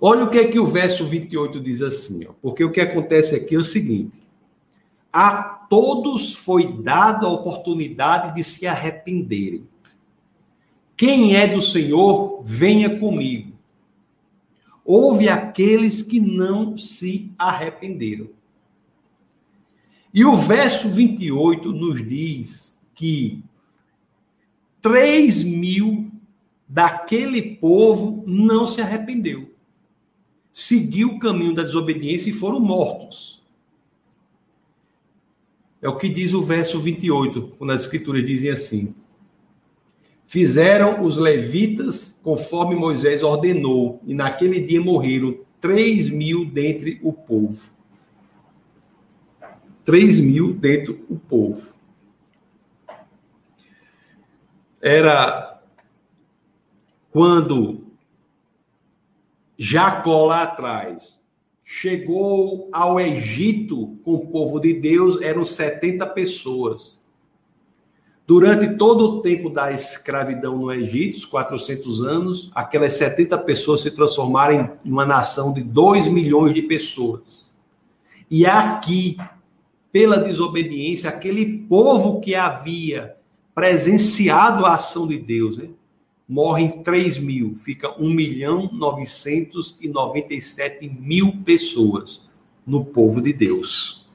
Olha 0.00 0.24
o 0.24 0.30
que 0.30 0.38
é 0.38 0.48
que 0.48 0.58
o 0.58 0.66
verso 0.66 1.04
28 1.04 1.60
diz 1.60 1.82
assim, 1.82 2.26
ó, 2.26 2.32
porque 2.40 2.64
o 2.64 2.72
que 2.72 2.80
acontece 2.80 3.34
aqui 3.34 3.54
é 3.54 3.58
o 3.58 3.64
seguinte: 3.64 4.18
a 5.12 5.42
todos 5.68 6.32
foi 6.32 6.72
dada 6.72 7.26
a 7.26 7.30
oportunidade 7.30 8.34
de 8.34 8.42
se 8.42 8.66
arrependerem. 8.66 9.68
Quem 10.96 11.36
é 11.36 11.46
do 11.46 11.60
Senhor, 11.60 12.42
venha 12.44 12.98
comigo. 12.98 13.52
Houve 14.84 15.28
aqueles 15.28 16.02
que 16.02 16.18
não 16.18 16.76
se 16.76 17.30
arrependeram. 17.38 18.28
E 20.12 20.24
o 20.24 20.36
verso 20.36 20.88
28 20.88 21.72
nos 21.72 22.06
diz 22.06 22.80
que 22.94 23.42
3 24.80 25.44
mil 25.44 26.10
daquele 26.68 27.56
povo 27.56 28.24
não 28.26 28.66
se 28.66 28.80
arrependeu. 28.80 29.50
Seguiu 30.52 31.10
o 31.10 31.18
caminho 31.18 31.54
da 31.54 31.62
desobediência 31.62 32.30
e 32.30 32.32
foram 32.32 32.60
mortos. 32.60 33.40
É 35.82 35.88
o 35.88 35.96
que 35.96 36.08
diz 36.08 36.34
o 36.34 36.42
verso 36.42 36.78
28, 36.78 37.54
quando 37.56 37.70
as 37.70 37.82
escrituras 37.82 38.26
dizem 38.26 38.50
assim: 38.50 38.94
Fizeram 40.26 41.02
os 41.02 41.16
levitas 41.16 42.20
conforme 42.22 42.76
Moisés 42.76 43.22
ordenou, 43.22 44.00
e 44.06 44.14
naquele 44.14 44.60
dia 44.60 44.80
morreram 44.80 45.38
três 45.60 46.08
mil 46.10 46.44
dentre 46.44 47.00
o 47.02 47.12
povo. 47.12 47.79
3 49.90 50.20
mil 50.20 50.52
dentro 50.52 51.04
do 51.10 51.18
povo. 51.18 51.74
Era 54.80 55.60
quando 57.10 57.86
Jacó 59.58 60.26
lá 60.26 60.44
atrás 60.44 61.18
chegou 61.64 62.68
ao 62.72 63.00
Egito 63.00 63.98
com 64.04 64.14
o 64.14 64.28
povo 64.28 64.60
de 64.60 64.74
Deus, 64.74 65.20
eram 65.20 65.44
70 65.44 66.06
pessoas. 66.06 67.00
Durante 68.24 68.76
todo 68.76 69.02
o 69.02 69.22
tempo 69.22 69.50
da 69.50 69.72
escravidão 69.72 70.56
no 70.56 70.72
Egito, 70.72 71.16
os 71.16 71.26
400 71.26 72.00
anos, 72.04 72.48
aquelas 72.54 72.92
70 72.92 73.36
pessoas 73.38 73.80
se 73.80 73.90
transformaram 73.90 74.78
em 74.84 74.92
uma 74.92 75.04
nação 75.04 75.52
de 75.52 75.64
2 75.64 76.06
milhões 76.06 76.54
de 76.54 76.62
pessoas. 76.62 77.50
E 78.30 78.46
aqui, 78.46 79.16
pela 79.92 80.16
desobediência, 80.16 81.10
aquele 81.10 81.58
povo 81.68 82.20
que 82.20 82.34
havia 82.34 83.16
presenciado 83.54 84.64
a 84.64 84.74
ação 84.74 85.06
de 85.06 85.18
Deus, 85.18 85.56
né? 85.56 85.68
morrem 86.28 86.82
3 86.82 87.18
mil, 87.18 87.56
fica 87.56 87.94
1 88.00 88.08
milhão 88.08 88.68
997 88.72 90.88
mil 90.88 91.42
pessoas 91.44 92.24
no 92.64 92.84
povo 92.84 93.20
de 93.20 93.32
Deus. 93.32 94.08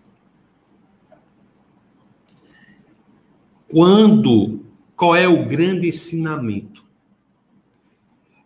Quando, 3.68 4.62
qual 4.96 5.14
é 5.14 5.28
o 5.28 5.46
grande 5.46 5.90
ensinamento? 5.90 6.86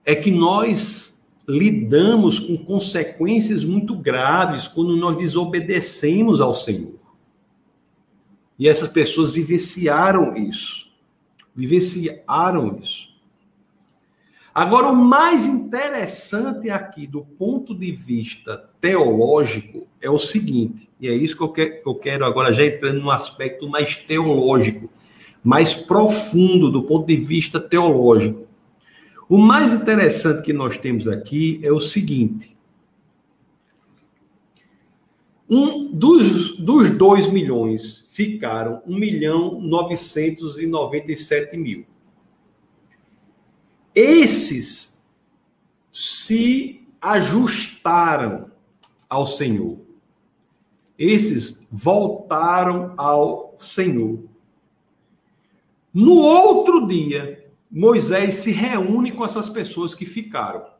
É 0.03 0.15
que 0.15 0.31
nós 0.31 1.21
lidamos 1.47 2.39
com 2.39 2.57
consequências 2.57 3.63
muito 3.63 3.95
graves 3.95 4.67
quando 4.67 4.97
nós 4.97 5.15
desobedecemos 5.17 6.41
ao 6.41 6.55
Senhor. 6.55 6.98
E 8.59 8.67
essas 8.67 8.89
pessoas 8.89 9.31
vivenciaram 9.31 10.35
isso. 10.35 10.91
Vivenciaram 11.55 12.77
isso. 12.79 13.07
Agora, 14.53 14.89
o 14.89 14.95
mais 14.95 15.45
interessante 15.45 16.69
aqui, 16.69 17.07
do 17.07 17.21
ponto 17.21 17.73
de 17.73 17.93
vista 17.93 18.69
teológico, 18.81 19.87
é 20.01 20.09
o 20.09 20.19
seguinte, 20.19 20.89
e 20.99 21.07
é 21.07 21.13
isso 21.13 21.37
que 21.37 21.81
eu 21.85 21.95
quero, 21.95 22.25
agora 22.25 22.51
já 22.51 22.65
entrando 22.65 22.99
no 22.99 23.11
aspecto 23.11 23.69
mais 23.69 23.95
teológico, 23.95 24.89
mais 25.41 25.73
profundo 25.73 26.69
do 26.69 26.83
ponto 26.83 27.07
de 27.07 27.15
vista 27.15 27.59
teológico. 27.59 28.47
O 29.29 29.37
mais 29.37 29.71
interessante 29.71 30.41
que 30.41 30.51
nós 30.51 30.75
temos 30.75 31.07
aqui 31.07 31.61
é 31.63 31.71
o 31.71 31.79
seguinte: 31.79 32.57
um 35.49 35.91
dos, 35.91 36.57
dos 36.57 36.91
2 36.91 37.27
milhões 37.29 38.03
ficaram 38.07 38.83
1 38.85 38.95
milhão 38.95 39.59
997 39.59 41.57
mil. 41.57 41.85
Esses 43.95 45.03
se 45.89 46.87
ajustaram 47.01 48.51
ao 49.09 49.25
Senhor. 49.25 49.79
Esses 50.97 51.59
voltaram 51.71 52.93
ao 52.95 53.55
Senhor. 53.57 54.23
No 55.91 56.13
outro 56.13 56.87
dia, 56.87 57.49
Moisés 57.71 58.35
se 58.35 58.51
reúne 58.51 59.11
com 59.11 59.25
essas 59.25 59.49
pessoas 59.49 59.95
que 59.95 60.05
ficaram. 60.05 60.78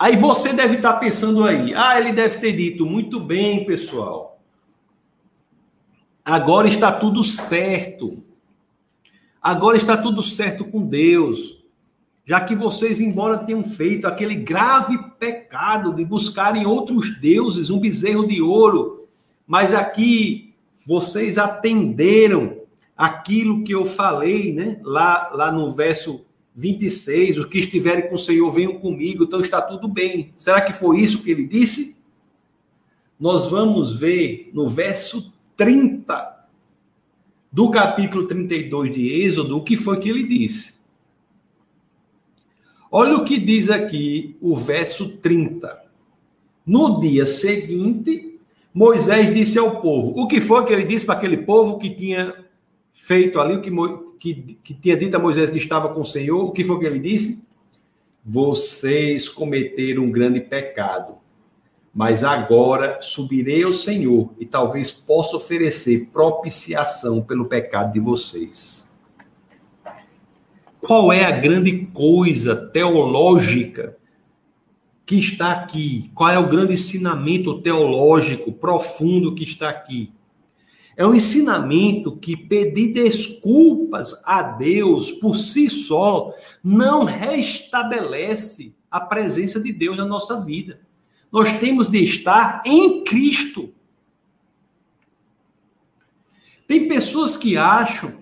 Aí 0.00 0.16
você 0.16 0.54
deve 0.54 0.76
estar 0.76 0.94
pensando 0.94 1.44
aí, 1.44 1.74
ah, 1.74 2.00
ele 2.00 2.10
deve 2.10 2.38
ter 2.38 2.54
dito, 2.54 2.86
muito 2.86 3.20
bem, 3.20 3.66
pessoal. 3.66 4.40
Agora 6.24 6.66
está 6.66 6.90
tudo 6.90 7.22
certo. 7.22 8.24
Agora 9.42 9.76
está 9.76 9.98
tudo 9.98 10.22
certo 10.22 10.64
com 10.64 10.86
Deus, 10.86 11.62
já 12.24 12.40
que 12.40 12.54
vocês, 12.54 12.98
embora 12.98 13.44
tenham 13.44 13.62
feito 13.62 14.06
aquele 14.06 14.36
grave 14.36 14.96
pecado 15.18 15.92
de 15.92 16.02
buscarem 16.02 16.64
outros 16.64 17.20
deuses, 17.20 17.68
um 17.68 17.78
bezerro 17.78 18.26
de 18.26 18.40
ouro, 18.40 19.06
mas 19.46 19.74
aqui 19.74 20.54
vocês 20.86 21.36
atenderam 21.36 22.56
aquilo 22.96 23.64
que 23.64 23.72
eu 23.72 23.84
falei, 23.84 24.50
né? 24.54 24.80
Lá, 24.82 25.30
lá 25.34 25.52
no 25.52 25.70
verso 25.70 26.24
26, 26.60 27.38
os 27.38 27.46
que 27.46 27.58
estiverem 27.58 28.08
com 28.08 28.14
o 28.14 28.18
Senhor 28.18 28.50
venham 28.50 28.78
comigo, 28.78 29.24
então 29.24 29.40
está 29.40 29.62
tudo 29.62 29.88
bem. 29.88 30.32
Será 30.36 30.60
que 30.60 30.72
foi 30.72 31.00
isso 31.00 31.22
que 31.22 31.30
ele 31.30 31.46
disse? 31.46 31.98
Nós 33.18 33.46
vamos 33.48 33.98
ver 33.98 34.50
no 34.52 34.68
verso 34.68 35.32
30 35.56 36.46
do 37.50 37.70
capítulo 37.70 38.26
32 38.26 38.92
de 38.92 39.22
Êxodo, 39.22 39.56
o 39.56 39.64
que 39.64 39.76
foi 39.76 39.98
que 39.98 40.10
ele 40.10 40.22
disse. 40.22 40.78
Olha 42.92 43.16
o 43.16 43.24
que 43.24 43.38
diz 43.38 43.70
aqui 43.70 44.36
o 44.40 44.54
verso 44.54 45.08
30. 45.16 45.82
No 46.66 47.00
dia 47.00 47.24
seguinte, 47.26 48.38
Moisés 48.72 49.32
disse 49.32 49.58
ao 49.58 49.80
povo: 49.80 50.12
O 50.20 50.26
que 50.26 50.40
foi 50.40 50.64
que 50.64 50.72
ele 50.72 50.84
disse 50.84 51.06
para 51.06 51.14
aquele 51.14 51.38
povo 51.38 51.78
que 51.78 51.90
tinha 51.90 52.34
feito 52.92 53.40
ali, 53.40 53.54
o 53.54 53.62
que, 53.62 53.70
que, 54.20 54.58
que 54.62 54.74
tinha 54.74 54.96
dito 54.96 55.16
a 55.16 55.18
Moisés 55.18 55.50
que 55.50 55.58
estava 55.58 55.88
com 55.88 56.02
o 56.02 56.04
Senhor? 56.04 56.44
O 56.44 56.52
que 56.52 56.62
foi 56.62 56.78
que 56.78 56.86
ele 56.86 57.00
disse? 57.00 57.42
Vocês 58.24 59.28
cometeram 59.28 60.04
um 60.04 60.10
grande 60.10 60.40
pecado 60.40 61.20
mas 61.92 62.22
agora 62.22 62.98
subirei 63.00 63.64
ao 63.64 63.72
Senhor 63.72 64.32
e 64.38 64.46
talvez 64.46 64.92
possa 64.92 65.36
oferecer 65.36 66.08
propiciação 66.12 67.20
pelo 67.20 67.48
pecado 67.48 67.92
de 67.92 68.00
vocês. 68.00 68.88
Qual 70.80 71.12
é 71.12 71.24
a 71.24 71.32
grande 71.32 71.86
coisa 71.92 72.54
teológica 72.54 73.96
que 75.04 75.18
está 75.18 75.52
aqui? 75.52 76.10
Qual 76.14 76.30
é 76.30 76.38
o 76.38 76.48
grande 76.48 76.74
ensinamento 76.74 77.60
teológico 77.60 78.52
profundo 78.52 79.34
que 79.34 79.44
está 79.44 79.68
aqui? 79.68 80.12
É 80.96 81.06
um 81.06 81.14
ensinamento 81.14 82.16
que 82.16 82.36
pedir 82.36 82.92
desculpas 82.92 84.20
a 84.24 84.42
Deus 84.42 85.10
por 85.10 85.36
si 85.36 85.68
só 85.70 86.34
não 86.62 87.04
restabelece 87.04 88.74
a 88.90 89.00
presença 89.00 89.60
de 89.60 89.72
Deus 89.72 89.96
na 89.96 90.04
nossa 90.04 90.40
vida. 90.40 90.80
Nós 91.30 91.52
temos 91.58 91.88
de 91.88 92.02
estar 92.02 92.62
em 92.66 93.04
Cristo. 93.04 93.72
Tem 96.66 96.88
pessoas 96.88 97.36
que 97.36 97.56
acham 97.56 98.20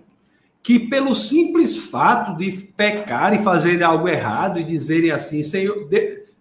que 0.62 0.79
pelo 0.79 1.14
simples 1.14 1.77
fato 1.77 2.37
de 2.37 2.51
pecar 2.77 3.33
e 3.33 3.43
fazer 3.43 3.83
algo 3.83 4.07
errado 4.07 4.59
e 4.59 4.64
dizerem 4.64 5.11
assim, 5.11 5.43
Senhor, 5.43 5.89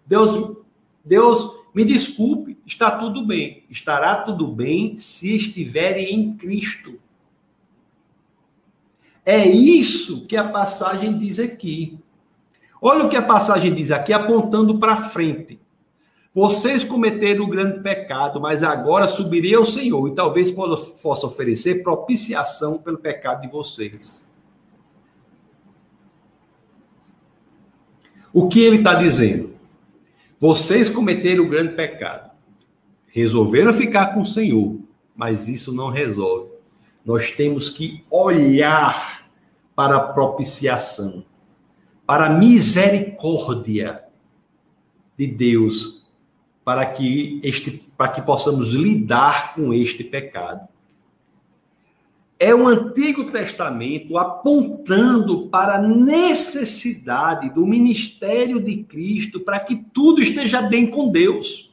Deus, 0.06 0.56
Deus, 1.02 1.50
me 1.74 1.84
desculpe, 1.84 2.47
está 2.68 2.90
tudo 2.90 3.24
bem. 3.24 3.64
Estará 3.70 4.16
tudo 4.16 4.46
bem 4.46 4.96
se 4.96 5.34
estiverem 5.34 6.14
em 6.14 6.36
Cristo. 6.36 7.00
É 9.24 9.46
isso 9.46 10.26
que 10.26 10.36
a 10.36 10.48
passagem 10.48 11.18
diz 11.18 11.38
aqui. 11.38 11.98
Olha 12.80 13.04
o 13.04 13.08
que 13.08 13.16
a 13.16 13.22
passagem 13.22 13.74
diz 13.74 13.90
aqui, 13.90 14.12
apontando 14.12 14.78
para 14.78 14.96
frente. 14.96 15.58
Vocês 16.34 16.84
cometeram 16.84 17.44
o 17.44 17.48
grande 17.48 17.80
pecado, 17.80 18.40
mas 18.40 18.62
agora 18.62 19.08
subirei 19.08 19.54
ao 19.54 19.64
Senhor 19.64 20.06
e 20.06 20.14
talvez 20.14 20.52
possa 20.52 21.26
oferecer 21.26 21.82
propiciação 21.82 22.78
pelo 22.78 22.98
pecado 22.98 23.40
de 23.40 23.48
vocês. 23.48 24.28
O 28.32 28.46
que 28.46 28.60
ele 28.60 28.76
está 28.76 28.94
dizendo? 28.94 29.56
Vocês 30.38 30.88
cometeram 30.88 31.44
o 31.44 31.48
grande 31.48 31.74
pecado, 31.74 32.27
resolveram 33.10 33.72
ficar 33.72 34.14
com 34.14 34.20
o 34.20 34.26
Senhor, 34.26 34.78
mas 35.16 35.48
isso 35.48 35.72
não 35.72 35.90
resolve. 35.90 36.50
Nós 37.04 37.30
temos 37.30 37.68
que 37.68 38.04
olhar 38.10 39.28
para 39.74 39.96
a 39.96 40.12
propiciação, 40.12 41.24
para 42.06 42.26
a 42.26 42.30
misericórdia 42.30 44.02
de 45.16 45.26
Deus 45.26 45.98
para 46.68 46.84
que 46.84 47.40
este 47.42 47.82
para 47.96 48.12
que 48.12 48.20
possamos 48.20 48.74
lidar 48.74 49.54
com 49.54 49.72
este 49.72 50.04
pecado. 50.04 50.68
É 52.38 52.54
o 52.54 52.68
Antigo 52.68 53.32
Testamento 53.32 54.18
apontando 54.18 55.48
para 55.48 55.76
a 55.76 55.82
necessidade 55.82 57.48
do 57.48 57.66
ministério 57.66 58.60
de 58.60 58.84
Cristo 58.84 59.40
para 59.40 59.58
que 59.58 59.76
tudo 59.76 60.20
esteja 60.20 60.60
bem 60.60 60.86
com 60.88 61.08
Deus. 61.08 61.67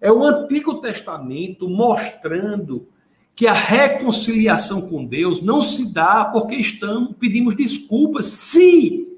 É 0.00 0.10
o 0.10 0.24
Antigo 0.24 0.80
Testamento 0.80 1.68
mostrando 1.68 2.88
que 3.34 3.46
a 3.46 3.52
reconciliação 3.52 4.88
com 4.88 5.04
Deus 5.04 5.42
não 5.42 5.62
se 5.62 5.92
dá 5.92 6.24
porque 6.26 6.54
estamos 6.56 7.14
pedimos 7.18 7.54
desculpas 7.54 8.26
se 8.26 9.08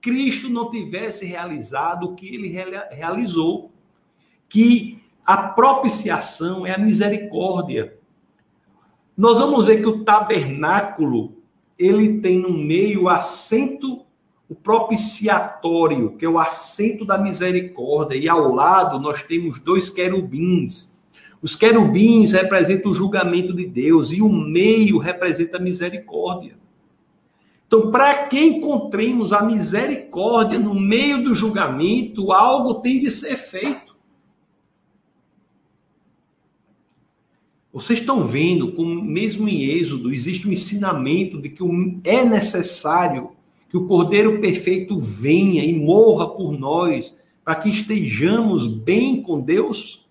Cristo 0.00 0.48
não 0.48 0.70
tivesse 0.70 1.24
realizado 1.24 2.04
o 2.04 2.14
que 2.14 2.34
ele 2.34 2.48
realizou 2.90 3.70
que 4.48 5.00
a 5.24 5.36
propiciação 5.36 6.66
é 6.66 6.74
a 6.74 6.78
misericórdia. 6.78 7.96
Nós 9.16 9.38
vamos 9.38 9.66
ver 9.66 9.80
que 9.80 9.88
o 9.88 10.04
tabernáculo, 10.04 11.36
ele 11.78 12.20
tem 12.20 12.38
no 12.38 12.52
meio 12.52 13.08
assento 13.08 14.04
o 14.52 14.54
propiciatório, 14.54 16.14
que 16.18 16.26
é 16.26 16.28
o 16.28 16.38
assento 16.38 17.06
da 17.06 17.16
misericórdia, 17.16 18.18
e 18.18 18.28
ao 18.28 18.52
lado 18.52 18.98
nós 18.98 19.22
temos 19.22 19.58
dois 19.58 19.88
querubins. 19.88 20.92
Os 21.40 21.54
querubins 21.54 22.32
representam 22.32 22.90
o 22.90 22.94
julgamento 22.94 23.54
de 23.54 23.66
Deus 23.66 24.12
e 24.12 24.20
o 24.20 24.28
meio 24.28 24.98
representa 24.98 25.56
a 25.56 25.60
misericórdia. 25.60 26.58
Então, 27.66 27.90
para 27.90 28.26
que 28.26 28.38
encontremos 28.38 29.32
a 29.32 29.42
misericórdia 29.42 30.58
no 30.58 30.78
meio 30.78 31.24
do 31.24 31.32
julgamento, 31.32 32.30
algo 32.30 32.74
tem 32.74 33.00
de 33.00 33.10
ser 33.10 33.36
feito. 33.36 33.96
Vocês 37.72 38.00
estão 38.00 38.22
vendo 38.22 38.72
como, 38.72 39.02
mesmo 39.02 39.48
em 39.48 39.62
Êxodo, 39.62 40.12
existe 40.12 40.46
um 40.46 40.52
ensinamento 40.52 41.40
de 41.40 41.48
que 41.48 41.62
é 42.04 42.22
necessário 42.22 43.30
que 43.72 43.78
o 43.78 43.86
Cordeiro 43.86 44.38
Perfeito 44.38 44.98
venha 44.98 45.64
e 45.64 45.72
morra 45.72 46.28
por 46.28 46.52
nós, 46.52 47.16
para 47.42 47.54
que 47.54 47.70
estejamos 47.70 48.66
bem 48.66 49.22
com 49.22 49.40
Deus? 49.40 50.06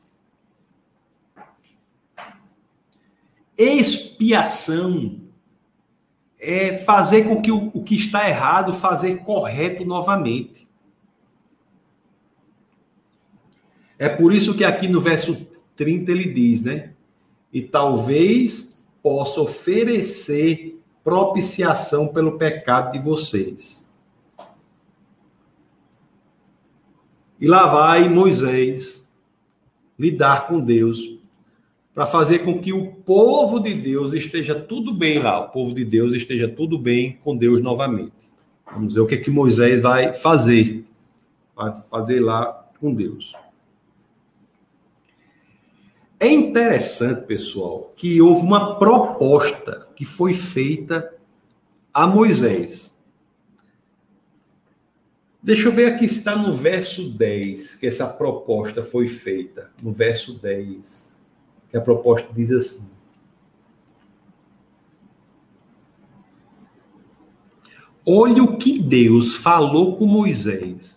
Expiação 3.55 5.21
é 6.39 6.73
fazer 6.73 7.25
com 7.25 7.39
que 7.39 7.51
o, 7.51 7.69
o 7.71 7.83
que 7.83 7.93
está 7.93 8.27
errado, 8.27 8.73
fazer 8.73 9.19
correto 9.19 9.85
novamente. 9.85 10.67
É 13.99 14.09
por 14.09 14.33
isso 14.33 14.55
que 14.55 14.63
aqui 14.63 14.87
no 14.87 14.99
verso 14.99 15.45
30 15.75 16.11
ele 16.11 16.33
diz, 16.33 16.63
né? 16.63 16.93
E 17.53 17.61
talvez 17.61 18.83
possa 19.03 19.39
oferecer 19.39 20.80
propiciação 21.03 22.07
pelo 22.07 22.37
pecado 22.37 22.91
de 22.91 22.99
vocês. 22.99 23.89
E 27.39 27.47
lá 27.47 27.65
vai 27.65 28.07
Moisés 28.07 29.09
lidar 29.97 30.47
com 30.47 30.59
Deus 30.59 31.19
para 31.93 32.05
fazer 32.05 32.39
com 32.39 32.59
que 32.59 32.71
o 32.71 32.93
povo 32.93 33.59
de 33.59 33.73
Deus 33.73 34.13
esteja 34.13 34.55
tudo 34.55 34.93
bem 34.93 35.19
lá, 35.19 35.39
o 35.39 35.49
povo 35.49 35.73
de 35.73 35.83
Deus 35.83 36.13
esteja 36.13 36.47
tudo 36.47 36.77
bem 36.77 37.17
com 37.21 37.35
Deus 37.35 37.61
novamente. 37.61 38.13
Vamos 38.71 38.93
ver 38.93 39.01
o 39.01 39.07
que 39.07 39.15
é 39.15 39.17
que 39.17 39.29
Moisés 39.29 39.81
vai 39.81 40.13
fazer, 40.13 40.85
vai 41.55 41.73
fazer 41.89 42.19
lá 42.21 42.69
com 42.79 42.93
Deus. 42.93 43.35
É 46.23 46.27
interessante, 46.27 47.25
pessoal, 47.25 47.91
que 47.95 48.21
houve 48.21 48.41
uma 48.41 48.75
proposta 48.75 49.87
que 49.95 50.05
foi 50.05 50.35
feita 50.35 51.11
a 51.91 52.05
Moisés. 52.05 52.95
Deixa 55.41 55.67
eu 55.67 55.71
ver 55.71 55.91
aqui 55.91 56.07
se 56.07 56.19
está 56.19 56.35
no 56.35 56.53
verso 56.53 57.09
10 57.09 57.75
que 57.77 57.87
essa 57.87 58.05
proposta 58.05 58.83
foi 58.83 59.07
feita. 59.07 59.71
No 59.81 59.91
verso 59.91 60.35
10 60.35 61.11
que 61.71 61.77
a 61.77 61.81
proposta 61.81 62.31
diz 62.31 62.51
assim: 62.51 62.87
Olha 68.05 68.43
o 68.43 68.57
que 68.57 68.79
Deus 68.79 69.37
falou 69.37 69.97
com 69.97 70.05
Moisés, 70.05 70.90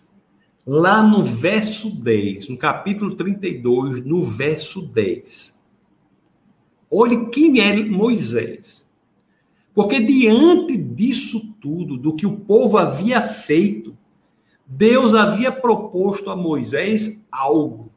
lá 0.65 1.03
no 1.03 1.21
verso 1.21 1.89
10, 1.89 2.49
no 2.49 2.57
capítulo 2.57 3.15
32, 3.15 4.03
no 4.03 4.23
verso 4.23 4.81
10. 4.87 5.55
Olhe 6.89 7.27
quem 7.27 7.59
é 7.59 7.75
Moisés. 7.83 8.85
Porque 9.73 9.99
diante 9.99 10.77
disso 10.77 11.53
tudo, 11.59 11.97
do 11.97 12.15
que 12.15 12.25
o 12.25 12.37
povo 12.37 12.77
havia 12.77 13.21
feito, 13.21 13.95
Deus 14.65 15.13
havia 15.13 15.51
proposto 15.51 16.29
a 16.29 16.35
Moisés 16.35 17.25
algo. 17.29 17.91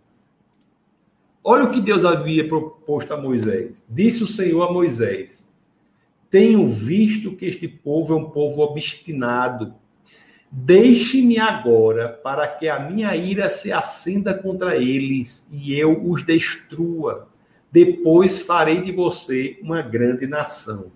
Olha 1.43 1.65
o 1.65 1.71
que 1.71 1.81
Deus 1.81 2.05
havia 2.05 2.47
proposto 2.47 3.15
a 3.15 3.17
Moisés. 3.17 3.87
Disse 3.89 4.25
o 4.25 4.27
Senhor 4.27 4.69
a 4.69 4.73
Moisés: 4.73 5.49
Tenho 6.29 6.67
visto 6.67 7.37
que 7.37 7.47
este 7.47 7.69
povo 7.69 8.13
é 8.13 8.17
um 8.17 8.29
povo 8.29 8.61
obstinado. 8.61 9.75
Deixe-me 10.51 11.39
agora 11.39 12.09
para 12.09 12.49
que 12.49 12.69
a 12.69 12.79
minha 12.79 13.15
ira 13.15 13.51
se 13.51 13.71
acenda 13.71 14.33
contra 14.33 14.77
eles 14.77 15.47
e 15.53 15.75
eu 15.75 16.11
os 16.11 16.23
destrua. 16.23 17.29
Depois 17.71 18.41
farei 18.41 18.81
de 18.81 18.93
você 18.93 19.59
uma 19.63 19.83
grande 19.83 20.27
nação. 20.27 20.91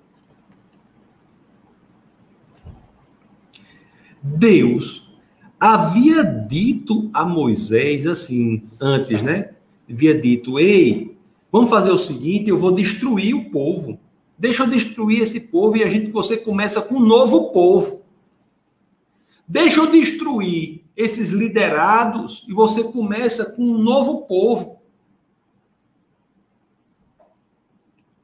Deus 4.23 5.07
havia 5.61 6.23
dito 6.23 7.11
a 7.13 7.25
Moisés 7.25 8.07
assim, 8.07 8.63
antes, 8.81 9.21
né? 9.21 9.51
havia 9.91 10.19
dito: 10.19 10.59
ei, 10.59 11.17
vamos 11.51 11.69
fazer 11.69 11.91
o 11.91 11.99
seguinte, 11.99 12.49
eu 12.49 12.57
vou 12.57 12.73
destruir 12.73 13.35
o 13.35 13.51
povo. 13.51 13.99
Deixa 14.39 14.63
eu 14.63 14.71
destruir 14.71 15.23
esse 15.23 15.39
povo 15.39 15.77
e 15.77 15.85
a 15.85 15.89
gente 15.89 16.11
você 16.11 16.37
começa 16.37 16.81
com 16.81 16.97
um 16.97 17.07
novo 17.07 17.53
povo. 17.53 18.02
Deixa 19.53 19.81
eu 19.81 19.91
destruir 19.91 20.83
esses 20.97 21.29
liderados 21.29 22.43
e 22.49 22.55
você 22.55 22.83
começa 22.83 23.45
com 23.45 23.63
um 23.63 23.77
novo 23.77 24.23
povo. 24.23 24.81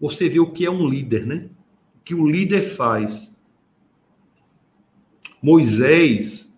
Você 0.00 0.26
vê 0.26 0.40
o 0.40 0.50
que 0.50 0.64
é 0.64 0.70
um 0.70 0.88
líder, 0.88 1.26
né? 1.26 1.50
O 1.96 2.02
que 2.02 2.14
o 2.14 2.26
líder 2.26 2.74
faz. 2.74 3.30
Moisés 5.42 6.50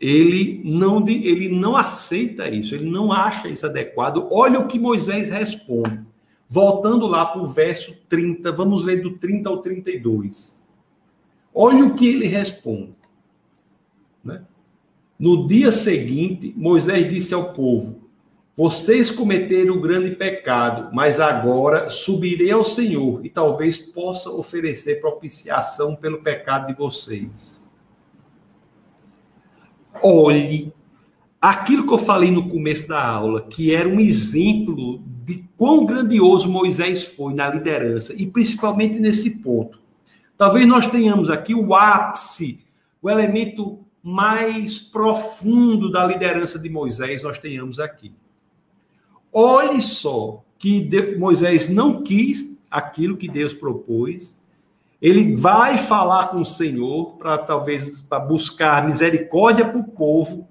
ele 0.00 0.62
não, 0.64 1.06
ele 1.06 1.50
não 1.50 1.76
aceita 1.76 2.48
isso, 2.48 2.74
ele 2.74 2.88
não 2.88 3.12
acha 3.12 3.48
isso 3.48 3.66
adequado. 3.66 4.26
Olha 4.32 4.60
o 4.60 4.66
que 4.66 4.78
Moisés 4.78 5.28
responde. 5.28 6.00
Voltando 6.48 7.06
lá 7.06 7.26
para 7.26 7.42
o 7.42 7.46
verso 7.46 7.94
30, 8.08 8.50
vamos 8.50 8.82
ler 8.82 9.02
do 9.02 9.18
30 9.18 9.46
ao 9.46 9.60
32. 9.60 10.58
Olha 11.54 11.84
o 11.84 11.94
que 11.94 12.06
ele 12.06 12.26
responde. 12.26 13.03
Né? 14.24 14.42
No 15.18 15.46
dia 15.46 15.70
seguinte, 15.70 16.52
Moisés 16.56 17.12
disse 17.12 17.34
ao 17.34 17.52
povo: 17.52 18.08
Vocês 18.56 19.10
cometeram 19.10 19.74
o 19.74 19.80
grande 19.80 20.12
pecado, 20.12 20.94
mas 20.94 21.20
agora 21.20 21.90
subirei 21.90 22.50
ao 22.50 22.64
Senhor 22.64 23.24
e 23.24 23.28
talvez 23.28 23.78
possa 23.78 24.30
oferecer 24.30 25.00
propiciação 25.00 25.94
pelo 25.94 26.22
pecado 26.22 26.68
de 26.68 26.74
vocês 26.74 27.64
olhe 30.02 30.72
aquilo 31.40 31.86
que 31.86 31.92
eu 31.92 31.98
falei 31.98 32.30
no 32.30 32.48
começo 32.48 32.88
da 32.88 33.06
aula, 33.06 33.42
que 33.42 33.74
era 33.74 33.88
um 33.88 34.00
exemplo 34.00 35.02
de 35.24 35.44
quão 35.56 35.84
grandioso 35.84 36.50
Moisés 36.50 37.04
foi 37.04 37.34
na 37.34 37.48
liderança, 37.48 38.14
e 38.16 38.26
principalmente 38.26 38.98
nesse 38.98 39.30
ponto. 39.30 39.78
Talvez 40.36 40.66
nós 40.66 40.86
tenhamos 40.86 41.30
aqui 41.30 41.54
o 41.54 41.74
ápice, 41.74 42.64
o 43.00 43.08
elemento 43.08 43.83
mais 44.04 44.78
profundo 44.78 45.90
da 45.90 46.06
liderança 46.06 46.58
de 46.58 46.68
Moisés, 46.68 47.22
nós 47.22 47.38
tenhamos 47.38 47.80
aqui. 47.80 48.12
Olhe 49.32 49.80
só 49.80 50.44
que 50.58 51.16
Moisés 51.16 51.70
não 51.70 52.02
quis 52.02 52.60
aquilo 52.70 53.16
que 53.16 53.26
Deus 53.26 53.54
propôs, 53.54 54.38
ele 55.00 55.34
vai 55.34 55.78
falar 55.78 56.28
com 56.28 56.40
o 56.40 56.44
Senhor 56.44 57.16
para 57.16 57.38
talvez 57.38 58.02
buscar 58.28 58.84
misericórdia 58.84 59.66
para 59.66 59.80
o 59.80 59.84
povo. 59.84 60.46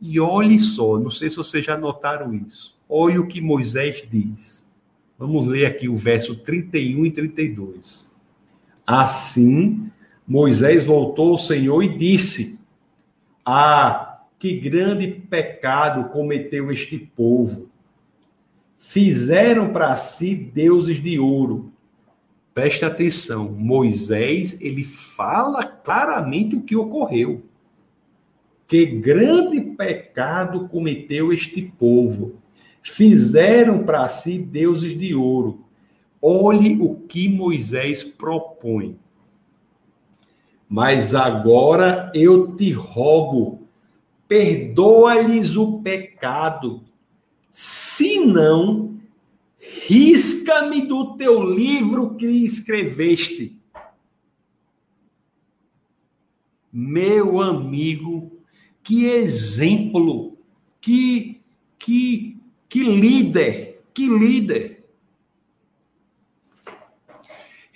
E 0.00 0.18
olhe 0.18 0.58
só, 0.58 0.98
não 0.98 1.10
sei 1.10 1.28
se 1.28 1.36
vocês 1.36 1.64
já 1.64 1.76
notaram 1.76 2.34
isso. 2.34 2.74
Olhe 2.88 3.18
o 3.18 3.26
que 3.26 3.40
Moisés 3.40 4.02
diz. 4.10 4.66
Vamos 5.18 5.46
ler 5.46 5.66
aqui 5.66 5.88
o 5.88 5.96
verso 5.96 6.36
31 6.36 7.06
e 7.06 7.10
32. 7.10 8.06
Assim, 8.86 9.90
Moisés 10.26 10.84
voltou 10.84 11.32
ao 11.32 11.38
Senhor 11.38 11.82
e 11.82 11.98
disse: 11.98 12.57
Ah, 13.50 14.24
que 14.38 14.58
grande 14.58 15.06
pecado 15.08 16.10
cometeu 16.10 16.70
este 16.70 16.98
povo. 16.98 17.70
Fizeram 18.76 19.72
para 19.72 19.96
si 19.96 20.34
deuses 20.34 21.02
de 21.02 21.18
ouro 21.18 21.72
Preste 22.58 22.84
atenção, 22.84 23.52
Moisés, 23.52 24.60
ele 24.60 24.82
fala 24.82 25.62
claramente 25.62 26.56
o 26.56 26.60
que 26.60 26.74
ocorreu. 26.74 27.44
Que 28.66 28.84
grande 28.84 29.60
pecado 29.60 30.68
cometeu 30.68 31.32
este 31.32 31.62
povo. 31.62 32.34
Fizeram 32.82 33.84
para 33.84 34.08
si 34.08 34.40
deuses 34.40 34.98
de 34.98 35.14
ouro. 35.14 35.66
Olhe 36.20 36.76
o 36.80 36.96
que 36.96 37.28
Moisés 37.28 38.02
propõe. 38.02 38.98
Mas 40.68 41.14
agora 41.14 42.12
eu 42.14 42.54
te 42.54 42.70
rogo, 42.72 43.66
perdoa-lhes 44.26 45.56
o 45.56 45.80
pecado, 45.80 46.82
senão 47.50 49.00
risca-me 49.58 50.82
do 50.82 51.16
teu 51.16 51.42
livro 51.42 52.14
que 52.16 52.26
escreveste. 52.26 53.58
Meu 56.70 57.40
amigo, 57.40 58.30
que 58.82 59.06
exemplo, 59.06 60.36
que, 60.80 61.40
que, 61.78 62.36
que 62.68 62.84
líder, 62.84 63.80
Que 63.94 64.06
líder! 64.06 64.77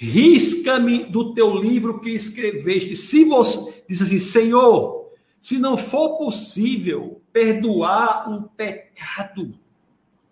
Risca-me 0.05 1.05
do 1.05 1.33
teu 1.33 1.55
livro 1.55 2.01
que 2.01 2.11
escreveste. 2.11 2.97
Se 2.97 3.25
você 3.25 3.85
diz 3.89 4.03
assim, 4.03 4.19
Senhor, 4.19 5.13
se 5.41 5.61
não 5.61 5.77
for 5.77 6.19
possível 6.19 7.23
perdoar 7.33 8.29
um 8.29 8.43
pecado 8.43 9.55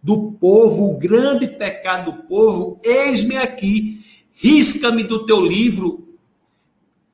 do 0.02 0.32
povo, 0.32 0.90
o 0.90 0.98
grande 0.98 1.46
pecado 1.46 2.10
do 2.10 2.22
povo, 2.24 2.80
eis-me 2.82 3.36
aqui, 3.36 4.04
risca-me 4.32 5.04
do 5.04 5.24
teu 5.24 5.40
livro, 5.46 6.18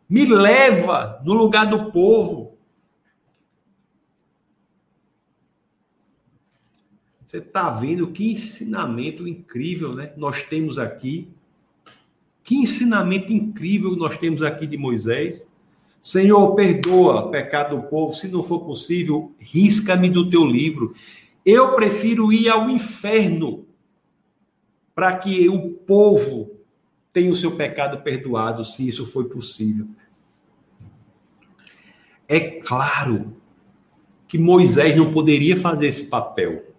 me 0.09 0.25
leva 0.25 1.21
no 1.27 1.35
lugar 1.35 1.67
do 1.67 1.93
povo. 1.93 2.57
Você 7.27 7.37
está 7.37 7.69
vendo 7.69 8.11
que 8.13 8.33
ensinamento 8.33 9.29
incrível, 9.29 9.93
né? 9.93 10.15
Nós 10.17 10.43
temos 10.43 10.79
aqui. 10.79 11.36
Que 12.47 12.55
ensinamento 12.55 13.33
incrível 13.33 13.97
nós 13.97 14.17
temos 14.17 14.41
aqui 14.41 14.69
de 14.69 14.79
Moisés. 14.79 15.45
Senhor, 16.01 16.55
perdoa 16.55 17.27
o 17.27 17.31
pecado 17.31 17.77
do 17.77 17.89
povo. 17.89 18.15
Se 18.15 18.29
não 18.29 18.41
for 18.41 18.61
possível, 18.61 19.35
risca-me 19.37 20.09
do 20.09 20.31
teu 20.31 20.47
livro. 20.47 20.95
Eu 21.45 21.75
prefiro 21.75 22.33
ir 22.33 22.49
ao 22.49 22.71
inferno 22.71 23.67
para 24.95 25.17
que 25.19 25.49
o 25.49 25.71
povo 25.73 26.53
tenha 27.13 27.33
o 27.33 27.37
seu 27.37 27.57
pecado 27.57 28.01
perdoado, 28.05 28.65
se 28.65 28.87
isso 28.87 29.05
foi 29.05 29.25
possível. 29.29 29.89
É 32.29 32.39
claro 32.39 33.37
que 34.29 34.39
Moisés 34.39 34.97
não 34.97 35.11
poderia 35.11 35.57
fazer 35.57 35.89
esse 35.89 36.05
papel 36.05 36.77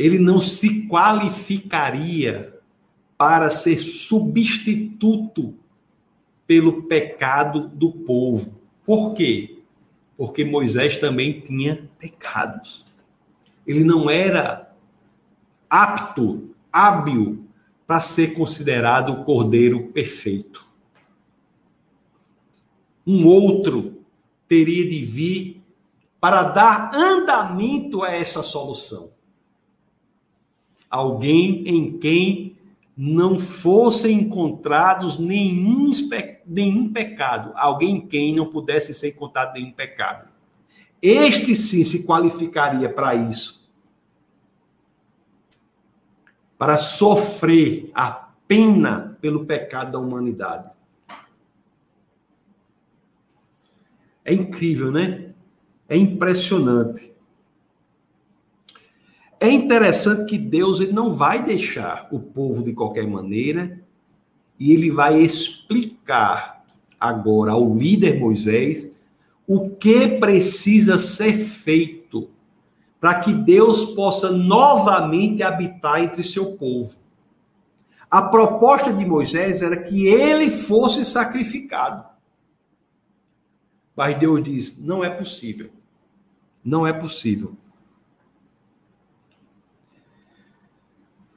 ele 0.00 0.18
não 0.18 0.40
se 0.40 0.86
qualificaria 0.86 2.58
para 3.20 3.50
ser 3.50 3.76
substituto 3.76 5.54
pelo 6.46 6.84
pecado 6.84 7.68
do 7.68 7.92
povo. 7.92 8.58
Por 8.82 9.12
quê? 9.12 9.58
Porque 10.16 10.42
Moisés 10.42 10.96
também 10.96 11.38
tinha 11.38 11.86
pecados. 11.98 12.86
Ele 13.66 13.84
não 13.84 14.08
era 14.08 14.74
apto, 15.68 16.54
hábil 16.72 17.44
para 17.86 18.00
ser 18.00 18.32
considerado 18.32 19.12
o 19.12 19.22
cordeiro 19.22 19.88
perfeito. 19.88 20.66
Um 23.06 23.26
outro 23.26 24.02
teria 24.48 24.88
de 24.88 25.02
vir 25.02 25.62
para 26.18 26.42
dar 26.44 26.94
andamento 26.94 28.02
a 28.02 28.12
essa 28.12 28.42
solução 28.42 29.10
alguém 30.90 31.62
em 31.68 31.98
quem 31.98 32.49
não 33.02 33.38
fossem 33.38 34.20
encontrados 34.20 35.18
nenhum, 35.18 35.90
nenhum 36.44 36.92
pecado, 36.92 37.50
alguém 37.56 37.96
em 37.96 38.06
quem 38.06 38.34
não 38.34 38.44
pudesse 38.44 38.92
ser 38.92 39.08
encontrado 39.08 39.54
nenhum 39.54 39.72
pecado. 39.72 40.28
Este 41.00 41.56
sim 41.56 41.82
se 41.82 42.04
qualificaria 42.06 42.90
para 42.90 43.14
isso. 43.14 43.66
Para 46.58 46.76
sofrer 46.76 47.90
a 47.94 48.10
pena 48.46 49.16
pelo 49.18 49.46
pecado 49.46 49.92
da 49.92 49.98
humanidade. 49.98 50.68
É 54.22 54.34
incrível, 54.34 54.92
né? 54.92 55.32
É 55.88 55.96
impressionante. 55.96 57.10
É 59.40 59.50
interessante 59.50 60.26
que 60.26 60.36
Deus 60.36 60.80
ele 60.80 60.92
não 60.92 61.14
vai 61.14 61.42
deixar 61.42 62.06
o 62.12 62.20
povo 62.20 62.62
de 62.62 62.74
qualquer 62.74 63.06
maneira 63.06 63.80
e 64.58 64.70
ele 64.70 64.90
vai 64.90 65.18
explicar 65.18 66.62
agora 67.00 67.52
ao 67.52 67.74
líder 67.74 68.20
Moisés 68.20 68.92
o 69.46 69.70
que 69.70 70.18
precisa 70.18 70.98
ser 70.98 71.38
feito 71.38 72.28
para 73.00 73.20
que 73.20 73.32
Deus 73.32 73.94
possa 73.94 74.30
novamente 74.30 75.42
habitar 75.42 76.02
entre 76.02 76.22
seu 76.22 76.52
povo. 76.52 76.98
A 78.10 78.20
proposta 78.20 78.92
de 78.92 79.06
Moisés 79.06 79.62
era 79.62 79.82
que 79.82 80.06
ele 80.06 80.50
fosse 80.50 81.02
sacrificado. 81.02 82.04
Mas 83.96 84.18
Deus 84.18 84.42
diz: 84.42 84.78
não 84.78 85.02
é 85.02 85.08
possível. 85.08 85.70
Não 86.62 86.86
é 86.86 86.92
possível. 86.92 87.56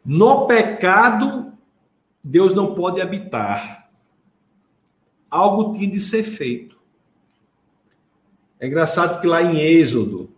No 0.06 0.46
pecado, 0.48 1.54
Deus 2.24 2.54
não 2.54 2.74
pode 2.74 3.02
habitar. 3.02 3.90
Algo 5.30 5.74
tinha 5.74 5.90
de 5.90 6.00
ser 6.00 6.24
feito. 6.24 6.78
É 8.60 8.68
engraçado 8.68 9.20
que 9.20 9.28
lá 9.28 9.42
em 9.42 9.60
Êxodo, 9.60 10.30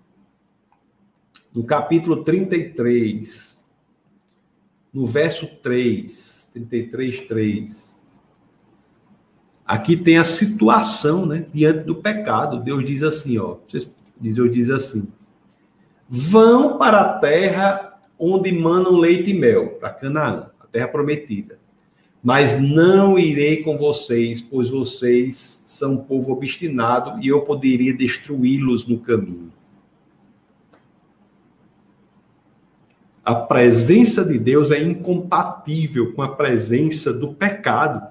no 1.53 1.63
capítulo 1.63 2.23
33, 2.23 3.63
no 4.93 5.05
verso 5.05 5.47
3, 5.47 6.49
33, 6.53 7.27
3, 7.27 8.03
aqui 9.65 9.97
tem 9.97 10.17
a 10.17 10.23
situação, 10.23 11.25
né, 11.25 11.45
diante 11.53 11.83
do 11.85 11.95
pecado. 11.95 12.63
Deus 12.63 12.85
diz 12.85 13.03
assim, 13.03 13.37
ó, 13.37 13.57
Deus 14.19 14.51
diz 14.51 14.69
assim: 14.69 15.11
vão 16.07 16.77
para 16.77 17.01
a 17.01 17.19
terra 17.19 17.84
onde 18.17 18.51
manam 18.51 18.97
leite 18.97 19.31
e 19.31 19.33
mel, 19.33 19.69
para 19.79 19.89
Canaã, 19.89 20.49
a 20.59 20.67
terra 20.67 20.87
prometida. 20.87 21.59
Mas 22.23 22.59
não 22.59 23.19
irei 23.19 23.63
com 23.63 23.77
vocês, 23.77 24.41
pois 24.41 24.69
vocês 24.69 25.63
são 25.67 25.93
um 25.93 25.97
povo 25.97 26.31
obstinado 26.31 27.21
e 27.21 27.27
eu 27.27 27.41
poderia 27.41 27.93
destruí-los 27.93 28.87
no 28.87 28.99
caminho. 28.99 29.51
A 33.23 33.35
presença 33.35 34.23
de 34.23 34.37
Deus 34.37 34.71
é 34.71 34.81
incompatível 34.81 36.13
com 36.13 36.21
a 36.21 36.35
presença 36.35 37.11
do 37.11 37.33
pecado. 37.33 38.07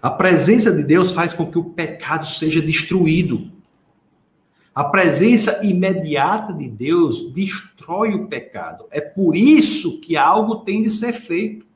A 0.00 0.10
presença 0.10 0.70
de 0.74 0.82
Deus 0.82 1.12
faz 1.12 1.32
com 1.32 1.50
que 1.50 1.58
o 1.58 1.64
pecado 1.64 2.26
seja 2.26 2.62
destruído. 2.62 3.50
A 4.78 4.84
presença 4.84 5.58
imediata 5.66 6.52
de 6.52 6.68
Deus 6.68 7.32
destrói 7.32 8.14
o 8.14 8.28
pecado. 8.28 8.86
É 8.92 9.00
por 9.00 9.36
isso 9.36 9.98
que 9.98 10.16
algo 10.16 10.60
tem 10.60 10.84
de 10.84 10.88
ser 10.88 11.14
feito. 11.14 11.66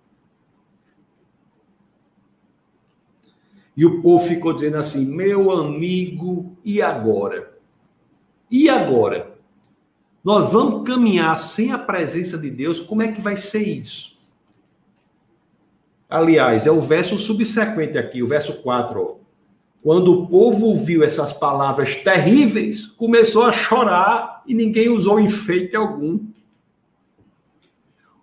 E 3.76 3.84
o 3.84 4.00
povo 4.00 4.24
ficou 4.24 4.55
dizendo 4.55 4.76
assim: 4.76 5.05
meu 5.05 5.50
amigo, 5.50 6.57
e 6.64 6.80
agora? 6.80 7.59
E 8.48 8.68
agora? 8.68 9.36
Nós 10.22 10.53
vamos 10.53 10.86
caminhar 10.86 11.36
sem 11.40 11.72
a 11.72 11.78
presença 11.78 12.38
de 12.38 12.50
Deus, 12.50 12.78
como 12.78 13.03
é 13.03 13.11
que 13.11 13.20
vai 13.20 13.36
ser 13.36 13.66
isso? 13.66 14.16
Aliás, 16.09 16.68
é 16.68 16.70
o 16.70 16.80
verso 16.80 17.18
subsequente 17.18 17.98
aqui, 17.98 18.22
o 18.22 18.28
verso 18.28 18.62
4. 18.62 19.00
Ó. 19.00 19.22
Quando 19.83 20.12
o 20.12 20.26
povo 20.28 20.66
ouviu 20.66 21.03
essas 21.03 21.33
palavras 21.33 21.97
terríveis, 21.97 22.87
começou 22.87 23.43
a 23.43 23.53
chorar 23.53 24.43
e 24.47 24.55
ninguém 24.55 24.89
usou 24.89 25.18
enfeite 25.18 25.74
algum. 25.74 26.24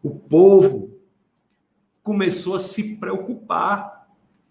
O 0.01 0.09
povo 0.09 0.97
começou 2.01 2.55
a 2.55 2.61
se 2.61 2.95
preocupar. 2.95 4.07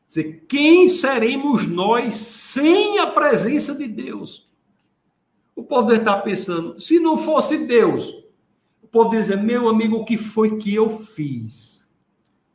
Dizer, 0.07 0.45
quem 0.47 0.87
seremos 0.87 1.67
nós 1.67 2.15
sem 2.15 2.99
a 2.99 3.07
presença 3.07 3.75
de 3.75 3.89
Deus? 3.89 4.47
O 5.57 5.63
povo 5.63 5.89
deve 5.89 6.01
estar 6.01 6.19
pensando, 6.19 6.79
se 6.79 7.01
não 7.01 7.17
fosse 7.17 7.67
Deus, 7.67 8.15
o 8.83 8.87
povo 8.87 9.11
dizer, 9.11 9.37
meu 9.39 9.69
amigo, 9.69 9.97
o 9.97 10.05
que 10.05 10.19
foi 10.19 10.59
que 10.59 10.75
eu 10.75 10.91
fiz? 10.91 11.89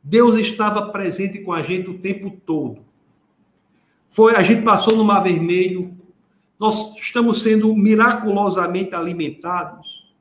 Deus 0.02 0.36
estava 0.36 0.90
presente 0.90 1.40
com 1.40 1.52
a 1.52 1.62
gente 1.62 1.90
o 1.90 1.98
tempo 1.98 2.30
todo. 2.46 2.83
Foi, 4.14 4.36
a 4.36 4.44
gente 4.44 4.62
passou 4.62 4.96
no 4.96 5.02
Mar 5.02 5.24
Vermelho, 5.24 5.92
nós 6.56 6.94
estamos 6.96 7.42
sendo 7.42 7.74
miraculosamente 7.74 8.94
alimentados. 8.94 10.14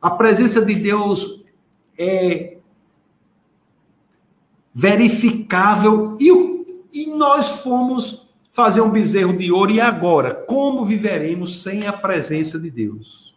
A 0.00 0.08
presença 0.10 0.64
de 0.64 0.76
Deus 0.76 1.42
é 1.98 2.58
verificável 4.72 6.16
e, 6.20 6.30
e 6.92 7.06
nós 7.06 7.62
fomos 7.64 8.28
fazer 8.52 8.80
um 8.80 8.90
bezerro 8.90 9.36
de 9.36 9.50
ouro. 9.50 9.72
E 9.72 9.80
agora, 9.80 10.32
como 10.32 10.84
viveremos 10.84 11.64
sem 11.64 11.84
a 11.84 11.92
presença 11.92 12.60
de 12.60 12.70
Deus? 12.70 13.34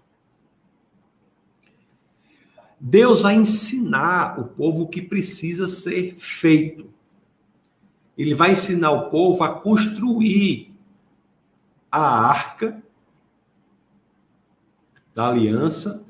Deus 2.80 3.24
vai 3.24 3.34
ensinar 3.34 4.39
o 4.39 4.43
povo 4.43 4.84
o 4.84 4.88
que 4.88 5.01
precisa 5.01 5.66
ser 5.66 6.14
feito 6.16 6.93
ele 8.18 8.34
vai 8.34 8.51
ensinar 8.51 8.91
o 8.91 9.09
povo 9.09 9.43
a 9.43 9.49
construir 9.49 10.74
a 11.91 12.28
arca 12.28 12.82
da 15.13 15.30
aliança, 15.30 16.05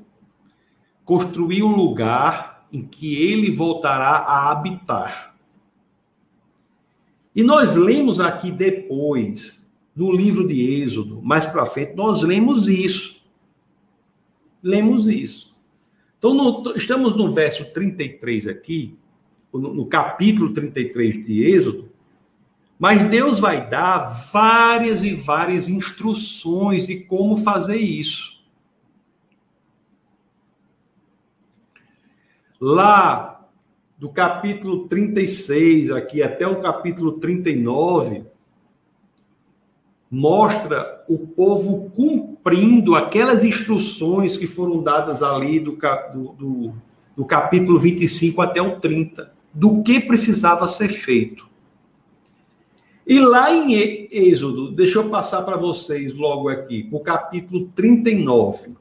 construir 1.04 1.62
um 1.62 1.74
lugar 1.74 2.66
em 2.72 2.84
que 2.84 3.14
ele 3.22 3.50
voltará 3.50 4.08
a 4.08 4.50
habitar. 4.50 5.36
E 7.34 7.42
nós 7.42 7.76
lemos 7.76 8.18
aqui 8.18 8.50
depois, 8.50 9.70
no 9.94 10.10
livro 10.10 10.46
de 10.46 10.82
Êxodo, 10.82 11.20
mais 11.22 11.46
para 11.46 11.66
frente, 11.66 11.94
nós 11.94 12.22
lemos 12.22 12.68
isso. 12.68 13.22
Lemos 14.62 15.06
isso. 15.06 15.54
Então, 16.18 16.34
no, 16.34 16.76
estamos 16.76 17.14
no 17.14 17.30
verso 17.30 17.72
33 17.72 18.48
aqui, 18.48 18.96
no, 19.52 19.72
no 19.72 19.86
capítulo 19.86 20.52
33 20.52 21.24
de 21.24 21.42
Êxodo, 21.42 21.95
mas 22.78 23.08
Deus 23.08 23.40
vai 23.40 23.66
dar 23.68 24.04
várias 24.32 25.02
e 25.02 25.14
várias 25.14 25.68
instruções 25.68 26.86
de 26.86 27.00
como 27.00 27.36
fazer 27.36 27.78
isso. 27.78 28.36
Lá 32.60 33.48
do 33.98 34.10
capítulo 34.10 34.86
36 34.88 35.90
aqui 35.90 36.22
até 36.22 36.46
o 36.46 36.60
capítulo 36.60 37.12
39, 37.12 38.24
mostra 40.10 41.04
o 41.08 41.18
povo 41.18 41.90
cumprindo 41.90 42.94
aquelas 42.94 43.44
instruções 43.44 44.36
que 44.36 44.46
foram 44.46 44.82
dadas 44.82 45.22
ali 45.22 45.58
do, 45.58 45.72
do, 46.12 46.32
do, 46.32 46.74
do 47.16 47.24
capítulo 47.24 47.78
25 47.78 48.40
até 48.42 48.60
o 48.60 48.78
30, 48.78 49.32
do 49.52 49.82
que 49.82 49.98
precisava 49.98 50.68
ser 50.68 50.88
feito. 50.88 51.48
E 53.06 53.20
lá 53.20 53.54
em 53.54 53.72
Êxodo, 54.10 54.72
deixa 54.72 54.98
eu 54.98 55.08
passar 55.08 55.42
para 55.42 55.56
vocês 55.56 56.12
logo 56.12 56.48
aqui, 56.48 56.88
o 56.90 56.98
capítulo 56.98 57.70
39. 57.72 58.74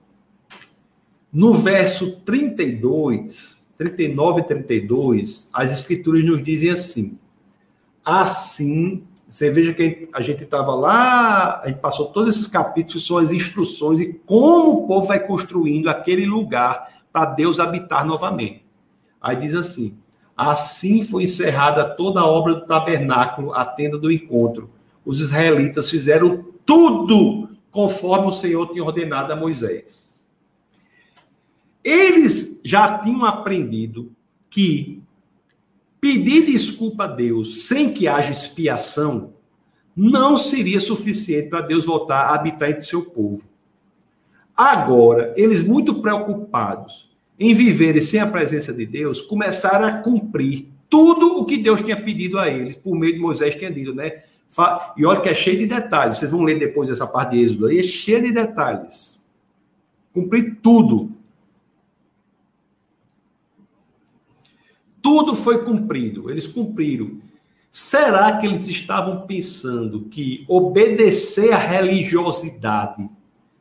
No 1.32 1.54
verso 1.54 2.20
32, 2.22 3.70
39 3.78 4.42
e 4.42 4.44
32, 4.46 5.50
as 5.54 5.72
escrituras 5.72 6.26
nos 6.26 6.44
dizem 6.44 6.72
assim: 6.72 7.20
Assim, 8.04 9.04
você 9.28 9.52
veja 9.52 9.76
que 9.76 10.10
a 10.12 10.22
gente 10.22 10.44
estava 10.44 10.74
lá, 10.74 11.62
a 11.62 11.68
gente 11.68 11.80
passou 11.80 12.08
todos 12.08 12.36
esses 12.36 12.48
capítulos, 12.48 13.06
são 13.06 13.20
as 13.20 13.32
instruções 13.32 14.00
e 14.00 14.14
como 14.26 14.72
o 14.72 14.88
povo 14.88 15.06
vai 15.06 15.20
construindo 15.20 15.88
aquele 15.88 16.26
lugar 16.26 17.04
para 17.14 17.26
Deus 17.26 17.60
habitar 17.60 18.04
novamente. 18.04 18.66
Aí 19.22 19.36
diz 19.36 19.54
assim: 19.54 20.00
Assim 20.36 21.02
foi 21.02 21.24
encerrada 21.24 21.96
toda 21.96 22.20
a 22.20 22.28
obra 22.28 22.56
do 22.56 22.66
tabernáculo, 22.66 23.54
a 23.54 23.66
tenda 23.66 23.98
do 23.98 24.12
encontro. 24.12 24.70
Os 25.06 25.22
israelitas 25.22 25.90
fizeram 25.90 26.46
tudo 26.66 27.50
conforme 27.72 28.28
o 28.28 28.34
Senhor 28.34 28.68
tinha 28.72 28.84
ordenado 28.84 29.32
a 29.32 29.36
Moisés. 29.36 30.14
Eles 31.84 32.62
já 32.66 32.98
tinham 32.98 33.24
aprendido 33.24 34.12
que 34.50 35.02
pedir 36.02 36.46
desculpa 36.46 37.06
a 37.06 37.08
Deus 37.08 37.66
sem 37.66 37.94
que 37.94 38.08
haja 38.08 38.32
expiação 38.32 39.34
não 39.96 40.36
seria 40.36 40.80
suficiente 40.80 41.50
para 41.50 41.62
Deus 41.62 41.86
voltar 41.86 42.26
a 42.26 42.36
habitar 42.36 42.70
entre 42.70 42.84
seu 42.84 43.06
povo. 43.06 43.48
Agora, 44.56 45.34
eles 45.38 45.64
muito 45.64 46.02
preocupados 46.02 47.05
em 47.40 47.54
viverem 47.54 48.02
sem 48.02 48.20
a 48.20 48.28
presença 48.28 48.74
de 48.74 48.86
Deus, 48.86 49.22
começaram 49.22 49.86
a 49.86 49.98
cumprir 50.00 50.68
tudo 50.90 51.40
o 51.40 51.46
que 51.46 51.58
Deus 51.58 51.82
tinha 51.82 52.02
pedido 52.02 52.40
a 52.40 52.48
eles, 52.48 52.76
por 52.76 52.96
meio 52.98 53.14
de 53.14 53.20
Moisés 53.20 53.56
tinha 53.56 53.70
dito, 53.70 53.94
né? 53.94 54.24
E 54.96 55.06
olha 55.06 55.20
que 55.20 55.28
é 55.28 55.34
cheio 55.34 55.58
de 55.58 55.66
detalhes. 55.66 56.18
Vocês 56.18 56.32
vão 56.32 56.44
ler 56.44 56.58
depois 56.58 56.90
essa 56.90 57.06
parte 57.06 57.32
de 57.32 57.42
Êxodo 57.42 57.68
aí, 57.68 57.80
é 57.80 57.84
cheio 57.84 58.22
de 58.22 58.32
detalhes. 58.32 59.22
Cumprir 60.14 60.60
tudo. 60.62 61.12
Tudo 65.02 65.36
foi 65.36 65.64
cumprido, 65.66 66.32
eles 66.32 66.48
cumpriram. 66.48 67.20
Será 67.70 68.38
que 68.38 68.48
eles 68.48 68.68
estavam 68.70 69.28
pensando 69.28 70.06
que 70.06 70.46
obedecer 70.48 71.52
à 71.52 71.58
religiosidade 71.58 73.10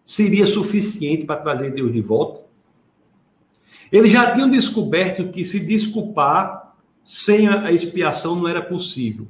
seria 0.05 0.47
suficiente 0.47 1.25
para 1.25 1.41
trazer 1.41 1.75
Deus 1.75 1.93
de 1.93 2.01
volta? 2.01 2.44
Eles 3.91 4.11
já 4.11 4.33
tinham 4.33 4.49
descoberto 4.49 5.29
que 5.29 5.45
se 5.45 5.61
desculpar 5.61 6.75
sem 7.05 7.49
a 7.49 7.71
expiação 7.71 8.35
não 8.35 8.49
era 8.49 8.63
possível. 8.63 9.27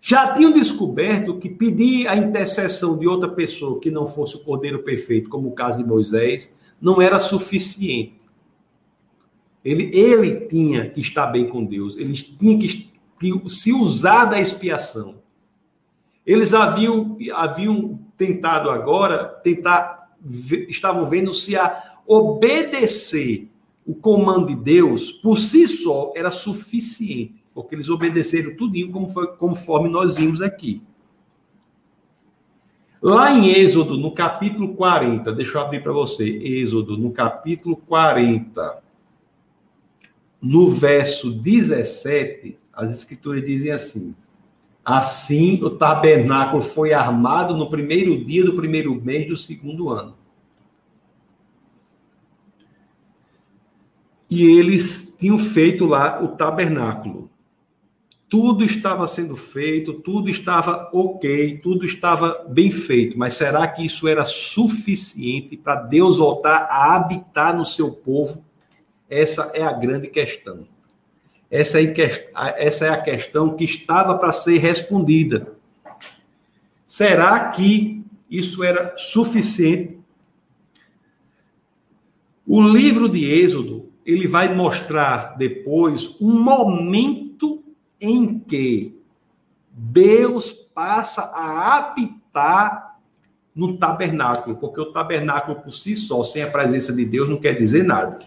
Já 0.00 0.34
tinham 0.34 0.52
descoberto 0.52 1.38
que 1.38 1.48
pedir 1.48 2.06
a 2.06 2.14
intercessão 2.14 2.98
de 2.98 3.08
outra 3.08 3.30
pessoa 3.30 3.80
que 3.80 3.90
não 3.90 4.06
fosse 4.06 4.36
o 4.36 4.40
Cordeiro 4.40 4.82
Perfeito, 4.82 5.30
como 5.30 5.48
o 5.48 5.54
caso 5.54 5.78
de 5.78 5.88
Moisés, 5.88 6.54
não 6.78 7.00
era 7.00 7.18
suficiente. 7.18 8.20
Ele, 9.64 9.84
ele 9.96 10.46
tinha 10.46 10.90
que 10.90 11.00
estar 11.00 11.28
bem 11.28 11.48
com 11.48 11.64
Deus, 11.64 11.96
eles 11.96 12.20
tinham 12.20 12.58
que, 12.58 12.90
que 13.18 13.48
se 13.48 13.72
usar 13.72 14.26
da 14.26 14.38
expiação. 14.38 15.14
Eles 16.26 16.52
haviam, 16.52 17.16
haviam 17.32 17.98
tentado 18.14 18.68
agora, 18.68 19.24
tentar, 19.42 20.14
estavam 20.68 21.08
vendo 21.08 21.32
se 21.32 21.56
a 21.56 21.96
obedecer 22.06 23.48
o 23.86 23.94
comando 23.94 24.46
de 24.46 24.54
Deus, 24.54 25.12
por 25.12 25.38
si 25.38 25.66
só, 25.66 26.12
era 26.16 26.30
suficiente, 26.30 27.44
porque 27.52 27.74
eles 27.74 27.88
obedeceram 27.88 28.56
tudinho 28.56 28.90
como 28.90 29.08
foi, 29.08 29.26
conforme 29.36 29.88
nós 29.88 30.16
vimos 30.16 30.40
aqui. 30.40 30.82
Lá 33.02 33.30
em 33.30 33.50
Êxodo, 33.50 33.98
no 33.98 34.12
capítulo 34.12 34.74
40, 34.74 35.30
deixa 35.32 35.58
eu 35.58 35.62
abrir 35.62 35.82
para 35.82 35.92
você, 35.92 36.24
Êxodo, 36.24 36.96
no 36.96 37.10
capítulo 37.10 37.76
40, 37.76 38.82
no 40.40 40.70
verso 40.70 41.30
17, 41.30 42.58
as 42.72 42.92
escrituras 42.92 43.44
dizem 43.44 43.70
assim: 43.70 44.14
Assim 44.84 45.62
o 45.62 45.70
tabernáculo 45.70 46.62
foi 46.62 46.92
armado 46.92 47.56
no 47.56 47.70
primeiro 47.70 48.22
dia 48.24 48.44
do 48.44 48.54
primeiro 48.54 48.94
mês 48.94 49.26
do 49.26 49.36
segundo 49.36 49.90
ano. 49.90 50.14
E 54.34 54.58
eles 54.58 55.14
tinham 55.16 55.38
feito 55.38 55.86
lá 55.86 56.20
o 56.20 56.28
tabernáculo. 56.28 57.30
Tudo 58.28 58.64
estava 58.64 59.06
sendo 59.06 59.36
feito, 59.36 59.92
tudo 59.92 60.28
estava 60.28 60.90
ok, 60.92 61.58
tudo 61.58 61.84
estava 61.84 62.44
bem 62.48 62.68
feito, 62.68 63.16
mas 63.16 63.34
será 63.34 63.68
que 63.68 63.84
isso 63.84 64.08
era 64.08 64.24
suficiente 64.24 65.56
para 65.56 65.76
Deus 65.76 66.18
voltar 66.18 66.66
a 66.68 66.96
habitar 66.96 67.56
no 67.56 67.64
seu 67.64 67.92
povo? 67.92 68.44
Essa 69.08 69.52
é 69.54 69.62
a 69.62 69.72
grande 69.72 70.08
questão. 70.08 70.66
Essa 71.48 71.80
é, 71.80 71.94
essa 72.56 72.86
é 72.86 72.88
a 72.88 73.00
questão 73.00 73.54
que 73.54 73.62
estava 73.62 74.18
para 74.18 74.32
ser 74.32 74.58
respondida. 74.58 75.54
Será 76.84 77.50
que 77.50 78.02
isso 78.28 78.64
era 78.64 78.96
suficiente? 78.96 80.00
O 82.44 82.60
livro 82.60 83.08
de 83.08 83.24
Êxodo 83.24 83.93
ele 84.04 84.26
vai 84.28 84.54
mostrar 84.54 85.36
depois 85.36 86.16
um 86.20 86.42
momento 86.42 87.62
em 88.00 88.38
que 88.38 89.00
Deus 89.70 90.52
passa 90.52 91.22
a 91.22 91.76
habitar 91.76 92.98
no 93.54 93.78
tabernáculo, 93.78 94.56
porque 94.56 94.80
o 94.80 94.92
tabernáculo 94.92 95.60
por 95.60 95.72
si 95.72 95.94
só, 95.94 96.22
sem 96.22 96.42
a 96.42 96.50
presença 96.50 96.92
de 96.92 97.04
Deus, 97.04 97.28
não 97.28 97.38
quer 97.38 97.54
dizer 97.54 97.84
nada. 97.84 98.18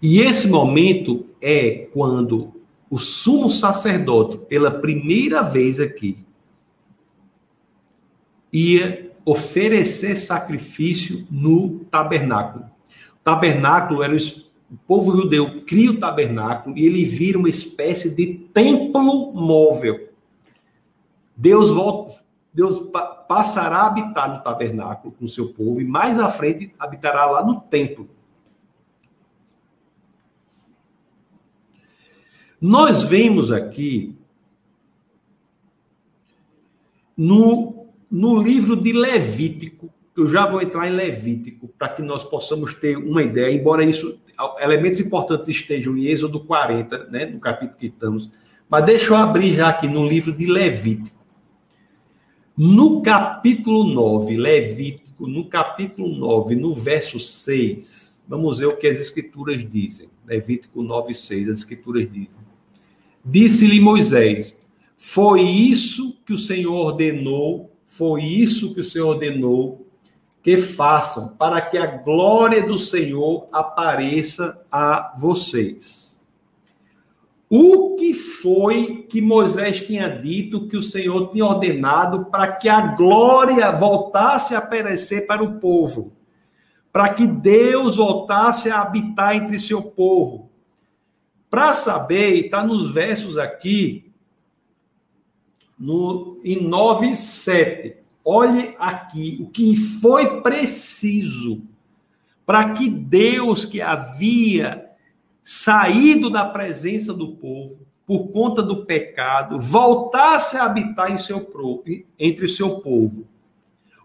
E 0.00 0.20
esse 0.20 0.48
momento 0.48 1.26
é 1.40 1.88
quando 1.92 2.52
o 2.90 2.98
sumo 2.98 3.50
sacerdote, 3.50 4.38
pela 4.38 4.70
primeira 4.70 5.42
vez 5.42 5.80
aqui, 5.80 6.24
ia 8.52 9.13
oferecer 9.24 10.16
sacrifício 10.16 11.26
no 11.30 11.80
tabernáculo. 11.90 12.66
O 13.14 13.24
tabernáculo 13.24 14.02
era 14.02 14.14
o 14.14 14.76
povo 14.86 15.12
judeu 15.12 15.64
cria 15.64 15.90
o 15.90 15.98
tabernáculo 15.98 16.76
e 16.76 16.84
ele 16.84 17.04
vira 17.04 17.38
uma 17.38 17.48
espécie 17.48 18.14
de 18.14 18.34
templo 18.52 19.32
móvel. 19.32 20.10
Deus 21.36 21.70
volta, 21.70 22.22
Deus 22.52 22.90
passará 23.28 23.78
a 23.78 23.86
habitar 23.86 24.36
no 24.36 24.42
tabernáculo 24.42 25.14
com 25.14 25.24
o 25.24 25.28
seu 25.28 25.52
povo 25.52 25.80
e 25.80 25.84
mais 25.84 26.18
à 26.18 26.30
frente 26.30 26.74
habitará 26.78 27.24
lá 27.26 27.44
no 27.44 27.60
templo. 27.60 28.08
Nós 32.60 33.02
vemos 33.02 33.52
aqui 33.52 34.16
no 37.16 37.83
no 38.10 38.40
livro 38.42 38.76
de 38.76 38.92
Levítico, 38.92 39.92
eu 40.16 40.26
já 40.26 40.46
vou 40.46 40.62
entrar 40.62 40.88
em 40.88 40.94
Levítico, 40.94 41.68
para 41.78 41.88
que 41.88 42.02
nós 42.02 42.22
possamos 42.22 42.72
ter 42.74 42.96
uma 42.96 43.22
ideia, 43.22 43.52
embora 43.52 43.84
isso, 43.84 44.20
elementos 44.60 45.00
importantes 45.00 45.48
estejam 45.48 45.96
em 45.96 46.06
Êxodo 46.06 46.40
40, 46.40 47.06
né, 47.06 47.26
no 47.26 47.40
capítulo 47.40 47.78
que 47.78 47.86
estamos, 47.86 48.30
mas 48.68 48.84
deixa 48.84 49.12
eu 49.12 49.16
abrir 49.16 49.54
já 49.54 49.68
aqui 49.68 49.88
no 49.88 50.06
livro 50.06 50.32
de 50.32 50.46
Levítico. 50.46 51.14
No 52.56 53.02
capítulo 53.02 53.84
9, 53.84 54.36
Levítico, 54.36 55.26
no 55.26 55.48
capítulo 55.48 56.08
9, 56.08 56.54
no 56.54 56.72
verso 56.72 57.18
6, 57.18 58.22
vamos 58.28 58.60
ver 58.60 58.66
o 58.66 58.76
que 58.76 58.86
as 58.86 58.98
escrituras 58.98 59.68
dizem. 59.68 60.08
Levítico 60.26 60.82
9, 60.82 61.12
6, 61.12 61.48
as 61.48 61.58
escrituras 61.58 62.10
dizem. 62.10 62.40
Disse-lhe 63.24 63.80
Moisés: 63.80 64.56
Foi 64.96 65.42
isso 65.42 66.16
que 66.24 66.32
o 66.32 66.38
Senhor 66.38 66.74
ordenou, 66.74 67.73
foi 67.96 68.24
isso 68.24 68.74
que 68.74 68.80
o 68.80 68.84
Senhor 68.84 69.08
ordenou 69.08 69.86
que 70.42 70.56
façam, 70.56 71.28
para 71.36 71.60
que 71.60 71.78
a 71.78 71.86
glória 71.86 72.66
do 72.66 72.76
Senhor 72.76 73.46
apareça 73.52 74.60
a 74.70 75.14
vocês. 75.16 76.20
O 77.48 77.94
que 77.94 78.12
foi 78.12 79.06
que 79.08 79.22
Moisés 79.22 79.80
tinha 79.80 80.08
dito 80.08 80.66
que 80.66 80.76
o 80.76 80.82
Senhor 80.82 81.30
tinha 81.30 81.46
ordenado 81.46 82.24
para 82.26 82.50
que 82.52 82.68
a 82.68 82.80
glória 82.80 83.70
voltasse 83.70 84.56
a 84.56 84.58
aparecer 84.58 85.28
para 85.28 85.44
o 85.44 85.60
povo? 85.60 86.12
Para 86.92 87.10
que 87.10 87.28
Deus 87.28 87.96
voltasse 87.96 88.68
a 88.70 88.82
habitar 88.82 89.36
entre 89.36 89.56
seu 89.58 89.80
povo? 89.80 90.50
Para 91.48 91.74
saber, 91.74 92.44
está 92.44 92.64
nos 92.64 92.92
versos 92.92 93.38
aqui, 93.38 94.03
no, 95.78 96.40
em 96.44 96.62
9, 96.62 97.16
7. 97.16 97.96
Olhe 98.24 98.74
aqui 98.78 99.38
o 99.40 99.50
que 99.50 99.76
foi 99.76 100.40
preciso 100.40 101.62
para 102.46 102.72
que 102.72 102.88
Deus, 102.88 103.64
que 103.64 103.80
havia 103.80 104.90
saído 105.42 106.30
da 106.30 106.44
presença 106.44 107.12
do 107.12 107.32
povo 107.36 107.84
por 108.06 108.28
conta 108.28 108.62
do 108.62 108.84
pecado, 108.84 109.58
voltasse 109.58 110.56
a 110.56 110.64
habitar 110.64 111.10
em 111.10 111.16
seu, 111.16 111.50
entre 112.18 112.44
o 112.44 112.48
seu 112.48 112.80
povo. 112.80 113.26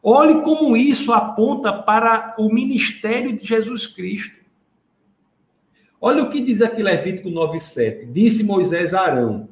Olhe 0.01 0.41
como 0.41 0.77
isso 0.77 1.11
aponta 1.11 1.73
para 1.73 2.35
o 2.37 2.51
ministério 2.51 3.35
de 3.35 3.45
Jesus 3.45 3.85
Cristo. 3.85 4.39
Olha 5.99 6.23
o 6.23 6.29
que 6.29 6.41
diz 6.41 6.61
aqui 6.61 6.81
Levítico 6.81 7.29
9,7. 7.29 8.09
Disse 8.09 8.41
Moisés 8.41 8.93
a 8.93 9.01
Arão: 9.01 9.48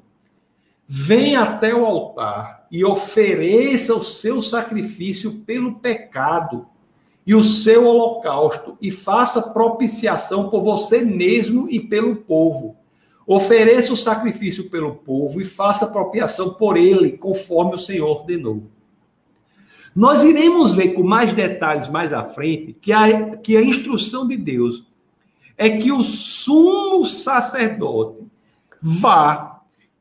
Vem 0.88 1.36
até 1.36 1.76
o 1.76 1.86
altar 1.86 2.66
e 2.72 2.86
ofereça 2.86 3.94
o 3.94 4.02
seu 4.02 4.42
sacrifício 4.42 5.40
pelo 5.40 5.80
pecado 5.80 6.66
e 7.26 7.36
o 7.36 7.44
seu 7.44 7.86
holocausto, 7.86 8.78
e 8.82 8.90
faça 8.90 9.42
propiciação 9.42 10.50
por 10.50 10.62
você 10.62 11.02
mesmo 11.02 11.70
e 11.70 11.78
pelo 11.78 12.16
povo. 12.16 12.78
Ofereça 13.26 13.92
o 13.92 13.98
sacrifício 13.98 14.70
pelo 14.70 14.96
povo 14.96 15.42
e 15.42 15.44
faça 15.44 15.88
propiciação 15.88 16.54
por 16.54 16.78
ele, 16.78 17.18
conforme 17.18 17.76
o 17.76 17.78
Senhor 17.78 18.08
ordenou. 18.08 18.64
Nós 19.94 20.24
iremos 20.24 20.72
ver 20.72 20.94
com 20.94 21.04
mais 21.04 21.34
detalhes 21.34 21.90
mais 21.90 22.14
à 22.14 22.24
frente 22.24 22.72
que 22.80 22.94
a, 22.94 23.36
que 23.36 23.58
a 23.58 23.62
instrução 23.62 24.26
de 24.26 24.38
Deus 24.38 24.86
é 25.58 25.72
que 25.72 25.92
o 25.92 26.02
sumo 26.04 27.06
sacerdote 27.06 28.24
vá 28.82 29.57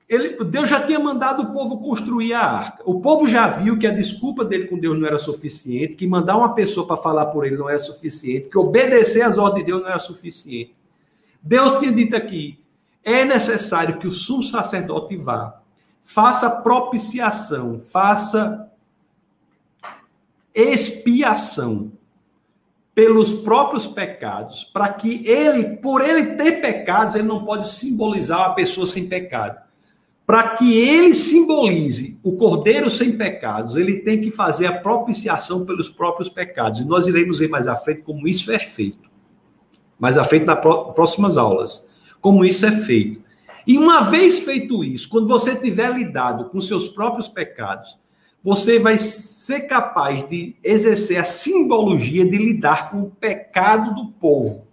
ele, 0.08 0.44
Deus 0.44 0.68
já 0.68 0.80
tinha 0.80 1.00
mandado 1.00 1.42
o 1.42 1.52
povo 1.52 1.78
construir 1.80 2.32
a 2.32 2.40
arca. 2.40 2.82
O 2.84 3.00
povo 3.00 3.28
já 3.28 3.48
viu 3.48 3.76
que 3.76 3.86
a 3.86 3.92
desculpa 3.92 4.44
dele 4.44 4.66
com 4.66 4.78
Deus 4.78 4.96
não 4.96 5.06
era 5.06 5.18
suficiente, 5.18 5.96
que 5.96 6.06
mandar 6.06 6.36
uma 6.36 6.54
pessoa 6.54 6.86
para 6.86 6.96
falar 6.96 7.26
por 7.26 7.44
ele 7.44 7.56
não 7.56 7.68
era 7.68 7.78
suficiente, 7.78 8.48
que 8.48 8.56
obedecer 8.56 9.22
às 9.22 9.36
ordens 9.36 9.64
de 9.64 9.72
Deus 9.72 9.82
não 9.82 9.88
era 9.88 9.98
suficiente. 9.98 10.76
Deus 11.42 11.78
tinha 11.80 11.90
dito 11.90 12.14
aqui: 12.14 12.60
é 13.02 13.24
necessário 13.24 13.98
que 13.98 14.06
o 14.06 14.12
sumo 14.12 14.44
sacerdote 14.44 15.16
vá, 15.16 15.60
faça 16.04 16.50
propiciação, 16.50 17.80
faça 17.80 18.70
expiação 20.54 21.90
pelos 22.94 23.34
próprios 23.34 23.88
pecados, 23.88 24.62
para 24.62 24.88
que 24.90 25.26
ele, 25.26 25.76
por 25.78 26.00
ele 26.00 26.36
ter 26.36 26.60
pecados, 26.60 27.16
ele 27.16 27.26
não 27.26 27.44
pode 27.44 27.68
simbolizar 27.68 28.38
uma 28.38 28.54
pessoa 28.54 28.86
sem 28.86 29.08
pecado 29.08 29.65
para 30.26 30.56
que 30.56 30.76
ele 30.76 31.14
simbolize 31.14 32.18
o 32.20 32.32
cordeiro 32.32 32.90
sem 32.90 33.16
pecados, 33.16 33.76
ele 33.76 34.00
tem 34.00 34.20
que 34.20 34.30
fazer 34.30 34.66
a 34.66 34.76
propiciação 34.76 35.64
pelos 35.64 35.88
próprios 35.88 36.28
pecados. 36.28 36.80
E 36.80 36.84
nós 36.84 37.06
iremos 37.06 37.38
ver 37.38 37.48
mais 37.48 37.68
à 37.68 37.76
frente 37.76 38.02
como 38.02 38.26
isso 38.26 38.50
é 38.50 38.58
feito. 38.58 39.08
Mais 39.98 40.18
à 40.18 40.24
frente, 40.24 40.46
nas 40.46 40.58
próximas 40.58 41.36
aulas. 41.36 41.86
Como 42.20 42.44
isso 42.44 42.66
é 42.66 42.72
feito. 42.72 43.22
E 43.64 43.78
uma 43.78 44.02
vez 44.02 44.40
feito 44.40 44.82
isso, 44.82 45.08
quando 45.08 45.28
você 45.28 45.54
tiver 45.54 45.92
lidado 45.92 46.46
com 46.46 46.60
seus 46.60 46.88
próprios 46.88 47.28
pecados, 47.28 47.96
você 48.42 48.80
vai 48.80 48.98
ser 48.98 49.62
capaz 49.62 50.28
de 50.28 50.56
exercer 50.62 51.18
a 51.18 51.24
simbologia 51.24 52.24
de 52.24 52.36
lidar 52.36 52.90
com 52.90 53.02
o 53.02 53.10
pecado 53.10 53.94
do 53.94 54.08
povo. 54.12 54.65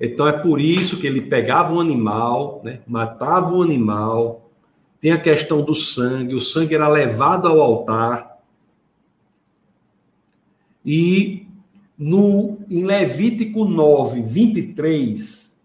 Então 0.00 0.26
é 0.26 0.32
por 0.32 0.60
isso 0.60 0.98
que 0.98 1.06
ele 1.06 1.20
pegava 1.20 1.74
um 1.74 1.80
animal, 1.80 2.62
né, 2.64 2.80
matava 2.86 3.54
um 3.54 3.60
animal, 3.60 4.50
tem 4.98 5.12
a 5.12 5.20
questão 5.20 5.62
do 5.62 5.74
sangue, 5.74 6.34
o 6.34 6.40
sangue 6.40 6.74
era 6.74 6.88
levado 6.88 7.46
ao 7.46 7.60
altar. 7.60 8.38
E 10.84 11.46
no, 11.98 12.58
em 12.70 12.82
Levítico 12.84 13.66
9, 13.66 14.22
23, 14.22 15.60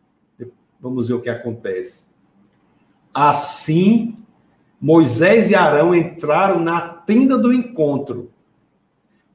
vamos 0.81 1.07
ver 1.07 1.13
o 1.13 1.21
que 1.21 1.29
acontece. 1.29 2.03
Assim, 3.13 4.15
Moisés 4.81 5.49
e 5.49 5.55
Arão 5.55 5.95
entraram 5.95 6.59
na 6.59 6.81
tenda 6.81 7.37
do 7.37 7.53
encontro 7.53 8.31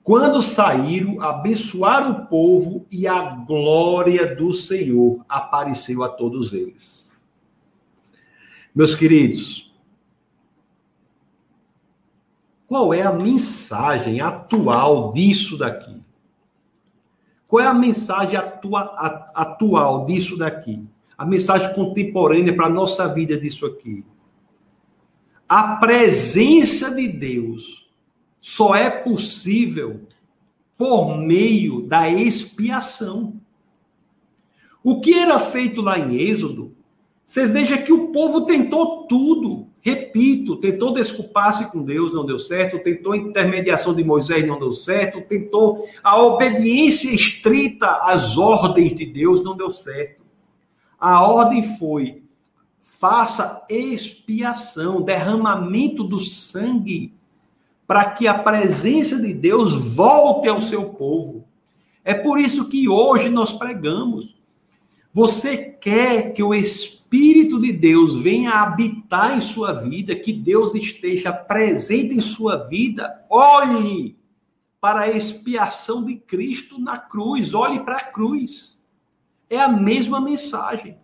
quando 0.03 0.41
saíram, 0.41 1.21
abençoaram 1.21 2.11
o 2.13 2.27
povo 2.27 2.87
e 2.91 3.07
a 3.07 3.23
glória 3.23 4.35
do 4.35 4.53
Senhor 4.53 5.25
apareceu 5.29 6.03
a 6.03 6.09
todos 6.09 6.53
eles. 6.53 7.11
Meus 8.75 8.95
queridos, 8.95 9.71
qual 12.67 12.95
é 12.95 13.03
a 13.03 13.13
mensagem 13.13 14.21
atual 14.21 15.13
disso 15.13 15.59
daqui? 15.59 16.01
Qual 17.47 17.63
é 17.63 17.67
a 17.67 17.75
mensagem 17.75 18.37
atua, 18.37 18.83
atual 19.35 20.07
disso 20.07 20.37
daqui? 20.37 20.87
A 21.19 21.27
mensagem 21.27 21.75
contemporânea 21.75 22.55
para 22.55 22.67
a 22.67 22.71
nossa 22.71 23.13
vida 23.13 23.37
disso 23.37 23.67
aqui. 23.67 24.05
A 25.49 25.77
presença 25.77 26.95
de 26.95 27.09
Deus 27.09 27.90
só 28.41 28.75
é 28.75 28.89
possível 28.89 30.01
por 30.77 31.19
meio 31.19 31.83
da 31.83 32.09
expiação. 32.09 33.35
O 34.83 35.01
que 35.01 35.13
era 35.13 35.39
feito 35.39 35.83
lá 35.83 35.99
em 35.99 36.17
Êxodo, 36.17 36.75
você 37.25 37.47
veja 37.47 37.77
que 37.77 37.93
o 37.93 38.09
povo 38.09 38.47
tentou 38.47 39.07
tudo. 39.07 39.69
Repito, 39.83 40.57
tentou 40.57 40.93
desculpar-se 40.93 41.71
com 41.71 41.83
Deus, 41.83 42.13
não 42.13 42.25
deu 42.25 42.39
certo, 42.39 42.83
tentou 42.83 43.15
intermediação 43.15 43.95
de 43.95 44.03
Moisés, 44.03 44.47
não 44.47 44.59
deu 44.59 44.73
certo, 44.73 45.23
tentou 45.23 45.87
a 46.03 46.21
obediência 46.21 47.15
estrita 47.15 47.87
às 48.03 48.37
ordens 48.37 48.95
de 48.95 49.07
Deus, 49.07 49.43
não 49.43 49.57
deu 49.57 49.71
certo. 49.71 50.23
A 50.99 51.27
ordem 51.27 51.63
foi: 51.79 52.23
faça 52.81 53.65
expiação, 53.71 55.01
derramamento 55.01 56.05
do 56.05 56.19
sangue 56.21 57.15
para 57.91 58.09
que 58.09 58.29
a 58.29 58.39
presença 58.39 59.21
de 59.21 59.35
Deus 59.35 59.75
volte 59.75 60.49
ao 60.49 60.61
seu 60.61 60.91
povo. 60.91 61.45
É 62.05 62.15
por 62.15 62.39
isso 62.39 62.69
que 62.69 62.89
hoje 62.89 63.29
nós 63.29 63.53
pregamos. 63.53 64.37
Você 65.13 65.57
quer 65.57 66.33
que 66.33 66.41
o 66.41 66.55
Espírito 66.55 67.61
de 67.61 67.73
Deus 67.73 68.17
venha 68.17 68.53
habitar 68.53 69.37
em 69.37 69.41
sua 69.41 69.73
vida, 69.73 70.15
que 70.15 70.33
Deus 70.33 70.73
esteja 70.73 71.33
presente 71.33 72.15
em 72.15 72.21
sua 72.21 72.59
vida? 72.69 73.25
Olhe 73.29 74.17
para 74.81 75.01
a 75.01 75.11
expiação 75.11 76.05
de 76.05 76.15
Cristo 76.15 76.81
na 76.81 76.97
cruz, 76.97 77.55
olhe 77.55 77.81
para 77.81 77.97
a 77.97 78.05
cruz. 78.05 78.81
É 79.51 79.59
a 79.59 79.69
mesma 79.69 80.21
mensagem. 80.21 80.97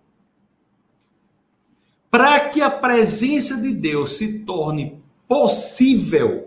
Para 2.09 2.49
que 2.49 2.63
a 2.63 2.71
presença 2.71 3.57
de 3.57 3.73
Deus 3.73 4.19
se 4.19 4.39
torne 4.45 5.03
possível 5.27 6.46